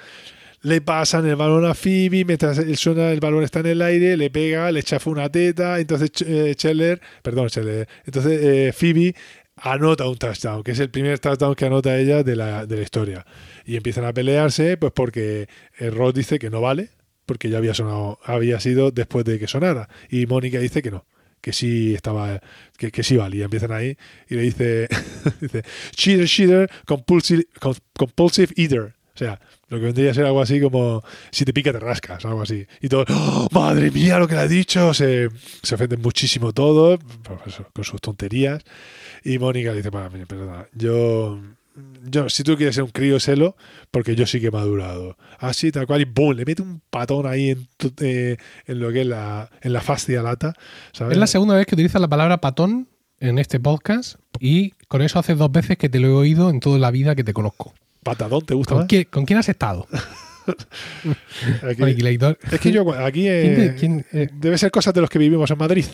Le 0.64 0.80
pasan 0.82 1.26
el 1.28 1.36
balón 1.36 1.66
a 1.66 1.74
Phoebe, 1.74 2.24
mientras 2.24 2.60
él 2.60 2.78
suena, 2.78 3.12
el 3.12 3.20
balón 3.20 3.44
está 3.44 3.62
en 3.62 3.66
el 3.68 3.82
aire, 3.82 4.16
le 4.16 4.30
pega, 4.30 4.72
le 4.72 4.84
chafa 4.84 5.10
una 5.10 5.28
teta, 5.30 5.80
entonces 5.80 6.12
eh, 6.24 6.54
Scheller, 6.56 7.02
perdón, 7.24 7.50
Scheller, 7.50 7.88
entonces 8.06 8.40
eh, 8.44 8.72
Phoebe 8.72 9.16
anota 9.56 10.08
un 10.08 10.18
touchdown, 10.18 10.64
que 10.64 10.72
es 10.72 10.80
el 10.80 10.90
primer 10.92 11.18
touchdown 11.20 11.56
que 11.56 11.66
anota 11.66 11.98
ella 11.98 12.22
de 12.24 12.36
la, 12.36 12.66
de 12.68 12.76
la 12.78 12.82
historia. 12.84 13.26
Y 13.66 13.76
empiezan 13.76 14.06
a 14.06 14.14
pelearse, 14.14 14.78
pues 14.78 14.92
porque 14.94 15.48
eh, 15.80 15.90
Ross 15.90 16.14
dice 16.14 16.38
que 16.38 16.50
no 16.52 16.62
vale, 16.62 16.90
porque 17.26 17.50
ya 17.50 17.58
había 17.58 17.74
sonado, 17.74 18.20
había 18.24 18.60
sido 18.60 18.92
después 18.92 19.26
de 19.26 19.40
que 19.40 19.48
sonara. 19.48 19.90
Y 20.10 20.26
Mónica 20.28 20.60
dice 20.60 20.82
que 20.84 20.92
no, 20.92 21.06
que 21.42 21.54
sí 21.54 21.96
estaba, 21.96 22.40
que, 22.78 22.92
que 22.92 23.02
sí 23.04 23.18
valía. 23.18 23.46
Empiezan 23.46 23.72
ahí 23.72 23.98
y 24.30 24.36
le 24.36 24.42
dice, 24.44 24.88
dice 25.42 25.64
cheater, 25.96 26.28
cheater, 26.28 26.70
compulsive, 26.86 27.46
com- 27.60 27.76
compulsive 27.98 28.54
eater. 28.58 28.94
O 29.14 29.18
sea, 29.18 29.40
lo 29.72 29.80
que 29.80 29.86
vendría 29.86 30.12
a 30.12 30.14
ser 30.14 30.26
algo 30.26 30.42
así 30.42 30.60
como 30.60 31.02
si 31.32 31.46
te 31.46 31.54
pica 31.54 31.72
te 31.72 31.80
rascas, 31.80 32.26
algo 32.26 32.42
así. 32.42 32.68
Y 32.82 32.90
todo, 32.90 33.06
¡Oh, 33.08 33.48
madre 33.54 33.90
mía, 33.90 34.20
lo 34.20 34.28
que 34.28 34.36
le 34.36 34.42
ha 34.42 34.48
dicho. 34.48 34.94
Se, 34.94 35.30
se 35.64 35.76
ofenden 35.76 36.02
muchísimo 36.02 36.52
todos, 36.52 37.00
pues 37.24 37.62
con 37.72 37.84
sus 37.86 38.02
tonterías. 38.02 38.62
Y 39.24 39.40
Mónica 39.40 39.72
dice, 39.72 39.90
para 39.90 40.10
mí, 40.10 40.26
perdona, 40.26 40.68
yo, 40.74 41.40
yo, 42.04 42.28
si 42.28 42.44
tú 42.44 42.58
quieres 42.58 42.76
ser 42.76 42.84
un 42.84 42.90
crío, 42.90 43.18
sélo, 43.22 43.56
porque 43.92 44.14
yo 44.14 44.26
sí 44.26 44.42
que 44.42 44.48
he 44.48 44.52
madurado. 44.52 45.16
Así, 45.40 45.72
tal 45.72 45.88
cual, 45.88 46.02
y 46.02 46.04
¡boom! 46.06 46.36
Le 46.36 46.44
mete 46.44 46.62
un 46.62 46.82
patón 46.90 47.26
ahí 47.26 47.52
en, 47.52 47.70
eh, 48.02 48.36
en 48.66 48.80
lo 48.82 48.92
que 48.92 49.02
es 49.02 49.08
la, 49.08 49.50
en 49.62 49.72
la 49.72 49.80
fascia 49.80 50.22
lata. 50.22 50.54
Es 50.92 51.18
la 51.18 51.28
segunda 51.28 51.56
vez 51.56 51.66
que 51.66 51.76
utilizas 51.76 52.02
la 52.02 52.10
palabra 52.10 52.42
patón 52.42 52.90
en 53.22 53.40
este 53.40 53.62
podcast 53.62 54.16
y 54.38 54.72
con 54.90 55.02
eso 55.02 55.18
hace 55.18 55.34
dos 55.36 55.50
veces 55.50 55.78
que 55.78 55.88
te 55.88 56.00
lo 56.00 56.10
he 56.10 56.14
oído 56.14 56.50
en 56.50 56.60
toda 56.60 56.78
la 56.78 56.92
vida 56.92 57.16
que 57.16 57.24
te 57.24 57.32
conozco. 57.32 57.74
Patadón, 58.04 58.46
¿te 58.46 58.54
gusta 58.54 58.74
¿Con, 58.74 58.82
más? 58.82 58.88
quién, 58.88 59.06
con 59.06 59.26
quién 59.26 59.40
has 59.40 59.50
estado? 59.50 59.88
Aquí- 61.64 61.84
es 62.52 62.60
que 62.60 62.72
yo 62.72 62.92
aquí 62.94 63.28
eh, 63.28 63.42
¿Quién 63.44 63.56
te- 63.56 63.76
quién, 63.80 64.06
eh? 64.12 64.30
debe 64.34 64.58
ser 64.58 64.72
cosas 64.72 64.94
de 64.94 65.02
los 65.02 65.10
que 65.10 65.20
vivimos 65.20 65.50
en 65.52 65.58
Madrid. 65.58 65.86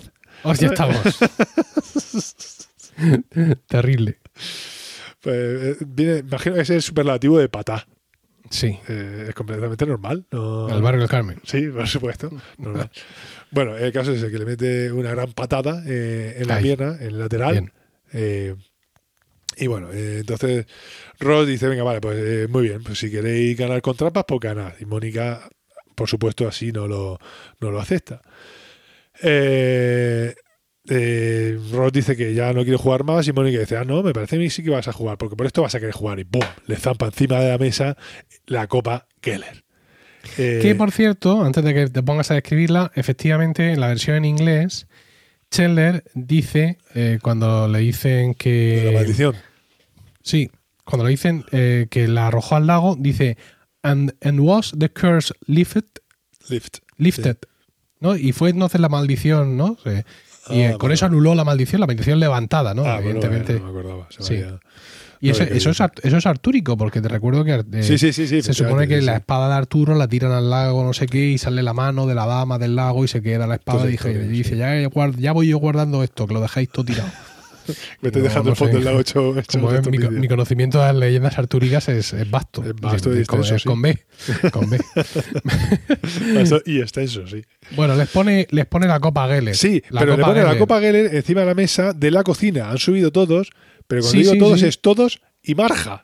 Hostia, 0.44 0.70
estamos. 0.70 0.98
Terrible. 3.68 4.20
Pues, 5.22 5.36
eh, 5.36 5.76
viene, 5.86 6.20
imagino 6.20 6.56
que 6.56 6.62
es 6.62 6.70
el 6.70 6.82
superlativo 6.82 7.38
de 7.40 7.50
patá. 7.50 7.88
Sí. 8.50 8.80
Eh, 8.88 9.26
es 9.30 9.36
completamente 9.36 9.86
normal. 9.86 10.26
No, 10.32 10.68
Al 10.68 10.82
barrio 10.82 11.02
del 11.02 11.10
Carmen. 11.10 11.40
Sí, 11.44 11.68
por 11.68 11.88
supuesto. 11.88 12.32
normal. 12.58 12.90
bueno, 13.52 13.76
el 13.76 13.92
caso 13.92 14.12
es 14.14 14.20
ese, 14.20 14.32
que 14.32 14.40
le 14.40 14.46
mete 14.46 14.92
una 14.92 15.12
gran 15.12 15.34
patada 15.34 15.84
en 15.86 16.48
la 16.48 16.60
pierna, 16.60 16.96
en 17.00 17.08
el 17.08 17.20
lateral. 17.20 17.72
Y 19.58 19.68
bueno, 19.68 19.92
eh, 19.92 20.20
entonces 20.20 20.66
Ross 21.20 21.48
dice, 21.48 21.68
venga, 21.68 21.84
vale, 21.84 22.00
pues 22.00 22.18
eh, 22.18 22.48
muy 22.48 22.64
bien, 22.64 22.84
pues 22.84 23.00
si 23.00 23.10
queréis 23.10 23.58
ganar 23.58 23.82
con 23.82 23.96
trampas, 23.96 24.26
pues 24.28 24.40
ganad. 24.40 24.74
Y 24.80 24.86
Mónica, 24.86 25.50
por 25.96 26.08
supuesto, 26.08 26.48
así 26.48 26.72
no 26.72 26.88
lo, 26.88 27.20
no 27.60 27.72
lo 27.72 27.80
acepta. 27.80 28.22
Eh, 29.22 30.36
eh, 30.90 31.60
Ross 31.72 31.92
dice 31.92 32.16
que 32.16 32.34
ya 32.34 32.54
no 32.54 32.62
quiere 32.62 32.78
jugar 32.78 33.04
más 33.04 33.28
y 33.28 33.34
Mónica 33.34 33.60
dice, 33.60 33.78
ah, 33.78 33.84
no, 33.84 34.04
me 34.04 34.14
parece 34.14 34.36
a 34.36 34.40
mí 34.40 34.50
sí 34.50 34.64
que 34.64 34.70
vas 34.70 34.88
a 34.88 34.94
jugar, 34.94 35.18
porque 35.18 35.36
por 35.36 35.48
esto 35.48 35.62
vas 35.64 35.76
a 35.76 35.80
querer 35.80 35.94
jugar. 35.94 36.20
Y 36.20 36.24
¡pum! 36.24 36.44
Le 36.68 36.76
zampa 36.76 37.08
encima 37.08 37.40
de 37.40 37.50
la 37.50 37.58
mesa 37.58 37.98
la 38.46 38.68
copa 38.68 39.08
Keller. 39.22 39.64
Que 40.36 40.76
por 40.76 40.92
cierto, 40.92 41.44
antes 41.44 41.64
de 41.64 41.74
que 41.74 41.88
te 41.88 42.04
pongas 42.04 42.32
a 42.32 42.34
describirla, 42.34 42.92
efectivamente 42.96 43.72
en 43.72 43.80
la 43.80 43.88
versión 43.88 44.18
en 44.18 44.26
inglés, 44.26 44.88
Chandler 45.50 46.04
dice, 46.14 46.78
eh, 46.94 47.20
cuando 47.22 47.68
le 47.68 47.80
dicen 47.80 48.34
que. 48.34 48.82
de 48.84 48.92
la 48.92 49.00
maldición. 49.00 49.36
Sí, 50.28 50.52
cuando 50.84 51.06
le 51.06 51.12
dicen 51.12 51.46
eh, 51.52 51.88
que 51.90 52.08
la 52.08 52.28
arrojó 52.28 52.56
al 52.58 52.68
lago, 52.68 52.96
dice, 53.00 53.38
and, 53.82 54.14
and 54.22 54.40
was 54.42 54.74
the 54.78 54.90
curse 54.90 55.34
lifted, 55.46 55.86
Lift. 56.50 56.78
lifted 56.98 57.38
¿no? 58.00 58.16
Y 58.16 58.32
fue 58.34 58.50
entonces 58.52 58.80
la 58.82 58.90
maldición, 58.90 59.58
¿no? 59.58 59.78
Sí. 59.84 59.90
Y 60.50 60.62
Ah, 60.64 60.70
eh, 60.72 60.76
con 60.78 60.92
eso 60.92 61.06
anuló 61.06 61.34
la 61.36 61.44
maldición, 61.44 61.82
la 61.82 61.88
maldición 61.88 62.20
levantada, 62.20 62.74
¿no? 62.74 62.84
Ah, 62.86 62.96
bueno, 63.02 63.20
Evidentemente. 63.22 63.54
no 63.60 63.64
me 63.66 63.70
acordaba. 63.80 64.08
se 64.10 64.24
Sí. 64.24 64.34
había- 64.36 64.60
y 65.20 65.28
no 65.28 65.32
eso, 65.34 65.44
eso, 65.44 65.70
es, 65.72 65.82
eso 66.04 66.18
es 66.18 66.26
artúrico, 66.28 66.78
porque 66.78 67.02
te 67.02 67.10
recuerdo 67.10 67.44
que 67.44 67.54
eh, 67.74 67.84
Sí, 67.84 67.98
sí, 67.98 68.14
sí, 68.14 68.28
sí. 68.28 68.42
se 68.44 68.54
supone 68.54 68.88
que 68.88 69.02
la 69.02 69.16
espada 69.16 69.48
de 69.50 69.56
Arturo 69.56 69.96
la 69.96 70.08
tiran 70.08 70.32
al 70.32 70.50
lago, 70.50 70.84
no 70.84 70.94
sé 70.94 71.08
qué, 71.08 71.26
y 71.30 71.38
sale 71.40 71.64
la 71.64 71.74
mano 71.74 72.06
de 72.06 72.14
la 72.16 72.28
dama 72.28 72.60
del 72.60 72.76
lago 72.76 73.04
y 73.04 73.08
se 73.08 73.22
queda 73.24 73.48
la 73.48 73.56
espada. 73.56 73.80
Pues 73.80 73.90
y 73.90 73.92
dije, 73.94 74.12
y 74.12 74.28
dice, 74.28 74.56
ya, 74.58 74.76
ya 75.18 75.32
voy 75.32 75.48
yo 75.48 75.58
guardando 75.58 76.04
esto, 76.04 76.28
que 76.28 76.34
lo 76.36 76.42
dejáis 76.42 76.70
todo 76.70 76.86
tirado. 76.86 77.10
Me 78.02 78.10
estoy 78.10 78.22
No, 78.22 78.28
dejando 78.28 78.44
no 78.44 78.50
el 78.52 78.56
fondo 78.56 79.00
hecho 79.00 79.34
Como 79.52 79.68
ves, 79.70 79.88
mi, 79.90 80.28
conocimiento 80.28 80.80
de 80.80 80.86
las 80.86 80.96
leyendas 80.96 81.38
artúricas 81.38 81.88
es, 81.90 82.14
es 82.14 82.30
vasto. 82.30 82.64
Es 82.64 82.74
vasto 82.76 83.16
y 83.16 83.22
Es 83.22 83.28
con, 83.28 83.40
extenso, 83.40 83.70
con 83.70 83.82
B. 83.82 83.98
Con 84.52 84.70
B. 84.70 84.80
Vasto 86.36 86.62
y 86.66 86.80
extenso, 86.82 87.28
sí. 87.28 87.44
Bueno, 87.76 87.96
les 87.96 88.10
pone, 88.10 88.48
les 88.52 88.66
pone 88.66 88.88
la 88.88 89.00
copa 89.00 89.28
Geller. 89.28 89.56
Sí, 89.56 89.82
La 89.90 90.02
pero 90.02 90.18
le 90.18 90.24
pone 90.24 90.44
la 90.44 90.58
copa 90.58 90.80
Geller 90.80 91.14
encima 91.16 91.42
de 91.42 91.48
la 91.48 91.56
mesa 91.56 91.94
de 91.94 92.12
la 92.12 92.24
cocina. 92.24 92.70
Han 92.70 92.78
subido 92.78 93.12
todos, 93.12 93.52
pero 93.88 94.02
cuando 94.02 94.12
Sí, 94.12 94.18
digo 94.20 94.34
sí, 94.34 94.40
todos 94.40 94.60
sí. 94.60 94.66
es 94.68 94.82
todos 94.82 95.22
y 95.44 95.56
Marja. 95.56 96.04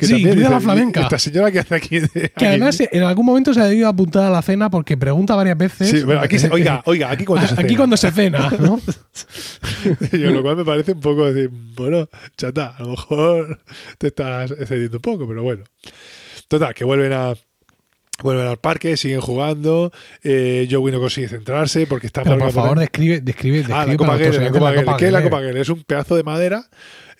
Que 0.00 0.06
Sí, 0.06 0.12
también 0.14 0.38
dice, 0.38 0.50
la 0.50 0.60
flamenca. 0.60 1.00
Esta 1.02 1.18
señora 1.18 1.52
que 1.52 1.58
hace 1.58 1.74
aquí. 1.74 2.00
de- 2.00 2.08
Que 2.08 2.26
aquí- 2.34 2.44
además 2.46 2.80
en 2.80 3.02
algún 3.02 3.26
momento 3.26 3.52
se 3.54 3.60
ha 3.60 3.66
debido 3.66 3.86
apuntar 3.88 4.24
a 4.24 4.30
la 4.30 4.40
cena 4.42 4.70
porque 4.70 4.96
pregunta 4.96 5.34
varias 5.36 5.58
veces. 5.58 5.90
Sí, 5.90 6.02
bueno, 6.02 6.22
aquí 6.22 6.38
se- 6.38 6.48
oiga, 6.52 6.82
oiga, 6.86 7.10
aquí 7.10 7.24
cuando 7.26 7.46
se 7.46 7.54
aquí 7.54 7.62
cena. 7.64 7.76
cuando 7.76 7.96
se 7.98 8.10
cena, 8.10 8.50
¿no? 8.58 8.80
Y 10.12 10.16
lo 10.18 10.42
cual 10.42 10.56
me 10.56 10.64
parece 10.64 10.92
un 10.92 11.00
poco 11.00 11.30
decir, 11.32 11.50
bueno, 11.76 12.08
chata, 12.36 12.74
a 12.78 12.82
lo 12.82 12.90
mejor 12.90 13.60
te 13.98 14.08
estás 14.08 14.50
excediendo 14.52 14.96
un 14.96 15.02
poco, 15.02 15.28
pero 15.28 15.42
bueno. 15.42 15.64
Total, 16.48 16.74
que 16.74 16.84
vuelven 16.84 17.12
a 17.12 17.34
vuelven 18.22 18.46
al 18.48 18.58
parque, 18.58 18.96
siguen 18.96 19.20
jugando. 19.20 19.92
Eh, 20.22 20.68
Joey 20.70 20.92
no 20.92 21.00
consigue 21.00 21.28
centrarse 21.28 21.86
porque 21.86 22.06
está 22.06 22.22
Pero 22.22 22.38
por 22.38 22.52
favor, 22.52 22.78
describe, 22.78 23.20
describe, 23.20 23.58
describe 23.58 23.78
Ah, 23.80 23.86
la 23.86 23.96
Copa 23.96 24.18
¿Qué 24.18 24.28
es 24.28 25.12
la. 25.12 25.22
Copa 25.22 25.38
Geller? 25.40 25.56
Es 25.58 25.68
un 25.68 25.82
pedazo 25.84 26.16
de 26.16 26.22
madera 26.22 26.64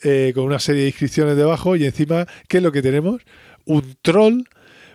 eh, 0.02 0.32
con 0.34 0.44
una 0.44 0.58
serie 0.58 0.82
de 0.82 0.88
inscripciones 0.88 1.36
debajo 1.36 1.76
y 1.76 1.84
encima, 1.84 2.26
¿qué 2.48 2.58
es 2.58 2.62
lo 2.62 2.72
que 2.72 2.82
tenemos? 2.82 3.22
Un 3.64 3.96
troll, 4.02 4.42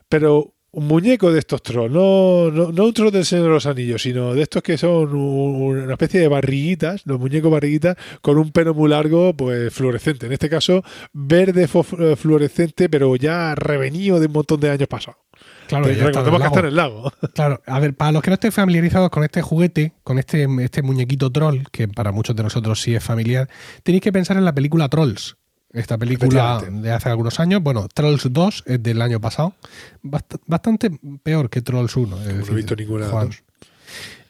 pero 0.10 0.54
un 0.72 0.88
muñeco 0.88 1.32
de 1.32 1.40
estos 1.40 1.64
trolls, 1.64 1.90
no, 1.94 2.52
no, 2.52 2.70
no 2.74 2.86
un 2.86 2.94
troll 2.94 3.10
del 3.12 3.24
Señor 3.24 3.46
de 3.46 3.52
los 3.52 3.66
Anillos, 3.66 4.02
sino 4.02 4.34
de 4.34 4.42
estos 4.42 4.62
que 4.62 4.78
son 4.78 5.16
un- 5.16 5.78
una 5.84 5.94
especie 5.94 6.20
de 6.20 6.28
barriguitas, 6.28 7.02
los 7.06 7.18
muñecos 7.18 7.50
barriguitas, 7.50 7.96
con 8.22 8.38
un 8.38 8.52
pelo 8.52 8.74
muy 8.74 8.90
largo, 8.90 9.34
pues 9.34 9.74
fluorescente. 9.74 10.26
En 10.26 10.34
este 10.34 10.50
caso, 10.50 10.84
verde 11.14 11.64
eh, 11.64 12.16
fluorescente, 12.18 12.90
pero 12.90 13.16
ya 13.16 13.56
revenido 13.56 14.20
de 14.20 14.28
un 14.28 14.34
montón 14.34 14.60
de 14.60 14.70
años 14.70 14.90
pasados. 14.90 15.22
Claro, 15.68 15.86
Recordemos 15.86 16.24
que 16.26 16.32
lago. 16.32 16.46
está 16.46 16.60
en 16.60 16.66
el 16.66 16.76
lago. 16.76 17.12
Claro, 17.34 17.62
a 17.66 17.80
ver, 17.80 17.94
para 17.96 18.12
los 18.12 18.22
que 18.22 18.30
no 18.30 18.36
estén 18.36 18.52
familiarizados 18.52 19.10
con 19.10 19.24
este 19.24 19.42
juguete, 19.42 19.94
con 20.04 20.20
este, 20.20 20.48
este 20.64 20.82
muñequito 20.82 21.32
troll, 21.32 21.64
que 21.72 21.88
para 21.88 22.12
muchos 22.12 22.36
de 22.36 22.44
nosotros 22.44 22.82
sí 22.82 22.94
es 22.96 23.04
familiar, 23.04 23.50
tenéis 23.84 24.02
que 24.04 24.12
pensar 24.14 24.38
en 24.38 24.46
la 24.46 24.54
película 24.54 24.88
Trolls. 24.90 25.38
Esta 25.74 25.98
película 25.98 26.64
de 26.72 26.92
hace 26.92 27.10
algunos 27.10 27.40
años, 27.42 27.62
bueno, 27.62 27.88
Trolls 27.94 28.32
2 28.32 28.64
es 28.66 28.82
del 28.82 29.02
año 29.02 29.20
pasado, 29.20 29.56
Bast- 30.04 30.40
bastante 30.46 30.90
peor 31.22 31.50
que 31.50 31.62
Trolls 31.62 31.96
1. 31.98 32.22
es 32.22 32.28
Como 32.30 32.46
no 32.46 32.52
he 32.52 32.56
visto 32.56 32.76
ninguna 32.78 33.06
de 33.06 33.12
Juan. 33.12 33.28
las 33.28 33.36
dos. 33.38 33.44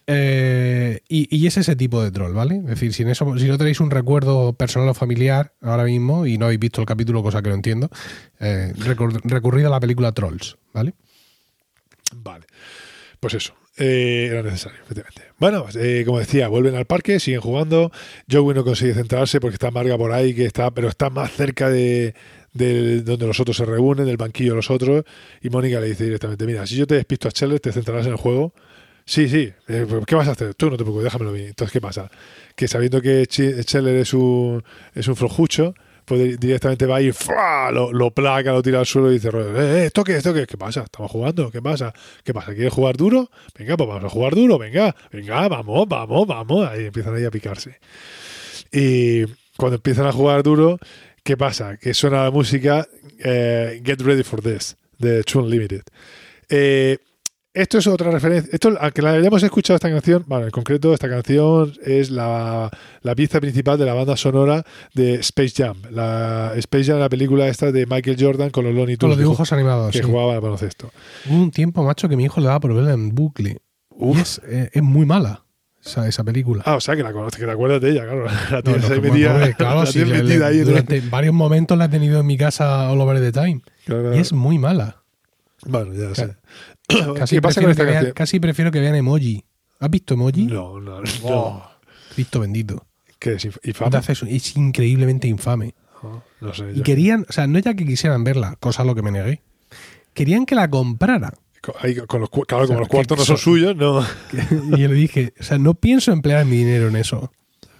Eh, 0.07 0.99
y, 1.09 1.35
y 1.35 1.47
es 1.47 1.57
ese 1.57 1.75
tipo 1.75 2.03
de 2.03 2.11
troll, 2.11 2.33
¿vale? 2.33 2.57
Es 2.57 2.65
decir, 2.65 2.93
si, 2.93 3.01
en 3.03 3.09
eso, 3.09 3.37
si 3.39 3.47
no 3.47 3.57
tenéis 3.57 3.79
un 3.79 3.89
recuerdo 3.89 4.53
personal 4.53 4.89
o 4.89 4.93
familiar 4.93 5.53
ahora 5.61 5.83
mismo 5.83 6.27
y 6.27 6.37
no 6.37 6.45
habéis 6.45 6.59
visto 6.59 6.79
el 6.81 6.85
capítulo, 6.87 7.23
cosa 7.23 7.41
que 7.41 7.49
no 7.49 7.55
entiendo, 7.55 7.89
eh, 8.39 8.71
recur- 8.77 9.19
recurrid 9.23 9.65
a 9.65 9.69
la 9.69 9.79
película 9.79 10.11
Trolls, 10.11 10.57
¿vale? 10.73 10.93
Vale. 12.23 12.45
Pues 13.19 13.33
eso. 13.35 13.53
Eh, 13.77 14.29
era 14.31 14.41
necesario, 14.41 14.79
efectivamente. 14.83 15.21
Bueno, 15.37 15.63
pues, 15.63 15.75
eh, 15.75 16.03
como 16.05 16.19
decía, 16.19 16.47
vuelven 16.47 16.75
al 16.75 16.85
parque, 16.85 17.19
siguen 17.19 17.41
jugando. 17.41 17.91
Joey 18.31 18.55
no 18.55 18.63
consigue 18.63 18.93
centrarse 18.93 19.41
porque 19.41 19.55
está 19.55 19.69
Marga 19.69 19.97
por 19.97 20.13
ahí, 20.13 20.33
que 20.33 20.45
está, 20.45 20.71
pero 20.71 20.87
está 20.87 21.09
más 21.09 21.31
cerca 21.33 21.69
de, 21.69 22.15
de 22.53 23.01
donde 23.01 23.27
los 23.27 23.39
otros 23.41 23.57
se 23.57 23.65
reúnen, 23.65 24.05
del 24.05 24.15
banquillo 24.17 24.51
de 24.51 24.55
los 24.57 24.71
otros. 24.71 25.03
Y 25.41 25.49
Mónica 25.49 25.81
le 25.81 25.87
dice 25.89 26.05
directamente: 26.05 26.45
Mira, 26.45 26.65
si 26.65 26.75
yo 26.77 26.87
te 26.87 26.95
despisto 26.95 27.27
a 27.27 27.31
Scheller, 27.31 27.59
te 27.59 27.73
centrarás 27.73 28.05
en 28.05 28.13
el 28.13 28.17
juego. 28.17 28.53
Sí, 29.03 29.27
sí, 29.29 29.51
eh, 29.67 29.85
pues, 29.87 30.05
¿qué 30.05 30.15
vas 30.15 30.27
a 30.29 30.31
hacer? 30.31 30.55
Tú 30.55 30.69
no 30.71 30.77
te 30.77 30.83
preocupes, 30.83 31.03
déjamelo 31.03 31.33
bien. 31.33 31.47
Entonces, 31.49 31.71
¿qué 31.73 31.81
pasa? 31.81 32.09
Que 32.55 32.67
sabiendo 32.69 33.01
que 33.01 33.23
Ch- 33.23 33.61
Scheller 33.63 33.97
es 33.97 34.13
un, 34.13 34.63
es 34.95 35.07
un 35.09 35.15
flojucho, 35.17 35.75
directamente 36.07 36.85
va 36.85 37.01
y 37.01 37.11
¡fua! 37.11 37.71
lo, 37.71 37.91
lo 37.91 38.11
placa, 38.11 38.51
lo 38.51 38.61
tira 38.61 38.79
al 38.79 38.85
suelo 38.85 39.11
y 39.11 39.15
dice, 39.15 39.29
eh, 39.29 39.53
eh, 39.55 39.85
¿esto 39.87 40.03
qué? 40.03 40.17
¿Esto 40.17 40.33
qué? 40.33 40.45
¿Qué 40.45 40.57
pasa? 40.57 40.83
¿Estamos 40.83 41.11
jugando? 41.11 41.51
¿Qué 41.51 41.61
pasa? 41.61 41.93
¿Qué 42.23 42.33
pasa? 42.33 42.53
¿Quieres 42.53 42.73
jugar 42.73 42.97
duro? 42.97 43.29
Venga, 43.57 43.75
pues 43.77 43.89
vamos 43.89 44.05
a 44.05 44.09
jugar 44.09 44.35
duro, 44.35 44.57
venga, 44.57 44.95
venga, 45.11 45.47
vamos, 45.47 45.87
vamos, 45.87 46.27
vamos. 46.27 46.67
Ahí 46.69 46.85
empiezan 46.85 47.15
ahí 47.15 47.25
a 47.25 47.31
picarse. 47.31 47.79
Y 48.71 49.25
cuando 49.57 49.75
empiezan 49.75 50.05
a 50.05 50.11
jugar 50.11 50.43
duro, 50.43 50.77
¿qué 51.23 51.37
pasa? 51.37 51.77
Que 51.77 51.93
suena 51.93 52.23
la 52.23 52.31
música 52.31 52.87
eh, 53.19 53.81
Get 53.83 54.01
Ready 54.01 54.23
for 54.23 54.41
This, 54.41 54.77
de 54.97 55.23
True 55.23 55.43
Unlimited. 55.43 55.83
Eh, 56.49 56.97
esto 57.55 57.77
es 57.79 57.87
otra 57.87 58.11
referencia. 58.11 58.49
Esto, 58.53 58.75
aunque 58.79 59.01
la 59.01 59.11
hayamos 59.13 59.41
escuchado 59.41 59.75
esta 59.75 59.89
canción, 59.89 60.23
bueno, 60.27 60.45
en 60.45 60.51
concreto, 60.51 60.93
esta 60.93 61.09
canción 61.09 61.73
es 61.83 62.09
la, 62.11 62.69
la 63.01 63.15
pieza 63.15 63.39
principal 63.39 63.77
de 63.79 63.85
la 63.85 63.93
banda 63.93 64.15
sonora 64.17 64.63
de 64.93 65.15
Space 65.15 65.53
Jam. 65.63 65.77
La 65.89 66.51
Space 66.57 66.85
Jam, 66.85 66.99
la 66.99 67.09
película 67.09 67.47
esta 67.47 67.71
de 67.71 67.85
Michael 67.85 68.17
Jordan 68.19 68.49
con 68.51 68.65
los 68.65 68.73
Looney 68.75 68.95
Con 68.97 69.09
Tunes 69.09 69.17
los 69.17 69.23
dibujos 69.23 69.51
animados. 69.53 69.91
que 69.91 69.99
sí. 69.99 70.03
jugaba 70.03 70.33
al 70.35 70.41
baloncesto. 70.41 70.91
Hubo 71.29 71.41
un 71.41 71.51
tiempo, 71.51 71.83
macho, 71.83 72.07
que 72.09 72.15
mi 72.17 72.25
hijo 72.25 72.39
le 72.41 72.47
daba 72.47 72.59
por 72.59 72.73
verla 72.73 72.93
en 72.93 73.15
bucle. 73.15 73.57
Uf. 73.89 74.17
Y 74.17 74.21
es, 74.21 74.41
eh, 74.47 74.69
es 74.73 74.83
muy 74.83 75.05
mala 75.05 75.45
esa, 75.83 76.07
esa 76.07 76.23
película. 76.23 76.63
Ah, 76.65 76.75
o 76.75 76.81
sea, 76.81 76.95
que 76.95 77.03
la 77.03 77.13
conoces, 77.13 77.39
que 77.39 77.45
te 77.45 77.51
acuerdas 77.51 77.79
de 77.79 77.91
ella, 77.91 78.03
claro. 78.03 78.25
La 78.51 78.61
tienes 78.61 78.81
no, 78.89 78.93
ahí 78.95 78.99
como 79.01 79.13
metida, 79.13 79.33
pobre, 79.33 79.53
claro, 79.53 79.79
la 79.81 79.85
sí, 79.85 79.93
tienes 79.93 80.11
le- 80.17 80.23
metida 80.23 80.39
le- 80.39 80.45
ahí. 80.55 80.59
en- 80.59 80.65
durante 80.65 81.01
varios 81.09 81.33
momentos 81.33 81.77
la 81.77 81.85
he 81.85 81.89
tenido 81.89 82.19
en 82.19 82.25
mi 82.25 82.37
casa 82.37 82.91
all 82.91 82.99
over 82.99 83.19
the 83.19 83.31
time. 83.31 83.61
Claro, 83.85 84.15
Y 84.15 84.19
es 84.19 84.33
muy 84.33 84.57
mala. 84.59 85.03
Bueno, 85.67 85.93
ya 85.93 86.13
sé. 86.13 86.35
Casi 86.87 87.35
¿Qué 87.37 87.41
pasa 87.41 87.61
prefiero, 87.61 87.63
con 87.63 87.71
esta 87.71 87.83
que 87.83 87.85
vean, 87.89 87.95
canción? 87.95 88.13
casi 88.13 88.39
prefiero 88.39 88.71
que 88.71 88.79
vean 88.79 88.95
emoji. 88.95 89.43
¿Has 89.79 89.89
visto 89.89 90.13
emoji? 90.13 90.45
No, 90.45 90.79
no, 90.79 91.01
no. 91.01 91.07
Oh, 91.23 91.63
Cristo 92.13 92.39
bendito. 92.39 92.85
¿Qué 93.19 93.33
es? 93.33 93.45
inf- 93.45 93.59
No 93.63 93.69
¿Infame? 93.87 94.35
es 94.35 94.55
increíblemente 94.57 95.27
infame. 95.27 95.73
No, 96.03 96.23
no 96.41 96.53
sé. 96.53 96.71
Y 96.75 96.81
querían, 96.81 97.25
o 97.27 97.31
sea, 97.33 97.47
no 97.47 97.57
ya 97.59 97.73
que 97.73 97.85
quisieran 97.85 98.23
verla, 98.23 98.55
cosa 98.59 98.83
a 98.83 98.85
lo 98.85 98.93
que 98.93 99.01
me 99.01 99.11
negué. 99.11 99.41
Querían 100.13 100.45
que 100.45 100.53
la 100.55 100.69
comprara. 100.69 101.33
Co- 101.61 101.73
ahí 101.81 101.95
con 101.95 102.21
los, 102.21 102.29
claro, 102.29 102.65
O 102.65 102.67
sea, 102.67 102.67
como 102.67 102.79
los 102.81 102.87
que- 102.87 102.91
cuartos 102.95 103.17
no 103.17 103.23
que 103.23 103.27
son- 103.27 103.37
suyos, 103.37 103.75
no. 103.75 104.01
Y 104.77 104.81
yo 104.81 104.87
le 104.87 104.93
dije, 104.93 105.33
o 105.39 105.43
sea, 105.43 105.57
no 105.57 105.73
pienso 105.73 106.11
emplear 106.11 106.45
mi 106.45 106.57
dinero 106.57 106.87
en 106.89 106.95
eso. 106.97 107.31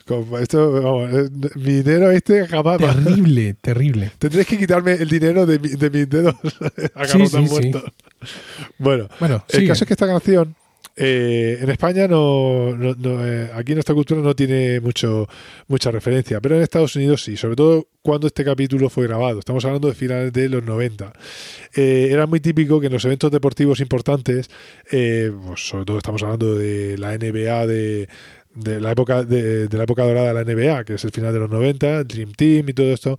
Como 0.08 0.38
Esto, 0.38 0.72
vamos, 0.72 1.12
eh, 1.14 1.30
mi 1.56 1.82
dinero 1.82 2.12
este 2.12 2.46
jamás. 2.48 2.80
va- 2.82 2.94
Terrible, 2.94 3.56
terrible. 3.60 4.12
Tendréis 4.20 4.48
que 4.48 4.58
quitarme 4.58 4.94
el 4.94 5.10
dinero 5.10 5.46
de, 5.48 5.58
mi- 5.58 5.70
de 5.70 5.90
mis 5.90 6.08
dedos 6.10 6.36
Sí, 7.08 7.26
sí, 7.28 7.48
sí. 7.48 7.72
Bueno, 8.78 9.08
Bueno, 9.20 9.44
el 9.50 9.56
sigue. 9.56 9.68
caso 9.68 9.84
es 9.84 9.88
que 9.88 9.94
esta 9.94 10.06
canción 10.08 10.56
eh, 10.98 11.58
en 11.60 11.70
España 11.72 12.08
no, 12.08 12.76
no- 12.78 12.94
no, 12.96 13.26
eh, 13.28 13.50
aquí 13.56 13.72
en 13.72 13.78
nuestra 13.78 13.96
cultura 13.96 14.22
no 14.22 14.36
tiene 14.36 14.80
mucho 14.80 15.28
mucha 15.68 15.90
referencia, 15.92 16.40
pero 16.40 16.56
en 16.56 16.62
Estados 16.62 16.96
Unidos 16.96 17.24
sí, 17.24 17.36
sobre 17.36 17.56
todo 17.56 17.88
cuando 18.04 18.28
este 18.28 18.46
capítulo 18.46 18.90
fue 18.90 19.08
grabado. 19.08 19.40
Estamos 19.40 19.66
hablando 19.66 19.88
de 19.88 19.96
finales 19.96 20.32
de 20.32 20.48
los 20.50 20.64
90. 20.64 21.12
Eh, 21.76 22.10
era 22.12 22.28
muy 22.28 22.40
típico 22.40 22.80
que 22.80 22.88
en 22.88 22.94
los 22.94 23.04
eventos 23.06 23.32
deportivos 23.32 23.80
importantes, 23.82 24.50
pues 24.90 25.68
sobre 25.68 25.84
todo 25.86 25.98
estamos 25.98 26.22
hablando 26.24 26.54
de 26.56 26.96
la 27.00 27.14
NBA 27.18 27.66
de 27.68 28.08
de 28.56 28.80
la 28.80 28.92
época 28.92 29.24
de, 29.24 29.68
la 29.72 29.84
época 29.84 30.04
dorada 30.04 30.34
de 30.34 30.34
la 30.34 30.44
NBA, 30.44 30.84
que 30.86 30.96
es 30.96 31.04
el 31.04 31.12
final 31.12 31.34
de 31.34 31.40
los 31.40 31.50
90, 31.50 32.04
Dream 32.06 32.32
Team 32.34 32.70
y 32.70 32.74
todo 32.74 32.88
esto. 32.88 33.18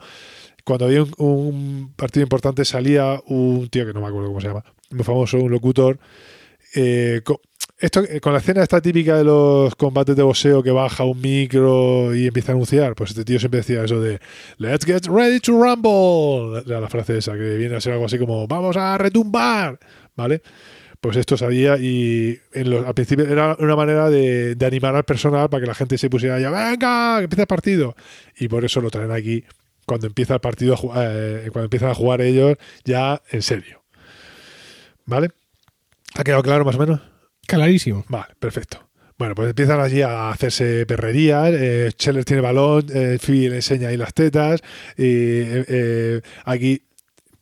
Cuando 0.65 0.87
había 0.87 1.05
un, 1.19 1.93
partido 1.95 2.25
importante 2.25 2.65
salía 2.65 3.21
un 3.27 3.69
tío 3.69 3.87
que 3.87 3.93
no 3.93 4.01
me 4.01 4.09
acuerdo 4.09 4.29
cómo 4.29 4.41
se 4.41 4.49
llama, 4.49 4.65
muy 4.91 5.05
famoso, 5.05 5.39
un 5.39 5.51
locutor, 5.51 5.99
eh, 6.75 7.21
co- 7.25 7.41
esto, 7.79 8.03
eh, 8.05 8.21
con 8.21 8.33
la 8.33 8.39
escena 8.39 8.63
esta 8.63 8.81
típica 8.81 9.19
de 9.19 9.25
los 9.25 9.75
combates 9.77 10.17
de 10.17 10.23
boxeo 10.23 10.63
que 10.63 10.71
baja 10.71 11.05
un 11.05 11.21
micro 11.21 12.15
y 12.15 12.27
empieza 12.27 12.53
a 12.53 12.55
anunciar, 12.55 12.95
pues 12.95 13.11
este 13.11 13.25
tío 13.25 13.39
siempre 13.39 13.59
decía 13.59 13.85
eso 13.85 14.01
de 14.01 14.19
Let's 14.57 14.87
get 14.87 15.07
ready 15.07 15.41
to 15.41 15.53
rumble. 15.53 16.63
Era 16.67 16.81
la 16.81 16.89
frase 16.89 17.19
esa, 17.19 17.35
que 17.35 17.57
viene 17.57 17.77
a 17.77 17.81
ser 17.81 17.93
algo 17.93 18.07
así 18.07 18.19
como 18.19 18.47
Vamos 18.49 18.77
a 18.77 18.97
retumbar, 18.97 19.79
¿vale? 20.17 20.41
Pues 21.07 21.19
esto 21.19 21.37
sabía 21.37 21.77
y 21.79 22.37
en 22.53 22.69
los- 22.69 22.85
al 22.85 22.93
principio 22.93 23.25
era 23.31 23.55
una 23.61 23.77
manera 23.77 24.11
de, 24.11 24.57
de 24.57 24.67
animar 24.67 24.97
al 24.97 25.05
personal 25.05 25.49
para 25.49 25.61
que 25.61 25.69
la 25.69 25.75
gente 25.77 25.99
se 25.99 26.11
pusiera 26.11 26.41
ya, 26.41 26.51
venga, 26.51 27.19
que 27.19 27.25
empieza 27.25 27.43
el 27.43 27.47
partido. 27.47 27.95
Y 28.41 28.49
por 28.49 28.65
eso 28.65 28.81
lo 28.81 28.91
traen 28.91 29.13
aquí 29.13 29.45
cuando 29.87 30.09
empieza 30.09 30.35
el 30.35 30.41
partido, 30.41 30.75
eh, 30.97 31.49
cuando 31.53 31.67
empiezan 31.67 31.91
a 31.91 31.95
jugar 31.95 32.23
ellos 32.23 32.57
ya 32.85 33.23
en 33.31 33.43
serio. 33.43 33.85
¿Vale? 35.05 35.29
¿Ha 36.17 36.25
quedado 36.25 36.43
claro 36.43 36.65
más 36.65 36.75
o 36.75 36.79
menos? 36.81 37.01
Clarísimo. 37.47 38.05
Vale, 38.09 38.35
perfecto. 38.41 38.89
Bueno, 39.17 39.37
pues 39.37 39.49
empiezan 39.51 39.81
allí 39.81 40.03
a 40.03 40.31
hacerse 40.31 40.87
perrerías. 40.87 41.51
Eh, 41.55 41.91
Scheller 41.93 42.25
tiene 42.25 42.43
balón, 42.43 42.85
eh, 42.93 43.19
Phoebe 43.21 43.51
le 43.51 43.57
enseña 43.57 43.91
ahí 43.91 43.97
las 43.97 44.13
tetas. 44.13 44.61
Y 44.99 45.05
eh, 45.05 45.65
eh, 45.69 46.21
aquí 46.45 46.83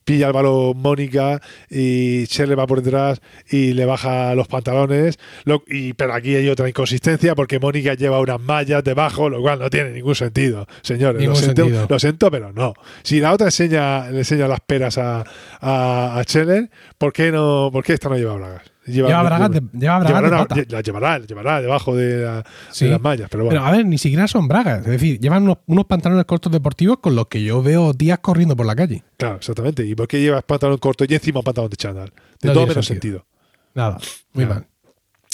pilla 0.05 0.27
el 0.29 0.33
balón 0.33 0.77
Mónica 0.77 1.41
y 1.71 2.25
Scheller 2.27 2.59
va 2.59 2.67
por 2.67 2.83
detrás 2.83 3.21
y 3.51 3.73
le 3.73 3.85
baja 3.87 4.35
los 4.35 4.47
pantalones. 4.49 5.19
Lo- 5.45 5.63
y, 5.67 5.93
pero 5.95 6.15
aquí 6.15 6.35
hay 6.37 6.49
otra 6.49 6.69
inconsistencia 6.69 7.35
porque 7.35 7.59
Mónica 7.59 7.95
lleva 7.95 8.21
unas 8.21 8.41
mallas 8.41 8.85
debajo, 8.85 9.29
lo 9.29 9.41
cual 9.41 9.59
no 9.59 9.71
tiene 9.71 9.91
ningún 9.91 10.15
sentido. 10.15 10.67
Señores, 10.83 11.15
lo 11.17 11.21
Ningún 11.21 11.37
siento, 11.37 11.63
sentido. 11.63 11.87
lo 11.89 11.99
siento, 11.99 12.31
pero 12.31 12.53
no. 12.53 12.75
Si 13.03 13.21
la 13.21 13.33
otra 13.33 13.47
enseña, 13.47 14.11
le 14.11 14.19
enseña 14.19 14.47
las 14.49 14.61
peras 14.61 14.99
a, 14.99 15.25
a, 15.61 16.19
a 16.19 16.23
Scheller, 16.25 16.69
¿por 16.99 17.13
qué, 17.13 17.33
no, 17.33 17.71
¿por 17.73 17.83
qué 17.85 17.95
esta 17.95 18.09
no 18.09 18.17
lleva 18.17 18.35
bragas? 18.37 18.63
Lleva 18.87 19.23
bragas 19.23 19.51
de, 19.51 19.63
lleva 19.73 19.99
bragas 20.01 20.23
de 20.23 20.29
una- 20.29 20.39
pata. 20.47 20.63
la 20.69 20.81
llevará, 20.83 21.19
la 21.19 21.27
llevará 21.27 21.61
debajo 21.63 21.97
de, 21.97 22.25
la- 22.25 22.37
de 22.39 22.45
Sí. 22.71 22.87
las 22.87 23.01
mallas, 23.01 23.29
pero 23.31 23.45
bueno. 23.45 23.59
Pero 23.61 23.67
a 23.67 23.77
ver, 23.77 23.87
ni 23.87 23.97
siquiera 23.99 24.29
son 24.29 24.47
bragas. 24.47 24.81
Es 24.81 24.87
decir, 24.87 25.19
llevan 25.21 25.45
unos, 25.45 25.59
unos 25.67 25.87
pantalones 25.87 26.25
cortos 26.27 26.53
deportivos 26.53 26.99
con 26.99 27.15
los 27.17 27.29
que 27.29 27.43
yo 27.43 27.63
veo 27.63 27.93
días 27.95 28.19
corriendo 28.19 28.55
por 28.57 28.67
la 28.67 28.77
calle. 28.77 29.03
claro, 29.17 29.37
exactamente. 29.37 29.87
¿Y 29.87 29.95
por 29.95 30.07
qué 30.07 30.21
llevas 30.21 30.43
pantalón 30.45 30.77
corto 30.79 31.05
y 31.09 31.15
encima 31.15 31.41
pantalón 31.43 31.71
de 31.71 31.77
chándal? 31.77 32.13
De 32.43 32.49
No 32.49 32.55
todo 32.55 32.67
menos 32.67 32.85
sentido. 32.87 33.21
sentido. 33.21 33.27
Nada, 33.75 33.99
muy 34.35 34.45
Nada. 34.45 34.55
mal. 34.57 34.67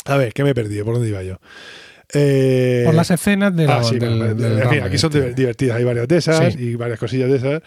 A 0.07 0.17
ver, 0.17 0.33
¿qué 0.33 0.45
me 0.45 0.51
he 0.51 0.55
perdido? 0.55 0.85
¿Por 0.85 0.95
dónde 0.95 1.09
iba 1.09 1.23
yo? 1.23 1.39
Eh, 2.13 2.83
Por 2.87 2.95
las 2.95 3.11
escenas 3.11 3.55
de 3.55 3.67
la, 3.67 3.79
ah, 3.79 3.85
sí, 3.85 3.99
del- 3.99 4.37
del 4.37 4.61
Rumble 4.63 4.83
aquí 4.83 4.99
son 4.99 5.11
este. 5.17 5.33
divertidas, 5.35 5.77
hay 5.77 5.85
varias 5.85 6.09
de 6.09 6.17
esas 6.17 6.55
Sí. 6.55 6.59
y 6.61 6.75
varias 6.75 6.99
cosillas 6.99 7.29
de 7.31 7.37
esas. 7.37 7.63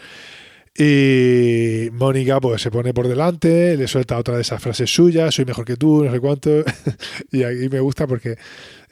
Y 0.75 1.89
Mónica 1.91 2.39
pues 2.41 2.61
se 2.61 2.71
pone 2.71 2.93
por 2.93 3.07
delante, 3.07 3.77
le 3.77 3.87
suelta 3.87 4.17
otra 4.17 4.35
de 4.35 4.41
esas 4.41 4.61
frases 4.61 4.93
suyas, 4.93 5.35
soy 5.35 5.45
mejor 5.45 5.65
que 5.65 5.77
tú, 5.77 6.03
no 6.03 6.11
sé 6.11 6.19
cuánto. 6.19 6.49
y 7.31 7.43
aquí 7.43 7.69
me 7.69 7.79
gusta 7.79 8.07
porque 8.07 8.37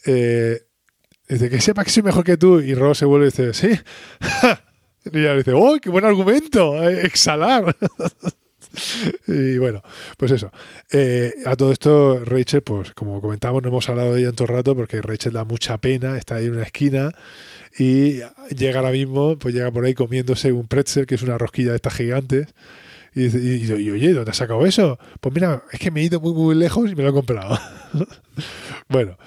eh, 0.06 0.62
dice 1.28 1.50
que 1.50 1.60
sepa 1.60 1.84
que 1.84 1.90
soy 1.90 2.04
mejor 2.04 2.24
que 2.24 2.38
tú 2.38 2.60
y 2.60 2.76
Ross 2.76 3.00
se 3.00 3.06
vuelve 3.06 3.28
y 3.28 3.30
dice, 3.30 3.54
sí. 3.54 3.70
y 5.12 5.20
ella 5.20 5.36
dice, 5.36 5.54
¡oh, 5.54 5.78
qué 5.82 5.90
buen 5.90 6.06
argumento! 6.06 6.88
eh, 6.88 7.04
Exhalar. 7.04 7.76
y 9.28 9.58
bueno, 9.58 9.82
pues 10.18 10.32
eso. 10.34 10.52
Eh, 10.92 11.34
a 11.48 11.56
todo 11.56 11.72
esto, 11.72 12.24
Rachel, 12.24 12.62
pues 12.62 12.94
como 12.94 13.20
comentamos, 13.22 13.64
no 13.64 13.70
hemos 13.70 13.90
hablado 13.90 14.14
de 14.14 14.20
ella 14.20 14.30
en 14.30 14.36
todo 14.36 14.48
el 14.50 14.54
rato 14.54 14.76
porque 14.76 15.02
Rachel 15.02 15.34
da 15.34 15.46
mucha 15.46 15.80
pena, 15.80 16.16
está 16.16 16.36
ahí 16.36 16.46
en 16.46 16.54
una 16.54 16.64
esquina 16.64 17.12
y 17.78 18.20
llega 18.56 18.80
ahora 18.80 18.92
mismo, 18.92 19.38
pues 19.38 19.54
llega 19.56 19.72
por 19.72 19.86
ahí 19.86 19.94
comiéndose 19.94 20.52
un 20.52 20.68
pretzel, 20.68 21.06
que 21.06 21.16
es 21.16 21.22
una 21.24 21.38
rosquilla 21.38 21.72
de 21.72 21.78
estas 21.78 21.94
gigantes. 21.96 22.48
Y, 23.16 23.26
y, 23.26 23.66
y- 23.66 23.92
oye, 23.92 24.14
¿dónde 24.14 24.32
has 24.32 24.38
sacado 24.38 24.66
eso? 24.66 25.00
Pues 25.22 25.36
mira, 25.36 25.64
es 25.72 25.80
que 25.80 25.92
me 25.92 26.02
he 26.02 26.06
ido 26.06 26.20
muy, 26.22 26.34
muy 26.34 26.56
lejos 26.56 26.92
y 26.92 26.96
me 26.96 27.04
lo 27.04 27.10
he 27.10 27.14
comprado. 27.14 27.58
bueno, 28.90 29.18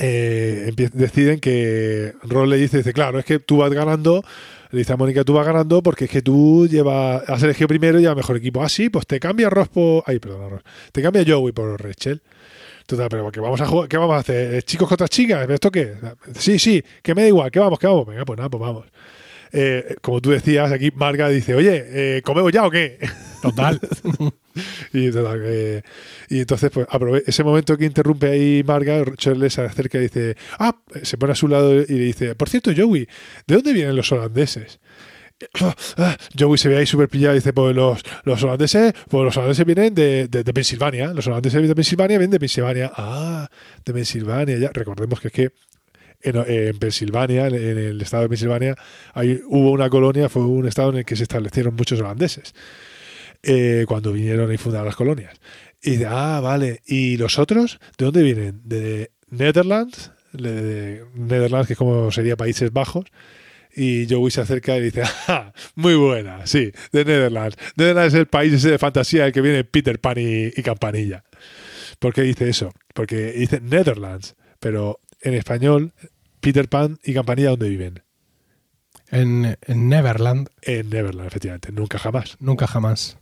eh, 0.00 0.72
deciden 0.92 1.40
que 1.40 2.14
Ron 2.22 2.50
le 2.50 2.56
dice, 2.56 2.78
dice, 2.78 2.92
claro, 2.92 3.18
es 3.18 3.24
que 3.24 3.40
tú 3.40 3.58
vas 3.58 3.72
ganando, 3.72 4.22
le 4.70 4.78
dice 4.78 4.92
a 4.92 4.96
Mónica, 4.96 5.24
tú 5.24 5.32
vas 5.34 5.46
ganando 5.46 5.82
porque 5.82 6.04
es 6.04 6.10
que 6.10 6.22
tú 6.22 6.68
llevas, 6.70 7.28
has 7.28 7.42
elegido 7.42 7.66
primero 7.66 7.98
y 7.98 8.02
llevas 8.02 8.16
mejor 8.16 8.36
equipo. 8.36 8.62
Ah, 8.62 8.68
sí, 8.68 8.90
pues 8.90 9.06
te 9.06 9.18
cambia 9.18 9.50
Ross 9.50 9.68
por... 9.68 10.04
Ay, 10.06 10.18
perdón, 10.20 10.50
Ross. 10.50 10.62
Te 10.92 11.02
cambia 11.02 11.24
Joey 11.26 11.52
por 11.52 11.82
Rachel. 11.82 12.22
Total, 12.88 13.06
pero 13.10 13.30
que 13.30 13.38
vamos 13.38 13.60
a 13.60 13.66
jugar, 13.66 13.86
¿qué 13.86 13.98
vamos 13.98 14.16
a 14.16 14.20
hacer? 14.20 14.62
¿Chicos 14.62 14.88
contra 14.88 15.06
chicas? 15.08 15.46
¿Esto 15.46 15.70
qué? 15.70 15.92
Sí, 16.34 16.58
sí, 16.58 16.82
que 17.02 17.14
me 17.14 17.20
da 17.20 17.28
igual, 17.28 17.50
que 17.50 17.58
vamos, 17.58 17.78
que 17.78 17.86
vamos. 17.86 18.06
Venga, 18.06 18.24
pues 18.24 18.38
nada, 18.38 18.48
pues 18.48 18.60
vamos. 18.62 18.86
Eh, 19.52 19.96
como 20.00 20.22
tú 20.22 20.30
decías, 20.30 20.72
aquí 20.72 20.90
Marga 20.94 21.28
dice, 21.28 21.54
oye, 21.54 21.84
eh, 21.86 22.22
¿comemos 22.22 22.50
ya 22.50 22.66
o 22.66 22.70
qué? 22.70 22.98
Total. 23.42 23.78
Y, 24.92 25.10
total, 25.10 25.42
eh, 25.44 25.82
y 26.30 26.40
entonces, 26.40 26.70
pues, 26.70 26.88
ese 27.26 27.44
momento 27.44 27.76
que 27.76 27.84
interrumpe 27.84 28.28
ahí 28.28 28.64
Marga, 28.66 29.04
Shirley 29.18 29.50
se 29.50 29.60
acerca 29.60 29.98
y 29.98 30.02
dice, 30.02 30.36
ah, 30.58 30.74
se 31.02 31.18
pone 31.18 31.32
a 31.32 31.36
su 31.36 31.46
lado 31.46 31.74
y 31.74 31.86
le 31.86 32.04
dice, 32.04 32.34
por 32.34 32.48
cierto, 32.48 32.72
Joey, 32.74 33.06
¿de 33.46 33.54
dónde 33.54 33.74
vienen 33.74 33.94
los 33.94 34.10
holandeses? 34.10 34.80
Joey 36.38 36.58
se 36.58 36.68
ve 36.68 36.78
ahí 36.78 36.86
súper 36.86 37.08
pillado 37.08 37.34
y 37.34 37.38
dice, 37.38 37.52
pues 37.52 37.74
los, 37.74 38.02
los 38.24 38.42
holandeses, 38.42 38.92
pues 39.08 39.24
los 39.24 39.36
holandeses 39.36 39.64
vienen 39.64 39.94
de, 39.94 40.28
de, 40.28 40.52
Pensilvania, 40.52 41.12
los 41.14 41.26
holandeses 41.26 41.66
de 41.66 41.74
Pensilvania 41.74 42.18
vienen 42.18 42.32
de 42.32 42.40
Pensilvania. 42.40 42.92
Ah, 42.96 43.48
de 43.84 43.92
Pensilvania, 43.92 44.58
ya. 44.58 44.70
Recordemos 44.72 45.20
que 45.20 45.28
es 45.28 45.34
que 45.34 45.50
en, 46.20 46.36
en 46.36 46.78
Pensilvania, 46.78 47.46
en, 47.46 47.54
el 47.54 48.00
estado 48.00 48.24
de 48.24 48.28
Pensilvania, 48.28 48.74
hubo 49.46 49.70
una 49.70 49.88
colonia, 49.88 50.28
fue 50.28 50.42
un 50.42 50.66
estado 50.66 50.90
en 50.90 50.98
el 50.98 51.04
que 51.04 51.16
se 51.16 51.22
establecieron 51.22 51.74
muchos 51.74 52.00
holandeses 52.00 52.54
eh, 53.42 53.84
cuando 53.86 54.12
vinieron 54.12 54.52
y 54.52 54.56
fundaron 54.56 54.86
las 54.86 54.96
colonias. 54.96 55.34
Y 55.82 55.96
de, 55.96 56.06
ah, 56.06 56.40
vale. 56.40 56.82
¿Y 56.86 57.16
los 57.16 57.38
otros? 57.38 57.78
¿De 57.96 58.04
dónde 58.04 58.22
vienen? 58.22 58.60
¿De 58.64 59.12
Netherlands? 59.30 60.10
De 60.32 61.04
Netherlands, 61.14 61.68
que 61.68 61.74
es 61.74 61.78
como 61.78 62.10
sería 62.10 62.36
Países 62.36 62.72
Bajos. 62.72 63.06
Y 63.74 64.06
Joey 64.08 64.30
se 64.30 64.40
acerca 64.40 64.76
y 64.76 64.82
dice, 64.82 65.02
¡ah! 65.28 65.52
Muy 65.74 65.94
buena, 65.94 66.46
sí, 66.46 66.72
de 66.92 67.04
Netherlands. 67.04 67.56
Netherlands 67.76 68.14
es 68.14 68.20
el 68.20 68.26
país 68.26 68.52
ese 68.52 68.70
de 68.70 68.78
fantasía 68.78 69.26
el 69.26 69.32
que 69.32 69.40
viene 69.40 69.64
Peter 69.64 69.98
Pan 70.00 70.18
y, 70.18 70.46
y 70.46 70.62
Campanilla. 70.62 71.24
¿Por 71.98 72.12
qué 72.14 72.22
dice 72.22 72.48
eso? 72.48 72.72
Porque 72.94 73.32
dice 73.32 73.60
Netherlands, 73.60 74.36
pero 74.60 75.00
en 75.20 75.34
español, 75.34 75.92
Peter 76.40 76.68
Pan 76.68 76.98
y 77.04 77.14
Campanilla, 77.14 77.50
¿dónde 77.50 77.68
viven? 77.68 78.02
En, 79.10 79.56
en 79.62 79.88
Neverland, 79.88 80.48
En 80.62 80.90
Neverland, 80.90 81.26
efectivamente, 81.26 81.72
nunca 81.72 81.98
jamás. 81.98 82.36
nunca 82.40 82.66
jamás. 82.66 83.16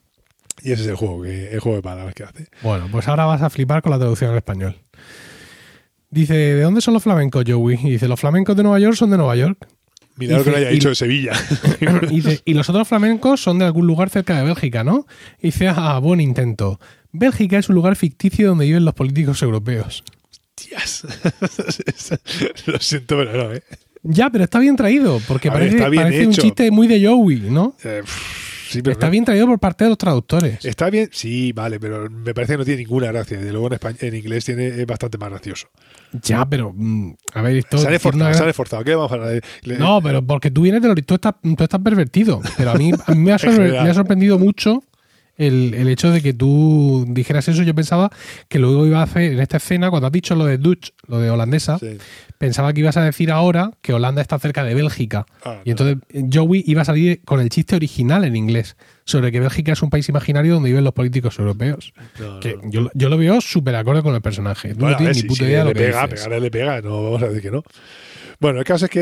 Y 0.62 0.72
ese 0.72 0.82
es 0.82 0.88
el 0.88 0.96
juego, 0.96 1.22
que, 1.22 1.52
el 1.52 1.60
juego 1.60 1.76
de 1.76 1.82
palabras 1.82 2.14
que 2.14 2.24
hace. 2.24 2.48
Bueno, 2.62 2.88
pues 2.90 3.06
ahora 3.08 3.26
vas 3.26 3.42
a 3.42 3.50
flipar 3.50 3.82
con 3.82 3.92
la 3.92 3.98
traducción 3.98 4.30
al 4.30 4.38
español. 4.38 4.76
Dice, 6.10 6.34
¿de 6.34 6.62
dónde 6.62 6.80
son 6.80 6.94
los 6.94 7.02
flamencos, 7.02 7.44
Joey? 7.46 7.78
Y 7.82 7.90
dice, 7.90 8.08
los 8.08 8.18
flamencos 8.18 8.56
de 8.56 8.62
Nueva 8.62 8.78
York 8.78 8.96
son 8.96 9.10
de 9.10 9.18
Nueva 9.18 9.36
York. 9.36 9.68
Mira 10.16 10.38
lo 10.38 10.44
que 10.44 10.50
le 10.50 10.56
haya 10.56 10.70
dicho 10.70 10.88
de 10.88 10.94
Sevilla. 10.94 11.32
Y 12.44 12.54
los 12.54 12.68
otros 12.68 12.88
flamencos 12.88 13.40
son 13.40 13.58
de 13.58 13.66
algún 13.66 13.86
lugar 13.86 14.10
cerca 14.10 14.36
de 14.38 14.44
Bélgica, 14.44 14.82
¿no? 14.82 15.06
Y 15.40 15.48
dice, 15.48 15.68
ah, 15.68 15.98
buen 15.98 16.20
intento. 16.20 16.80
Bélgica 17.12 17.58
es 17.58 17.68
un 17.68 17.74
lugar 17.74 17.96
ficticio 17.96 18.48
donde 18.48 18.64
viven 18.66 18.84
los 18.84 18.94
políticos 18.94 19.42
europeos. 19.42 20.04
Tías. 20.54 21.04
lo 22.66 22.78
siento, 22.80 23.16
pero 23.16 23.32
no, 23.32 23.54
¿eh? 23.54 23.62
Ya, 24.02 24.30
pero 24.30 24.44
está 24.44 24.58
bien 24.58 24.76
traído, 24.76 25.20
porque 25.26 25.48
A 25.48 25.52
parece, 25.52 25.76
está 25.76 25.88
bien 25.88 26.04
parece 26.04 26.26
un 26.26 26.32
chiste 26.32 26.70
muy 26.70 26.86
de 26.86 27.06
Joey, 27.06 27.40
¿no? 27.50 27.74
Eh, 27.82 28.02
sí, 28.68 28.82
pero 28.82 28.92
Está 28.92 29.06
no- 29.06 29.12
bien 29.12 29.24
traído 29.24 29.46
por 29.46 29.58
parte 29.58 29.84
de 29.84 29.90
los 29.90 29.98
traductores. 29.98 30.64
Está 30.64 30.90
bien, 30.90 31.08
sí, 31.12 31.52
vale, 31.52 31.78
pero 31.80 32.10
me 32.10 32.34
parece 32.34 32.54
que 32.54 32.58
no 32.58 32.64
tiene 32.64 32.82
ninguna 32.82 33.08
gracia. 33.08 33.38
De 33.38 33.50
luego 33.52 33.66
en, 33.68 33.72
español, 33.74 33.98
en 34.00 34.14
inglés 34.14 34.44
tiene, 34.44 34.66
es 34.68 34.86
bastante 34.86 35.18
más 35.18 35.30
gracioso. 35.30 35.68
Ya, 36.22 36.44
pero, 36.48 36.72
mm, 36.74 37.14
a 37.34 37.42
ver, 37.42 37.56
esto... 37.56 37.76
tiene 37.78 37.96
esforzado, 37.96 38.24
una 38.28 38.36
gran- 38.36 38.48
esforzado. 38.48 38.84
¿Qué 38.84 38.94
vamos 38.94 39.10
a 39.12 39.14
hablar? 39.14 39.42
Le- 39.62 39.78
No, 39.78 40.00
pero 40.02 40.24
porque 40.24 40.50
tú 40.50 40.62
vienes 40.62 40.82
de 40.82 40.88
los... 40.88 40.96
Tú 41.04 41.14
estás, 41.14 41.34
tú 41.42 41.62
estás 41.64 41.80
pervertido. 41.80 42.40
Pero 42.56 42.70
a 42.70 42.74
mí, 42.74 42.90
a 43.06 43.12
mí 43.14 43.18
me, 43.22 43.32
ha 43.32 43.36
sorpre- 43.38 43.52
general. 43.56 43.84
me 43.84 43.90
ha 43.90 43.94
sorprendido 43.94 44.38
mucho 44.38 44.82
el, 45.38 45.74
el 45.74 45.88
hecho 45.88 46.10
de 46.10 46.22
que 46.22 46.32
tú 46.32 47.04
dijeras 47.08 47.48
eso. 47.48 47.62
Yo 47.62 47.74
pensaba 47.74 48.10
que 48.48 48.58
luego 48.58 48.86
iba 48.86 49.00
a 49.00 49.04
hacer 49.04 49.32
en 49.32 49.40
esta 49.40 49.58
escena, 49.58 49.90
cuando 49.90 50.06
has 50.06 50.12
dicho 50.12 50.34
lo 50.34 50.46
de 50.46 50.58
Dutch, 50.58 50.90
lo 51.08 51.18
de 51.20 51.30
holandesa, 51.30 51.78
Sí. 51.78 51.98
pensaba 52.38 52.72
que 52.72 52.80
ibas 52.80 52.96
a 52.96 53.04
decir 53.04 53.30
ahora 53.30 53.70
que 53.82 53.92
Holanda 53.92 54.22
está 54.22 54.38
cerca 54.38 54.64
de 54.64 54.74
Bélgica. 54.74 55.26
Ah, 55.44 55.60
Y 55.64 55.70
entonces 55.70 55.98
Joey 56.32 56.64
iba 56.66 56.82
a 56.82 56.84
salir 56.84 57.20
con 57.24 57.40
el 57.40 57.48
chiste 57.48 57.76
original 57.76 58.24
en 58.24 58.36
inglés 58.36 58.76
sobre 59.04 59.30
que 59.30 59.38
Bélgica 59.40 59.72
es 59.72 59.82
un 59.82 59.90
país 59.90 60.08
imaginario 60.08 60.54
donde 60.54 60.68
viven 60.70 60.84
los 60.84 60.92
políticos 60.94 61.38
europeos. 61.38 61.92
no, 62.18 62.34
no, 62.34 62.40
Que 62.40 62.54
no. 62.54 62.70
yo, 62.70 62.90
yo 62.94 63.08
lo 63.08 63.16
veo 63.18 63.40
súper 63.40 63.76
acorde 63.76 64.02
con 64.02 64.14
el 64.14 64.20
personaje. 64.22 64.70
Tú 64.74 64.80
Bueno, 64.80 64.92
no 64.92 64.96
tienes 64.98 65.16
ni 65.18 65.22
si- 65.22 65.28
puta 65.28 65.38
si 65.38 65.44
idea 65.44 65.58
de 65.60 65.64
lo 65.66 65.72
que 65.72 65.80
pega, 65.80 66.02
dices. 66.02 66.14
pegarle 66.24 66.40
le 66.40 66.50
pega, 66.50 66.80
no 66.82 67.02
vamos 67.04 67.22
a 67.22 67.26
decir 67.28 67.42
que 67.42 67.50
no. 67.50 67.62
Bueno, 68.40 68.58
el 68.58 68.64
caso 68.64 68.84
es 68.86 68.90
que 68.90 69.00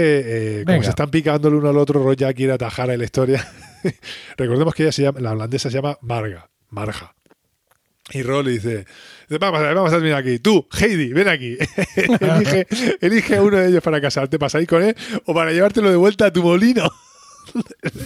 eh, 0.61 0.64
como 0.66 0.82
se 0.82 0.91
están 0.91 1.11
picando 1.11 1.49
el 1.49 1.55
uno 1.55 1.68
al 1.70 1.76
otro, 1.78 2.03
Roy 2.03 2.14
ya 2.16 2.32
quiere 2.32 2.53
atajar 2.53 2.91
a 2.91 2.97
la 2.97 3.05
historia. 3.05 3.45
Recordemos 4.37 4.74
que 4.74 4.82
ella 4.85 4.93
se 4.93 5.03
llama, 5.03 5.20
la 5.20 5.32
holandesa 5.32 5.70
se 5.70 5.76
llama 5.76 5.99
Marga, 6.01 6.49
Marja. 6.70 7.14
Y 8.12 8.22
Ro 8.22 8.43
le 8.43 8.51
dice, 8.53 8.85
vamos 9.41 9.61
a, 9.61 9.72
vamos 9.72 9.91
a 9.91 9.97
terminar 9.97 10.18
aquí. 10.18 10.39
Tú, 10.39 10.66
Heidi, 10.78 11.12
ven 11.14 11.28
aquí. 11.28 11.57
elige, 11.97 12.66
elige 13.01 13.37
a 13.37 13.43
uno 13.43 13.57
de 13.57 13.68
ellos 13.68 13.82
para 13.82 13.99
casarte, 14.01 14.39
para 14.39 14.51
salir 14.51 14.68
con 14.68 14.82
él 14.82 14.95
o 15.24 15.32
para 15.35 15.53
llevártelo 15.53 15.89
de 15.91 15.97
vuelta 15.97 16.26
a 16.26 16.32
tu 16.32 16.43
molino. 16.43 16.91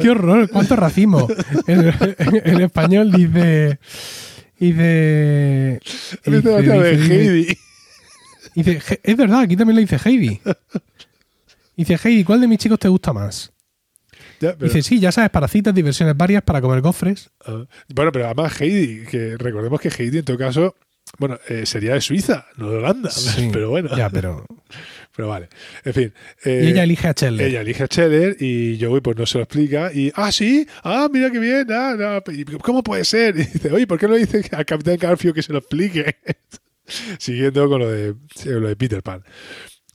¡Qué 0.00 0.10
horror! 0.10 0.48
¡Cuánto 0.50 0.76
racismo! 0.76 1.26
En, 1.66 1.92
en 2.44 2.60
español 2.60 3.10
dice. 3.10 3.78
Dice. 4.58 5.80
Heidi. 6.94 7.58
dice, 8.54 8.80
"Je- 8.80 9.00
es 9.02 9.16
verdad, 9.16 9.40
aquí 9.40 9.56
también 9.56 9.76
le 9.76 9.82
dice 9.82 9.98
Heidi. 10.04 10.40
Dice, 11.76 11.98
Heidi, 12.02 12.22
¿cuál 12.24 12.40
de 12.40 12.48
mis 12.48 12.58
chicos 12.58 12.78
te 12.78 12.88
gusta 12.88 13.12
más? 13.12 13.52
Ya, 14.44 14.56
pero- 14.56 14.72
Dice, 14.72 14.82
sí, 14.82 15.00
ya 15.00 15.10
sabes, 15.12 15.30
para 15.30 15.48
citas, 15.48 15.74
diversiones 15.74 16.16
varias, 16.16 16.42
para 16.42 16.60
comer 16.60 16.80
gofres. 16.80 17.30
Ah, 17.46 17.64
Bueno, 17.94 18.12
pero 18.12 18.26
además 18.26 18.60
Heidi, 18.60 19.04
que 19.06 19.36
recordemos 19.38 19.80
que 19.80 19.88
Heidi 19.88 20.18
en 20.18 20.24
todo 20.24 20.36
caso, 20.38 20.74
bueno, 21.18 21.38
eh, 21.48 21.64
sería 21.66 21.94
de 21.94 22.00
Suiza, 22.00 22.46
no 22.56 22.70
de 22.70 22.76
Holanda. 22.78 23.10
Sí, 23.10 23.48
pero 23.52 23.70
bueno, 23.70 23.96
Ya, 23.96 24.10
pero. 24.10 24.44
pero 25.16 25.28
vale. 25.28 25.48
En 25.84 25.92
fin. 25.94 26.12
Y 26.44 26.48
eh, 26.48 26.68
ella 26.70 26.82
elige 26.82 27.06
a 27.08 27.14
Chandler. 27.14 27.46
ella 27.46 27.60
elige 27.60 27.84
a 27.84 27.86
Scheller 27.86 28.36
y 28.40 28.78
Joey 28.80 29.00
pues 29.00 29.16
no 29.16 29.24
se 29.26 29.38
lo 29.38 29.44
explica 29.44 29.92
y, 29.92 30.10
ah, 30.16 30.32
sí, 30.32 30.66
ah, 30.82 31.08
mira 31.12 31.30
qué 31.30 31.38
bien, 31.38 31.66
ah, 31.70 31.94
no, 31.96 32.58
¿cómo 32.60 32.82
puede 32.82 33.04
ser? 33.04 33.34
Y 33.38 33.44
dice, 33.44 33.70
oye, 33.72 33.86
¿por 33.86 33.98
qué 33.98 34.08
no 34.08 34.14
dice 34.16 34.42
al 34.52 34.64
Capitán 34.66 34.96
Garfio 34.98 35.32
que 35.32 35.42
se 35.42 35.52
lo 35.52 35.58
explique? 35.60 36.16
Siguiendo 37.18 37.68
con 37.68 37.78
lo 37.80 37.88
de, 37.90 38.14
sí, 38.34 38.48
lo 38.50 38.68
de 38.68 38.76
Peter 38.76 39.02
Pan. 39.02 39.22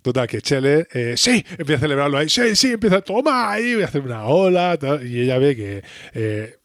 Total, 0.01 0.27
que 0.27 0.39
Scheller, 0.39 0.87
eh, 0.93 1.15
sí, 1.17 1.43
empieza 1.57 1.75
a 1.75 1.79
celebrarlo 1.79 2.17
ahí, 2.17 2.29
sí, 2.29 2.55
sí, 2.55 2.71
empieza, 2.73 3.01
toma 3.01 3.51
ahí, 3.51 3.73
voy 3.73 3.83
a 3.83 3.87
hacer 3.87 4.01
una 4.01 4.23
ola, 4.25 4.77
tal, 4.77 5.05
y 5.05 5.21
ella 5.21 5.37
ve 5.39 5.55
que 5.55 5.83
eh, 6.13 6.55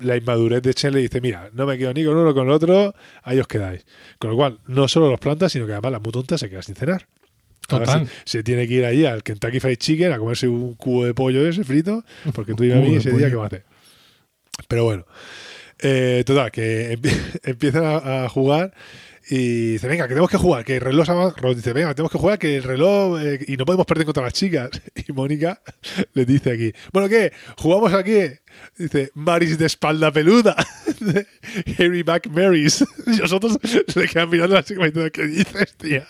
la 0.00 0.16
inmadurez 0.16 0.62
de 0.62 0.72
Scheller 0.72 1.02
dice, 1.02 1.20
mira, 1.20 1.50
no 1.52 1.66
me 1.66 1.76
quedo 1.76 1.92
ni 1.92 2.02
con 2.04 2.16
uno 2.16 2.28
ni 2.28 2.34
con 2.34 2.46
el 2.46 2.52
otro, 2.52 2.94
ahí 3.22 3.38
os 3.38 3.46
quedáis. 3.46 3.84
Con 4.18 4.30
lo 4.30 4.36
cual, 4.36 4.58
no 4.66 4.88
solo 4.88 5.10
los 5.10 5.20
plantas, 5.20 5.52
sino 5.52 5.66
que 5.66 5.72
además 5.72 5.92
la 5.92 5.98
mutonta 6.00 6.38
se 6.38 6.48
queda 6.48 6.62
sin 6.62 6.74
cenar. 6.74 7.06
Total. 7.66 8.06
se, 8.24 8.38
se 8.38 8.42
tiene 8.42 8.66
que 8.66 8.74
ir 8.74 8.84
allí 8.86 9.04
al 9.04 9.22
Kentucky 9.22 9.60
Fried 9.60 9.76
Chicken 9.76 10.12
a 10.12 10.18
comerse 10.18 10.48
un 10.48 10.74
cubo 10.74 11.04
de 11.04 11.12
pollo 11.12 11.46
ese 11.46 11.64
frito, 11.64 12.02
porque 12.34 12.54
tú 12.54 12.64
y 12.64 12.72
a 12.72 12.76
mí 12.76 12.94
ese 12.96 13.12
día 13.12 13.30
que 13.30 13.36
hacer. 13.38 13.64
Pero 14.66 14.84
bueno, 14.84 15.04
eh, 15.80 16.22
total, 16.24 16.50
que 16.50 16.92
empie- 16.98 17.40
empiezan 17.44 17.84
a, 17.84 18.24
a 18.24 18.28
jugar 18.30 18.72
y 19.30 19.72
dice, 19.72 19.86
venga, 19.86 20.04
que 20.04 20.10
tenemos 20.10 20.30
que 20.30 20.38
jugar, 20.38 20.64
que 20.64 20.76
el 20.76 20.80
reloj 20.80 21.06
Rod 21.36 21.56
dice, 21.56 21.74
venga, 21.74 21.94
tenemos 21.94 22.10
que 22.10 22.18
jugar, 22.18 22.38
que 22.38 22.56
el 22.56 22.62
reloj 22.62 23.20
eh, 23.20 23.38
y 23.46 23.58
no 23.58 23.66
podemos 23.66 23.84
perder 23.84 24.06
contra 24.06 24.22
las 24.22 24.32
chicas. 24.32 24.70
Y 25.08 25.12
Mónica 25.12 25.60
le 26.14 26.24
dice 26.24 26.52
aquí, 26.52 26.72
bueno, 26.92 27.08
¿qué? 27.08 27.32
¿Jugamos 27.56 27.92
aquí? 27.92 28.20
Dice, 28.76 29.10
Maris 29.14 29.58
de 29.58 29.66
espalda 29.66 30.10
peluda. 30.10 30.56
Harry 31.78 32.04
Mac 32.04 32.26
Marys. 32.28 32.84
Y 33.06 33.16
nosotros 33.18 33.58
se 33.62 34.00
le 34.00 34.08
quedan 34.08 34.30
mirando 34.30 34.56
a 34.56 34.60
la 34.60 34.64
chica 34.64 34.84
diciendo, 34.84 35.10
¿qué 35.12 35.26
dices, 35.26 35.74
tía? 35.76 36.06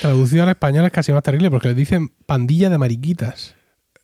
Traducido 0.00 0.44
al 0.44 0.50
español 0.50 0.86
es 0.86 0.92
casi 0.92 1.12
más 1.12 1.22
terrible 1.22 1.50
porque 1.50 1.68
le 1.68 1.74
dicen 1.74 2.12
pandilla 2.26 2.70
de 2.70 2.78
mariquitas. 2.78 3.54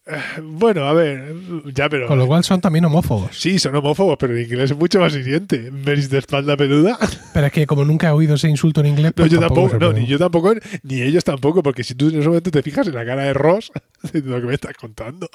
Bueno, 0.42 0.84
a 0.84 0.92
ver, 0.92 1.34
ya, 1.72 1.88
pero... 1.88 2.06
Con 2.06 2.18
lo 2.18 2.26
cual 2.26 2.44
son 2.44 2.60
también 2.60 2.84
homófobos. 2.84 3.36
Sí, 3.36 3.58
son 3.58 3.74
homófobos, 3.76 4.16
pero 4.18 4.36
en 4.36 4.42
inglés 4.44 4.70
es 4.70 4.76
mucho 4.76 5.00
más 5.00 5.14
hiriente. 5.14 5.70
Maris 5.70 6.10
de 6.10 6.18
espalda 6.18 6.56
peluda. 6.56 6.98
Pero 7.34 7.46
es 7.46 7.52
que 7.52 7.66
como 7.66 7.84
nunca 7.84 8.08
he 8.08 8.12
oído 8.12 8.36
ese 8.36 8.48
insulto 8.48 8.80
en 8.80 8.86
inglés, 8.88 9.12
No, 9.16 9.22
pues 9.22 9.32
yo 9.32 9.40
tampoco 9.40 9.78
no, 9.78 9.92
ni 9.92 10.06
yo 10.06 10.18
tampoco, 10.18 10.54
ni 10.82 11.02
ellos 11.02 11.24
tampoco, 11.24 11.62
porque 11.62 11.82
si 11.82 11.94
tú 11.94 12.08
en 12.08 12.20
ese 12.20 12.28
momento 12.28 12.50
te 12.50 12.62
fijas 12.62 12.86
en 12.86 12.94
la 12.94 13.04
cara 13.04 13.24
de 13.24 13.32
Ross, 13.32 13.72
de 14.12 14.20
lo 14.20 14.40
que 14.40 14.46
me 14.46 14.54
estás 14.54 14.74
contando. 14.76 15.28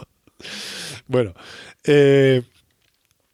Bueno, 1.07 1.33
eh, 1.83 2.43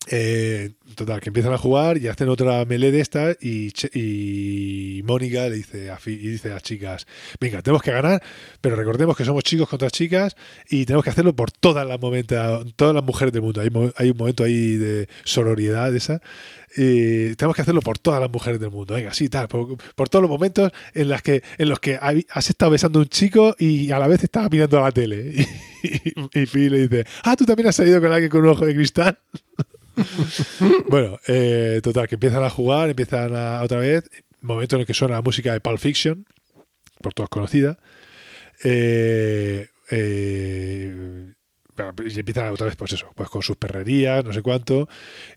eh, 0.07 0.71
total, 0.95 1.19
que 1.19 1.29
empiezan 1.29 1.53
a 1.53 1.57
jugar 1.57 1.97
y 1.97 2.07
hacen 2.07 2.29
otra 2.29 2.63
melee 2.65 2.91
de 2.91 3.01
estas 3.01 3.37
y, 3.41 3.73
y 3.93 5.01
Mónica 5.03 5.49
le 5.49 5.55
dice 5.55 5.89
a, 5.89 5.97
y 6.05 6.15
dice 6.15 6.51
a 6.51 6.55
las 6.55 6.63
chicas, 6.63 7.07
venga, 7.39 7.61
tenemos 7.63 7.81
que 7.81 7.91
ganar, 7.91 8.21
pero 8.61 8.75
recordemos 8.75 9.17
que 9.17 9.25
somos 9.25 9.43
chicos 9.43 9.67
contra 9.67 9.89
chicas 9.89 10.35
y 10.69 10.85
tenemos 10.85 11.03
que 11.03 11.09
hacerlo 11.09 11.35
por 11.35 11.51
todas 11.51 11.87
las 11.87 11.99
momentos, 11.99 12.65
todas 12.75 12.93
las 12.93 13.03
mujeres 13.03 13.33
del 13.33 13.41
mundo. 13.41 13.61
Hay, 13.61 14.09
un 14.09 14.17
momento 14.17 14.43
ahí 14.43 14.75
de 14.77 15.09
sororidad 15.23 15.91
de 15.91 15.97
esa. 15.97 16.21
Y 16.77 17.35
tenemos 17.35 17.55
que 17.55 17.61
hacerlo 17.61 17.81
por 17.81 17.97
todas 17.97 18.19
las 18.19 18.29
mujeres 18.29 18.59
del 18.59 18.69
mundo. 18.69 18.93
Venga, 18.93 19.13
sí, 19.13 19.29
tal, 19.29 19.47
por, 19.47 20.09
todos 20.09 20.21
los 20.21 20.29
momentos 20.29 20.71
en, 20.93 21.09
las 21.09 21.21
que, 21.21 21.41
en 21.57 21.69
los 21.69 21.79
que 21.79 21.97
has 21.97 22.49
estado 22.49 22.71
besando 22.71 22.99
a 22.99 23.03
un 23.03 23.09
chico 23.09 23.55
y 23.57 23.91
a 23.91 23.99
la 23.99 24.07
vez 24.07 24.23
estabas 24.23 24.51
mirando 24.51 24.79
a 24.79 24.81
la 24.81 24.91
tele. 24.91 25.33
Y, 25.85 26.41
y, 26.41 26.45
Phoebe 26.47 26.69
le 26.71 26.87
dice, 26.87 27.05
ah, 27.23 27.35
tú 27.35 27.45
también 27.45 27.67
has 27.67 27.75
salido 27.75 28.01
con 28.01 28.11
alguien 28.11 28.31
con 28.31 28.41
un 28.41 28.47
ojo 28.47 28.65
de 28.65 28.73
cristal. 28.73 29.19
bueno, 30.89 31.19
eh, 31.27 31.79
total, 31.83 32.07
que 32.07 32.15
empiezan 32.15 32.43
a 32.43 32.49
jugar, 32.49 32.89
empiezan 32.89 33.35
a, 33.35 33.61
otra 33.61 33.79
vez, 33.79 34.09
momento 34.41 34.75
en 34.75 34.81
el 34.81 34.87
que 34.87 34.93
suena 34.93 35.15
la 35.15 35.21
música 35.21 35.53
de 35.53 35.59
Pulp 35.59 35.79
Fiction, 35.79 36.25
por 37.01 37.13
todos 37.13 37.29
conocida. 37.29 37.77
Eh, 38.63 39.67
eh, 39.91 41.33
y 41.77 42.19
empiezan 42.19 42.49
otra 42.49 42.67
vez, 42.67 42.75
pues 42.75 42.93
eso, 42.93 43.11
pues 43.15 43.29
con 43.29 43.41
sus 43.41 43.57
perrerías, 43.57 44.23
no 44.23 44.31
sé 44.31 44.41
cuánto. 44.41 44.87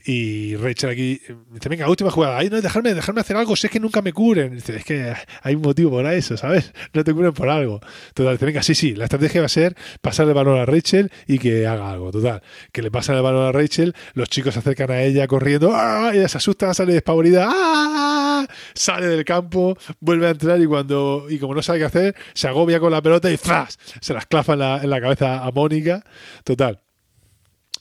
Y 0.05 0.55
Rachel 0.57 0.91
aquí 0.91 1.21
dice, 1.51 1.69
venga, 1.69 1.89
última 1.89 2.11
jugada. 2.11 2.39
Ay, 2.39 2.49
no, 2.49 2.61
dejarme, 2.61 2.95
dejarme 2.95 3.21
hacer 3.21 3.37
algo, 3.37 3.57
si 3.57 3.67
es 3.67 3.73
que 3.73 3.81
nunca 3.81 4.03
me 4.03 4.13
curen. 4.13 4.55
Dice, 4.55 4.77
es 4.77 4.85
que 4.85 5.13
hay 5.43 5.55
un 5.55 5.63
motivo 5.63 5.97
para 5.97 6.15
eso, 6.15 6.37
¿sabes? 6.37 6.73
No 6.93 7.03
te 7.03 7.13
curen 7.13 7.33
por 7.33 7.49
algo. 7.49 7.81
Total, 8.15 8.35
dice, 8.35 8.47
venga, 8.47 8.63
sí, 8.63 8.75
sí, 8.75 8.95
la 8.95 9.05
estrategia 9.05 9.41
va 9.41 9.47
a 9.47 9.49
ser 9.49 9.77
pasarle 10.01 10.33
el 10.33 10.37
balón 10.37 10.59
a 10.59 10.67
Rachel 10.67 11.11
y 11.27 11.39
que 11.39 11.67
haga 11.67 11.91
algo. 11.91 12.11
Total, 12.13 12.43
que 12.73 12.83
le 12.83 12.91
pasan 12.91 13.17
el 13.17 13.23
balón 13.23 13.47
a 13.47 13.53
Rachel, 13.53 13.95
los 14.15 14.29
chicos 14.29 14.55
se 14.55 14.61
acercan 14.61 14.91
a 14.91 15.03
ella 15.03 15.27
corriendo, 15.27 15.73
¡ah! 15.75 16.13
ella 16.15 16.29
se 16.29 16.39
asusta, 16.39 16.73
sale 16.73 16.93
despavorida, 16.93 17.49
¡ah! 17.51 18.47
sale 18.75 19.07
del 19.07 19.25
campo, 19.25 19.77
vuelve 20.01 20.29
a 20.29 20.31
entrar 20.31 20.61
y 20.61 20.67
cuando, 20.67 21.27
y 21.29 21.39
como 21.39 21.55
no 21.55 21.63
sabe 21.63 21.81
qué 21.81 21.85
hacer, 21.85 22.17
se 22.35 22.49
agobia 22.49 22.79
con 22.79 22.93
la 22.93 23.03
pelota 23.03 23.31
y 23.31 23.37
¡zas! 23.37 23.79
se 24.01 24.15
las 24.15 24.27
clava 24.27 24.55
en 24.55 24.59
la, 24.61 24.83
en 24.83 24.91
la 24.91 25.01
cabeza 25.01 25.45
a 25.45 25.51
Mónica. 25.51 26.05
Total, 26.45 26.81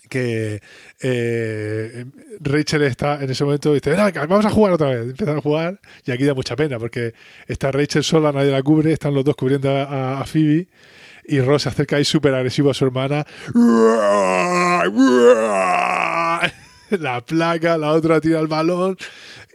que 0.07 0.61
eh, 1.01 2.05
Rachel 2.39 2.83
está 2.83 3.23
en 3.23 3.29
ese 3.29 3.43
momento 3.43 3.71
y 3.71 3.75
dice, 3.75 3.95
vamos 3.95 4.45
a 4.45 4.49
jugar 4.49 4.73
otra 4.73 4.89
vez. 4.89 5.09
Empiezan 5.09 5.37
a 5.37 5.41
jugar 5.41 5.79
y 6.05 6.11
aquí 6.11 6.23
da 6.23 6.33
mucha 6.33 6.55
pena 6.55 6.79
porque 6.79 7.13
está 7.47 7.71
Rachel 7.71 8.03
sola, 8.03 8.31
nadie 8.31 8.51
la 8.51 8.63
cubre, 8.63 8.93
están 8.93 9.13
los 9.13 9.23
dos 9.23 9.35
cubriendo 9.35 9.69
a, 9.69 10.23
Phoebe 10.25 10.67
y 11.25 11.41
Ross 11.41 11.63
se 11.63 11.69
acerca 11.69 11.97
ahí 11.97 12.05
súper 12.05 12.33
agresivo 12.33 12.71
a 12.71 12.73
su 12.73 12.85
hermana. 12.85 13.25
La 16.89 17.19
placa, 17.19 17.77
la 17.77 17.91
otra 17.91 18.21
tira 18.21 18.39
el 18.39 18.47
balón 18.47 18.95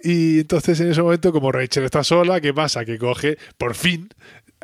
y 0.03 0.41
entonces 0.41 0.79
en 0.81 0.91
ese 0.91 1.01
momento 1.01 1.33
como 1.33 1.51
Rachel 1.51 1.85
está 1.85 2.05
sola, 2.05 2.43
¿qué 2.43 2.53
pasa? 2.53 2.85
Que 2.85 2.99
coge, 2.99 3.39
por 3.57 3.75
fin, 3.75 4.11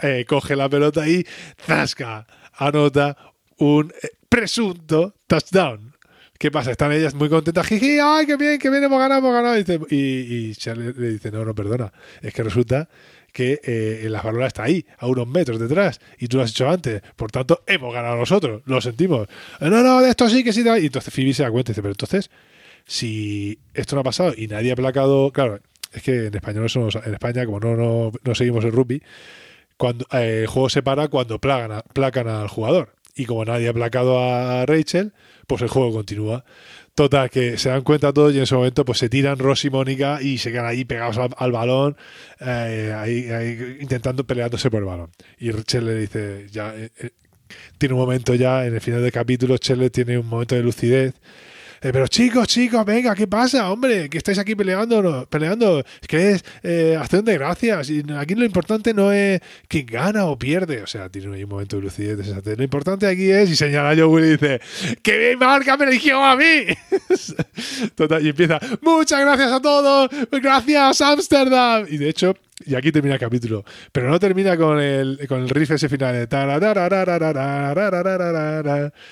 eh, 0.02 0.26
coge 0.28 0.54
la 0.54 0.68
pelota 0.68 1.08
y 1.08 1.26
¡zasca! 1.66 2.26
Anota 2.58 3.16
un 3.56 3.90
presunto 4.28 5.14
touchdown. 5.26 5.94
¿Qué 6.38 6.52
pasa? 6.52 6.70
Están 6.70 6.92
ellas 6.92 7.14
muy 7.14 7.28
contentas. 7.28 7.66
Jiji, 7.66 7.98
¡ay, 8.00 8.24
qué 8.24 8.36
bien, 8.36 8.60
qué 8.60 8.70
bien, 8.70 8.84
hemos 8.84 8.98
ganado, 9.00 9.18
hemos 9.18 9.32
ganado! 9.32 9.58
Y, 9.90 9.96
y, 9.96 10.54
Charlie 10.54 10.92
le 10.96 11.08
dice, 11.10 11.32
no, 11.32 11.44
no, 11.44 11.52
perdona. 11.52 11.92
Es 12.22 12.32
que 12.32 12.44
resulta 12.44 12.88
que 13.32 13.60
eh, 13.64 14.06
la 14.08 14.22
balona 14.22 14.46
está 14.46 14.62
ahí, 14.62 14.86
a 14.98 15.08
unos 15.08 15.26
metros 15.26 15.58
detrás, 15.58 16.00
y 16.18 16.28
tú 16.28 16.36
lo 16.36 16.44
has 16.44 16.50
hecho 16.50 16.68
antes. 16.68 17.02
Por 17.16 17.32
tanto, 17.32 17.62
hemos 17.66 17.92
ganado 17.92 18.16
nosotros, 18.16 18.62
lo 18.66 18.80
sentimos. 18.80 19.26
No, 19.60 19.82
no, 19.82 20.00
de 20.00 20.10
esto 20.10 20.28
sí 20.28 20.44
que 20.44 20.52
sí. 20.52 20.62
Y 20.62 20.86
entonces 20.86 21.12
Phoebe 21.12 21.34
se 21.34 21.42
da 21.42 21.50
cuenta 21.50 21.72
y 21.72 21.72
dice, 21.72 21.82
pero 21.82 21.92
entonces, 21.92 22.30
si 22.86 23.58
esto 23.74 23.96
no 23.96 24.02
ha 24.02 24.04
pasado 24.04 24.32
y 24.36 24.46
nadie 24.46 24.70
ha 24.70 24.76
placado, 24.76 25.32
claro, 25.32 25.58
es 25.92 26.02
que 26.04 26.26
en 26.26 26.34
español 26.34 26.70
somos, 26.70 26.94
en 26.94 27.14
España, 27.14 27.46
como 27.46 27.58
no, 27.58 27.74
no, 27.74 28.12
no 28.22 28.34
seguimos 28.36 28.64
el 28.64 28.70
rugby, 28.70 29.02
cuando, 29.76 30.06
eh, 30.12 30.42
el 30.42 30.46
juego 30.46 30.68
se 30.70 30.84
para 30.84 31.08
cuando 31.08 31.40
placan, 31.40 31.82
placan 31.92 32.28
al 32.28 32.48
jugador 32.48 32.94
y 33.18 33.26
como 33.26 33.44
nadie 33.44 33.68
ha 33.68 33.72
placado 33.74 34.18
a 34.18 34.64
Rachel, 34.64 35.12
pues 35.46 35.60
el 35.60 35.68
juego 35.68 35.92
continúa. 35.92 36.44
Total, 36.94 37.28
que 37.30 37.58
se 37.58 37.68
dan 37.68 37.82
cuenta 37.82 38.12
todos 38.12 38.32
y 38.32 38.38
en 38.38 38.44
ese 38.44 38.54
momento 38.54 38.84
pues 38.84 38.98
se 38.98 39.08
tiran 39.08 39.38
Ross 39.38 39.64
y 39.64 39.70
Mónica 39.70 40.20
y 40.22 40.38
se 40.38 40.50
quedan 40.50 40.66
ahí 40.66 40.84
pegados 40.84 41.18
al, 41.36 41.52
balón, 41.52 41.96
eh, 42.40 42.92
ahí, 42.96 43.78
intentando 43.80 44.24
peleándose 44.24 44.70
por 44.70 44.80
el 44.80 44.86
balón. 44.86 45.10
Y 45.38 45.50
Rachel 45.50 45.86
le 45.86 45.94
dice, 45.96 46.46
ya, 46.50 46.74
eh, 46.74 46.90
eh, 46.98 47.10
tiene 47.76 47.94
un 47.94 48.00
momento 48.00 48.34
ya, 48.34 48.66
en 48.66 48.74
el 48.74 48.80
final 48.80 49.02
del 49.02 49.12
capítulo, 49.12 49.58
Chelle 49.58 49.90
tiene 49.90 50.18
un 50.18 50.26
momento 50.26 50.54
de 50.54 50.62
lucidez 50.62 51.14
eh, 51.80 51.90
pero 51.92 52.08
chicos, 52.08 52.48
chicos, 52.48 52.84
venga, 52.84 53.14
¿qué 53.14 53.26
pasa, 53.26 53.70
hombre? 53.70 54.08
Que 54.08 54.18
estáis 54.18 54.38
aquí 54.38 54.54
peleando, 54.54 55.26
peleando. 55.30 55.84
Que 56.06 56.32
es 56.32 56.44
eh, 56.62 56.96
acción 56.98 57.24
de 57.24 57.34
gracias. 57.34 57.90
Y 57.90 58.04
aquí 58.16 58.34
lo 58.34 58.44
importante 58.44 58.92
no 58.94 59.12
es 59.12 59.40
quién 59.68 59.86
gana 59.86 60.26
o 60.26 60.38
pierde. 60.38 60.82
O 60.82 60.86
sea, 60.86 61.08
tiene 61.08 61.28
un 61.28 61.48
momento 61.48 61.76
de 61.76 61.82
lucidez. 61.82 62.18
Lo 62.44 62.62
importante 62.62 63.06
aquí 63.06 63.30
es, 63.30 63.50
y 63.50 63.56
señala 63.56 63.94
yo 63.94 64.18
y 64.18 64.30
dice, 64.30 64.60
¡que 65.02 65.30
mi 65.30 65.36
marca 65.36 65.76
me 65.76 65.84
eligió 65.86 66.22
a 66.22 66.36
mí! 66.36 66.64
Total, 67.94 68.24
y 68.24 68.30
empieza, 68.30 68.58
muchas 68.80 69.20
gracias 69.20 69.52
a 69.52 69.60
todos, 69.60 70.10
gracias 70.30 71.00
Amsterdam. 71.00 71.86
Y 71.88 71.98
de 71.98 72.08
hecho, 72.08 72.34
y 72.64 72.74
aquí 72.74 72.90
termina 72.92 73.14
el 73.14 73.20
capítulo. 73.20 73.64
Pero 73.92 74.11
no 74.11 74.18
termina 74.18 74.56
con 74.56 74.80
el, 74.80 75.26
con 75.28 75.42
el 75.42 75.48
riff 75.48 75.70
ese 75.70 75.88
final 75.88 76.28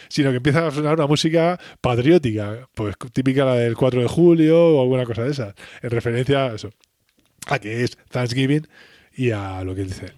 sino 0.08 0.30
que 0.30 0.36
empieza 0.36 0.66
a 0.66 0.70
sonar 0.70 0.94
una 0.94 1.06
música 1.06 1.58
patriótica, 1.80 2.68
pues 2.74 2.96
típica 3.12 3.44
la 3.44 3.54
del 3.54 3.76
4 3.76 4.02
de 4.02 4.08
julio 4.08 4.76
o 4.76 4.82
alguna 4.82 5.04
cosa 5.04 5.22
de 5.22 5.30
esas, 5.30 5.54
en 5.82 5.90
referencia 5.90 6.46
a 6.46 6.54
eso, 6.54 6.70
a 7.46 7.58
que 7.58 7.84
es 7.84 7.96
Thanksgiving 8.10 8.66
y 9.14 9.30
a 9.30 9.62
lo 9.64 9.74
que 9.74 9.84
dice. 9.84 10.12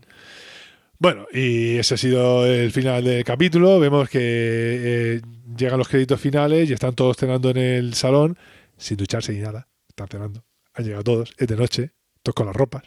Bueno, 0.99 1.27
y 1.33 1.77
ese 1.77 1.95
ha 1.95 1.97
sido 1.97 2.45
el 2.45 2.73
final 2.73 3.05
del 3.05 3.23
capítulo. 3.23 3.79
Vemos 3.79 4.09
que 4.09 4.19
eh, 4.21 5.21
llegan 5.57 5.79
los 5.79 5.89
créditos 5.89 6.21
finales 6.21 6.69
y 6.69 6.73
están 6.73 6.95
todos 6.95 7.17
cenando 7.17 7.51
en 7.51 7.59
el 7.59 7.95
salón 7.95 8.37
sin 8.77 8.97
ducharse 8.97 9.33
ni 9.33 9.39
nada. 9.39 9.69
Están 9.89 10.09
cenando. 10.09 10.45
Han 10.75 10.85
llegado 10.85 11.05
todos, 11.05 11.35
es 11.39 11.47
de 11.47 11.57
noche, 11.57 11.93
todos 12.23 12.35
con 12.35 12.47
las 12.47 12.57
ropas 12.57 12.83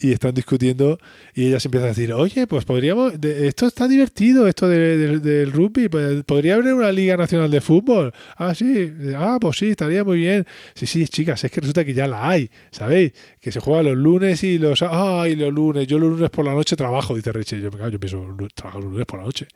y 0.00 0.12
están 0.12 0.34
discutiendo 0.34 0.98
y 1.34 1.46
ellas 1.48 1.64
empiezan 1.64 1.86
a 1.86 1.90
decir, 1.90 2.12
oye, 2.12 2.46
pues 2.46 2.64
podríamos, 2.64 3.14
esto 3.22 3.66
está 3.66 3.88
divertido, 3.88 4.46
esto 4.46 4.68
del 4.68 5.52
rugby, 5.52 5.88
pues, 5.88 6.24
podría 6.24 6.54
haber 6.54 6.74
una 6.74 6.92
liga 6.92 7.16
nacional 7.16 7.50
de 7.50 7.60
fútbol. 7.60 8.12
Ah, 8.36 8.54
sí, 8.54 8.92
ah, 9.16 9.38
pues 9.40 9.58
sí, 9.58 9.70
estaría 9.70 10.04
muy 10.04 10.18
bien. 10.18 10.46
Sí, 10.74 10.86
sí, 10.86 11.06
chicas, 11.08 11.42
es 11.44 11.50
que 11.50 11.60
resulta 11.60 11.84
que 11.84 11.94
ya 11.94 12.06
la 12.06 12.28
hay, 12.28 12.50
¿sabéis? 12.70 13.12
Que 13.40 13.52
se 13.52 13.60
juega 13.60 13.82
los 13.82 13.96
lunes 13.96 14.42
y 14.44 14.58
los, 14.58 14.82
ay, 14.82 15.36
los 15.36 15.52
lunes, 15.52 15.86
yo 15.86 15.98
los 15.98 16.10
lunes 16.10 16.30
por 16.30 16.44
la 16.44 16.54
noche 16.54 16.76
trabajo, 16.76 17.14
dice 17.14 17.32
Richie. 17.32 17.60
Yo, 17.60 17.70
yo 17.70 18.00
pienso, 18.00 18.36
trabajo 18.54 18.80
los 18.80 18.90
lunes 18.92 19.06
por 19.06 19.18
la 19.20 19.26
noche. 19.26 19.48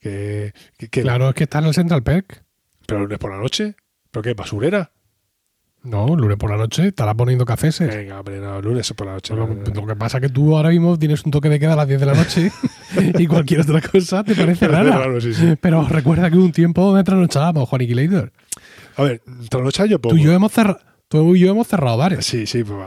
Que, 0.00 0.52
claro, 0.90 1.28
es 1.28 1.34
que 1.34 1.44
está 1.44 1.58
en 1.58 1.66
el 1.66 1.74
Central 1.74 2.02
Park. 2.02 2.42
Pero 2.86 3.00
lunes 3.00 3.18
por 3.18 3.30
la 3.30 3.38
noche, 3.38 3.74
¿pero 4.10 4.22
qué, 4.22 4.34
basurera? 4.34 4.92
No, 5.82 6.14
lunes 6.14 6.36
por 6.36 6.50
la 6.50 6.58
noche, 6.58 6.88
estará 6.88 7.14
poniendo 7.14 7.46
cafés. 7.46 7.80
Venga, 7.80 8.18
hombre, 8.18 8.38
no, 8.38 8.60
lunes 8.60 8.92
por 8.92 9.06
la 9.06 9.14
noche. 9.14 9.34
Lo, 9.34 9.86
que 9.86 9.96
pasa 9.96 10.18
es 10.18 10.22
que 10.22 10.28
tú 10.28 10.54
ahora 10.54 10.68
mismo 10.68 10.98
tienes 10.98 11.24
un 11.24 11.30
toque 11.30 11.48
de 11.48 11.58
queda 11.58 11.72
a 11.72 11.76
las 11.76 11.88
10 11.88 12.00
de 12.00 12.06
la 12.06 12.14
noche 12.14 12.52
y 13.18 13.26
cualquier 13.26 13.62
otra 13.62 13.80
cosa 13.80 14.22
te 14.22 14.34
parece 14.34 14.68
rara. 14.68 15.02
Pero 15.60 15.88
recuerda 15.88 16.30
que 16.30 16.36
un 16.36 16.52
tiempo 16.52 16.92
me 16.92 17.02
trasnochábamos, 17.02 17.68
Juan 17.68 17.82
Later. 17.88 18.30
A 18.96 19.02
ver, 19.04 19.22
trasnochar 19.48 19.86
yo 19.86 19.98
poco. 19.98 20.14
Tú 20.14 20.20
y 20.20 20.24
yo 20.24 20.32
hemos 20.32 20.52
cerrado. 20.52 20.80
Tú 21.08 21.34
y 21.34 21.40
yo 21.40 21.50
hemos 21.50 21.66
cerrado 21.66 21.96
bares. 21.96 22.24
Sí, 22.24 22.46
sí, 22.46 22.62
pues, 22.62 22.78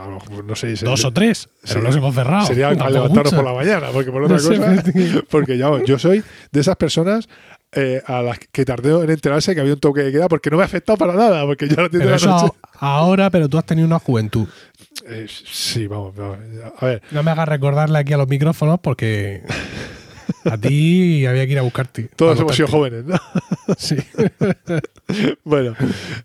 no 0.46 0.54
sé. 0.54 0.72
Dos 0.76 1.04
o 1.04 1.12
tres, 1.12 1.50
pero 1.66 1.82
los 1.82 1.94
hemos 1.94 2.14
cerrado. 2.14 2.46
Sería 2.46 2.68
al 2.68 2.92
levantarnos 2.92 3.34
por 3.34 3.44
la 3.44 3.52
mañana, 3.52 3.88
porque 3.92 4.10
por 4.10 4.22
otra 4.22 4.38
cosa. 4.38 4.82
Porque 5.30 5.58
ya, 5.58 5.70
yo 5.84 5.98
soy 5.98 6.24
de 6.50 6.60
esas 6.60 6.76
personas 6.76 7.28
eh, 7.76 8.02
a 8.06 8.22
las 8.22 8.38
que 8.38 8.64
tardé 8.64 8.90
en 9.04 9.10
enterarse 9.10 9.54
que 9.54 9.60
había 9.60 9.74
un 9.74 9.80
toque 9.80 10.02
de 10.02 10.12
queda 10.12 10.28
porque 10.28 10.50
no 10.50 10.56
me 10.56 10.62
ha 10.62 10.66
afectado 10.66 10.96
para 10.96 11.14
nada, 11.14 11.44
porque 11.44 11.68
yo 11.68 11.76
pero 11.90 12.14
eso 12.14 12.54
Ahora, 12.74 13.30
pero 13.30 13.48
tú 13.48 13.58
has 13.58 13.66
tenido 13.66 13.86
una 13.86 13.98
juventud. 13.98 14.48
Eh, 15.06 15.26
sí, 15.28 15.86
vamos, 15.86 16.14
a 16.78 16.86
ver. 16.86 17.02
No 17.10 17.22
me 17.22 17.30
hagas 17.30 17.48
recordarle 17.48 17.98
aquí 17.98 18.12
a 18.12 18.16
los 18.16 18.28
micrófonos 18.28 18.80
porque 18.80 19.42
a 20.44 20.58
ti 20.58 21.26
había 21.26 21.46
que 21.46 21.52
ir 21.52 21.58
a 21.58 21.62
buscarte. 21.62 22.10
Todos 22.16 22.38
hemos 22.40 22.54
sido 22.54 22.68
jóvenes, 22.68 23.04
¿no? 23.04 23.16
Sí. 23.76 23.96
bueno, 25.44 25.74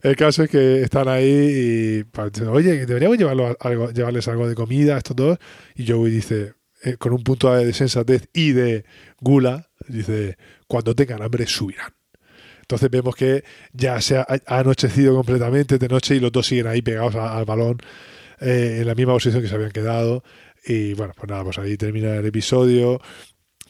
el 0.03 0.15
caso 0.15 0.43
es 0.43 0.49
que 0.49 0.81
están 0.81 1.07
ahí 1.07 2.03
y 2.03 2.45
oye, 2.47 2.85
deberíamos 2.85 3.17
llevarlo 3.17 3.55
algo, 3.59 3.91
llevarles 3.91 4.27
algo 4.27 4.47
de 4.47 4.55
comida 4.55 4.95
a 4.95 4.97
estos 4.97 5.15
dos. 5.15 5.37
Y 5.75 5.87
Joey 5.87 6.11
dice, 6.11 6.53
eh, 6.83 6.95
con 6.97 7.13
un 7.13 7.23
punto 7.23 7.53
de 7.53 7.73
sensatez 7.73 8.29
y 8.33 8.51
de 8.51 8.85
gula, 9.19 9.69
dice, 9.87 10.37
cuando 10.69 10.95
tengan 10.95 11.21
hambre 11.23 11.47
subirán. 11.47 11.91
Entonces 12.61 12.91
vemos 12.91 13.15
que 13.15 13.43
ya 13.73 13.99
se 13.99 14.17
ha, 14.17 14.27
anochecido 14.45 15.15
completamente 15.15 15.79
de 15.79 15.87
noche 15.87 16.15
y 16.15 16.19
los 16.19 16.31
dos 16.31 16.45
siguen 16.45 16.67
ahí 16.67 16.83
pegados 16.83 17.15
al 17.15 17.43
balón 17.43 17.77
eh, 18.39 18.77
en 18.81 18.85
la 18.87 18.93
misma 18.93 19.13
posición 19.13 19.41
que 19.41 19.49
se 19.49 19.55
habían 19.55 19.71
quedado. 19.71 20.23
Y 20.63 20.93
bueno, 20.93 21.13
pues 21.17 21.27
nada, 21.27 21.43
pues 21.43 21.57
ahí 21.57 21.75
termina 21.75 22.15
el 22.17 22.25
episodio. 22.27 23.01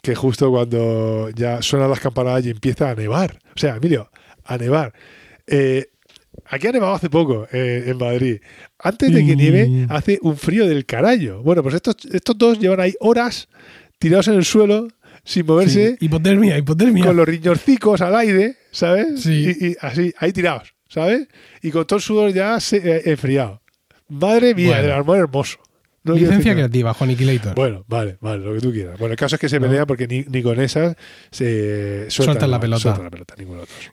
Que 0.02 0.14
justo 0.14 0.50
cuando 0.50 1.30
ya 1.30 1.62
suenan 1.62 1.88
las 1.88 2.00
campanadas 2.00 2.44
y 2.44 2.50
empieza 2.50 2.90
a 2.90 2.94
nevar. 2.94 3.38
O 3.56 3.58
sea, 3.58 3.76
Emilio, 3.76 4.10
a 4.44 4.58
nevar. 4.58 4.92
Eh, 5.46 5.86
aquí 6.44 6.66
ha 6.66 6.72
nevado 6.72 6.92
hace 6.92 7.08
poco 7.08 7.48
eh, 7.52 7.84
en 7.86 7.96
Madrid. 7.96 8.42
Antes 8.78 9.14
de 9.14 9.24
que 9.24 9.34
nieve, 9.34 9.86
hace 9.88 10.18
un 10.20 10.36
frío 10.36 10.68
del 10.68 10.84
carajo. 10.84 11.42
Bueno, 11.42 11.62
pues 11.62 11.74
estos, 11.76 11.96
estos 12.12 12.36
dos 12.36 12.58
llevan 12.58 12.80
ahí 12.80 12.94
horas 13.00 13.48
tirados 13.98 14.28
en 14.28 14.34
el 14.34 14.44
suelo 14.44 14.88
sin 15.24 15.46
moverse. 15.46 15.96
hipotermia, 16.00 16.58
hipotermia. 16.58 17.06
Con 17.06 17.16
los 17.16 17.26
riñorcicos 17.26 18.00
al 18.00 18.14
aire, 18.16 18.56
¿sabes? 18.70 19.22
Sí. 19.22 19.56
Y, 19.60 19.76
así, 19.80 20.12
ahí 20.18 20.32
tirados, 20.32 20.74
¿sabes? 20.88 21.28
Y 21.62 21.70
con 21.70 21.86
todo 21.86 21.98
el 21.98 22.02
sudor 22.02 22.32
ya 22.32 22.58
eh, 22.72 23.02
enfriado. 23.06 23.60
Madre 24.08 24.54
mía, 24.54 24.80
el 24.80 24.90
armor 24.90 25.18
hermoso. 25.18 25.58
Licencia 26.02 26.54
creativa, 26.54 26.94
Juan 26.94 27.10
Iquilator. 27.10 27.54
Bueno, 27.54 27.84
vale, 27.86 28.16
vale, 28.20 28.42
lo 28.42 28.54
que 28.54 28.60
tú 28.60 28.72
quieras. 28.72 28.98
Bueno, 28.98 29.12
el 29.12 29.18
caso 29.18 29.36
es 29.36 29.40
que 29.40 29.48
se 29.48 29.60
pelea 29.60 29.86
porque 29.86 30.06
ni, 30.08 30.42
con 30.42 30.58
esas 30.60 30.96
se 31.30 32.10
sueltan, 32.10 32.50
la, 32.50 32.58
pelota. 32.58 32.80
Sueltan 32.80 33.04
la 33.04 33.10
pelota 33.10 33.34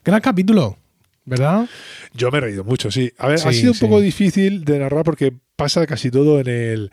Gran 0.02 0.20
capítulo, 0.20 0.78
¿verdad? 1.26 1.68
Yo 2.14 2.30
me 2.30 2.38
he 2.38 2.40
reído 2.40 2.64
mucho, 2.64 2.90
sí. 2.90 3.12
A 3.18 3.28
ver, 3.28 3.38
ha 3.44 3.52
sido 3.52 3.72
un 3.72 3.78
poco 3.78 4.00
difícil 4.00 4.64
de 4.64 4.78
narrar 4.78 5.04
porque 5.04 5.34
pasa 5.54 5.86
casi 5.86 6.10
todo 6.10 6.40
en 6.40 6.48
el 6.48 6.92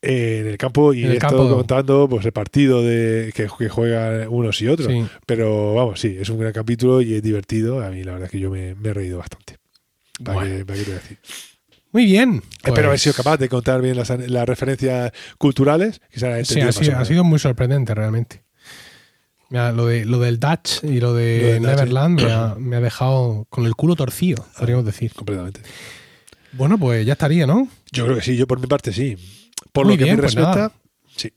en 0.00 0.46
el 0.46 0.56
campo 0.58 0.92
y 0.94 1.04
estado 1.04 1.54
contando 1.54 2.08
pues, 2.08 2.24
el 2.24 2.32
partido 2.32 2.82
de, 2.82 3.32
que, 3.34 3.48
que 3.58 3.68
juegan 3.68 4.28
unos 4.28 4.60
y 4.62 4.68
otros. 4.68 4.88
Sí. 4.92 5.04
Pero 5.26 5.74
vamos, 5.74 6.00
sí, 6.00 6.16
es 6.20 6.28
un 6.28 6.38
gran 6.38 6.52
capítulo 6.52 7.00
y 7.02 7.14
es 7.14 7.22
divertido. 7.22 7.82
A 7.82 7.90
mí 7.90 8.04
la 8.04 8.12
verdad 8.12 8.26
es 8.26 8.30
que 8.32 8.38
yo 8.40 8.50
me, 8.50 8.74
me 8.74 8.90
he 8.90 8.94
reído 8.94 9.18
bastante. 9.18 9.56
¿Para, 10.22 10.40
Bueno. 10.40 10.56
qué, 10.58 10.64
para 10.64 10.78
qué 10.78 10.84
te 10.84 10.90
voy 10.90 10.98
a 10.98 11.02
decir? 11.02 11.18
Muy 11.90 12.04
bien. 12.04 12.42
Espero 12.58 12.76
haber 12.76 12.90
pues, 12.90 13.02
sido 13.02 13.14
capaz 13.14 13.38
de 13.38 13.48
contar 13.48 13.80
bien 13.80 13.96
las, 13.96 14.10
las 14.10 14.46
referencias 14.46 15.10
culturales. 15.38 16.00
Que 16.10 16.20
se 16.20 16.26
han 16.26 16.44
Sí, 16.44 16.60
ha 16.60 16.70
sido, 16.72 16.90
ha 16.92 16.94
menos. 16.96 17.08
sido 17.08 17.24
muy 17.24 17.38
sorprendente 17.38 17.94
realmente. 17.94 18.42
Mira, 19.50 19.72
lo, 19.72 19.86
de, 19.86 20.04
lo 20.04 20.18
del 20.18 20.38
Dutch 20.38 20.84
y 20.84 21.00
lo 21.00 21.14
de 21.14 21.40
Lo 21.40 21.46
del 21.48 21.62
Dutch, 21.62 21.70
Neverland 21.70 22.20
me 22.22 22.30
ha, 22.32 22.54
me 22.58 22.76
ha 22.76 22.80
dejado 22.80 23.46
con 23.48 23.64
el 23.64 23.74
culo 23.74 23.96
torcido, 23.96 24.46
podríamos 24.58 24.84
decir. 24.84 25.12
completamente. 25.14 25.60
Bueno, 26.52 26.78
pues 26.78 27.06
ya 27.06 27.14
estaría, 27.14 27.46
¿no? 27.46 27.68
Yo 27.92 28.04
creo 28.04 28.16
que 28.16 28.22
sí, 28.22 28.36
yo 28.36 28.46
por 28.46 28.60
mi 28.60 28.66
parte 28.66 28.92
sí. 28.92 29.16
Por 29.72 29.86
Muy 29.86 29.94
lo 29.94 29.98
que 29.98 30.04
bien, 30.04 30.16
me 30.16 30.22
pues 30.22 30.34
respecta, 30.34 30.58
nada. 30.58 30.72
sí. 31.16 31.32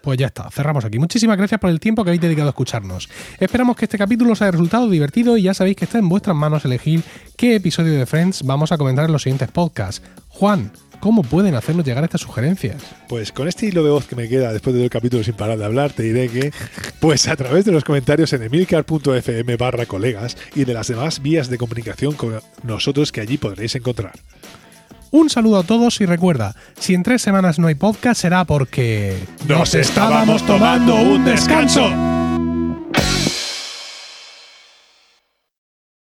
Pues 0.00 0.16
ya 0.16 0.26
está, 0.28 0.48
cerramos 0.50 0.84
aquí. 0.84 0.98
Muchísimas 0.98 1.36
gracias 1.36 1.60
por 1.60 1.70
el 1.70 1.80
tiempo 1.80 2.02
que 2.04 2.10
habéis 2.10 2.22
dedicado 2.22 2.48
a 2.48 2.50
escucharnos. 2.50 3.08
Esperamos 3.40 3.76
que 3.76 3.84
este 3.86 3.98
capítulo 3.98 4.32
os 4.32 4.40
haya 4.40 4.52
resultado 4.52 4.88
divertido 4.88 5.36
y 5.36 5.42
ya 5.42 5.54
sabéis 5.54 5.76
que 5.76 5.84
está 5.86 5.98
en 5.98 6.08
vuestras 6.08 6.36
manos 6.36 6.64
elegir 6.64 7.02
qué 7.36 7.56
episodio 7.56 7.92
de 7.94 8.06
Friends 8.06 8.44
vamos 8.44 8.70
a 8.72 8.78
comentar 8.78 9.04
en 9.04 9.12
los 9.12 9.22
siguientes 9.22 9.50
podcasts. 9.50 10.00
Juan, 10.28 10.70
¿cómo 11.00 11.22
pueden 11.24 11.56
hacernos 11.56 11.84
llegar 11.84 12.04
estas 12.04 12.20
sugerencias? 12.20 12.76
Pues 13.08 13.32
con 13.32 13.48
este 13.48 13.66
hilo 13.66 13.82
de 13.82 13.90
voz 13.90 14.06
que 14.06 14.14
me 14.16 14.28
queda 14.28 14.52
después 14.52 14.72
de 14.72 14.78
todo 14.78 14.84
el 14.84 14.90
capítulo 14.90 15.24
sin 15.24 15.34
parar 15.34 15.58
de 15.58 15.64
hablar, 15.64 15.92
te 15.92 16.04
diré 16.04 16.28
que, 16.28 16.52
pues 17.00 17.26
a 17.28 17.34
través 17.36 17.64
de 17.64 17.72
los 17.72 17.84
comentarios 17.84 18.32
en 18.32 18.44
emilcar.fm 18.44 19.56
barra 19.56 19.84
colegas 19.84 20.36
y 20.54 20.64
de 20.64 20.74
las 20.74 20.86
demás 20.88 21.20
vías 21.20 21.50
de 21.50 21.58
comunicación 21.58 22.14
con 22.14 22.40
nosotros 22.62 23.10
que 23.10 23.20
allí 23.20 23.36
podréis 23.36 23.74
encontrar. 23.74 24.12
Un 25.10 25.30
saludo 25.30 25.58
a 25.58 25.62
todos 25.62 26.00
y 26.00 26.06
recuerda, 26.06 26.54
si 26.78 26.94
en 26.94 27.02
tres 27.02 27.22
semanas 27.22 27.58
no 27.58 27.68
hay 27.68 27.74
podcast 27.74 28.20
será 28.20 28.44
porque... 28.44 29.16
¡Nos 29.46 29.74
estábamos 29.74 30.44
tomando 30.44 30.94
un 30.96 31.24
descanso! 31.24 32.17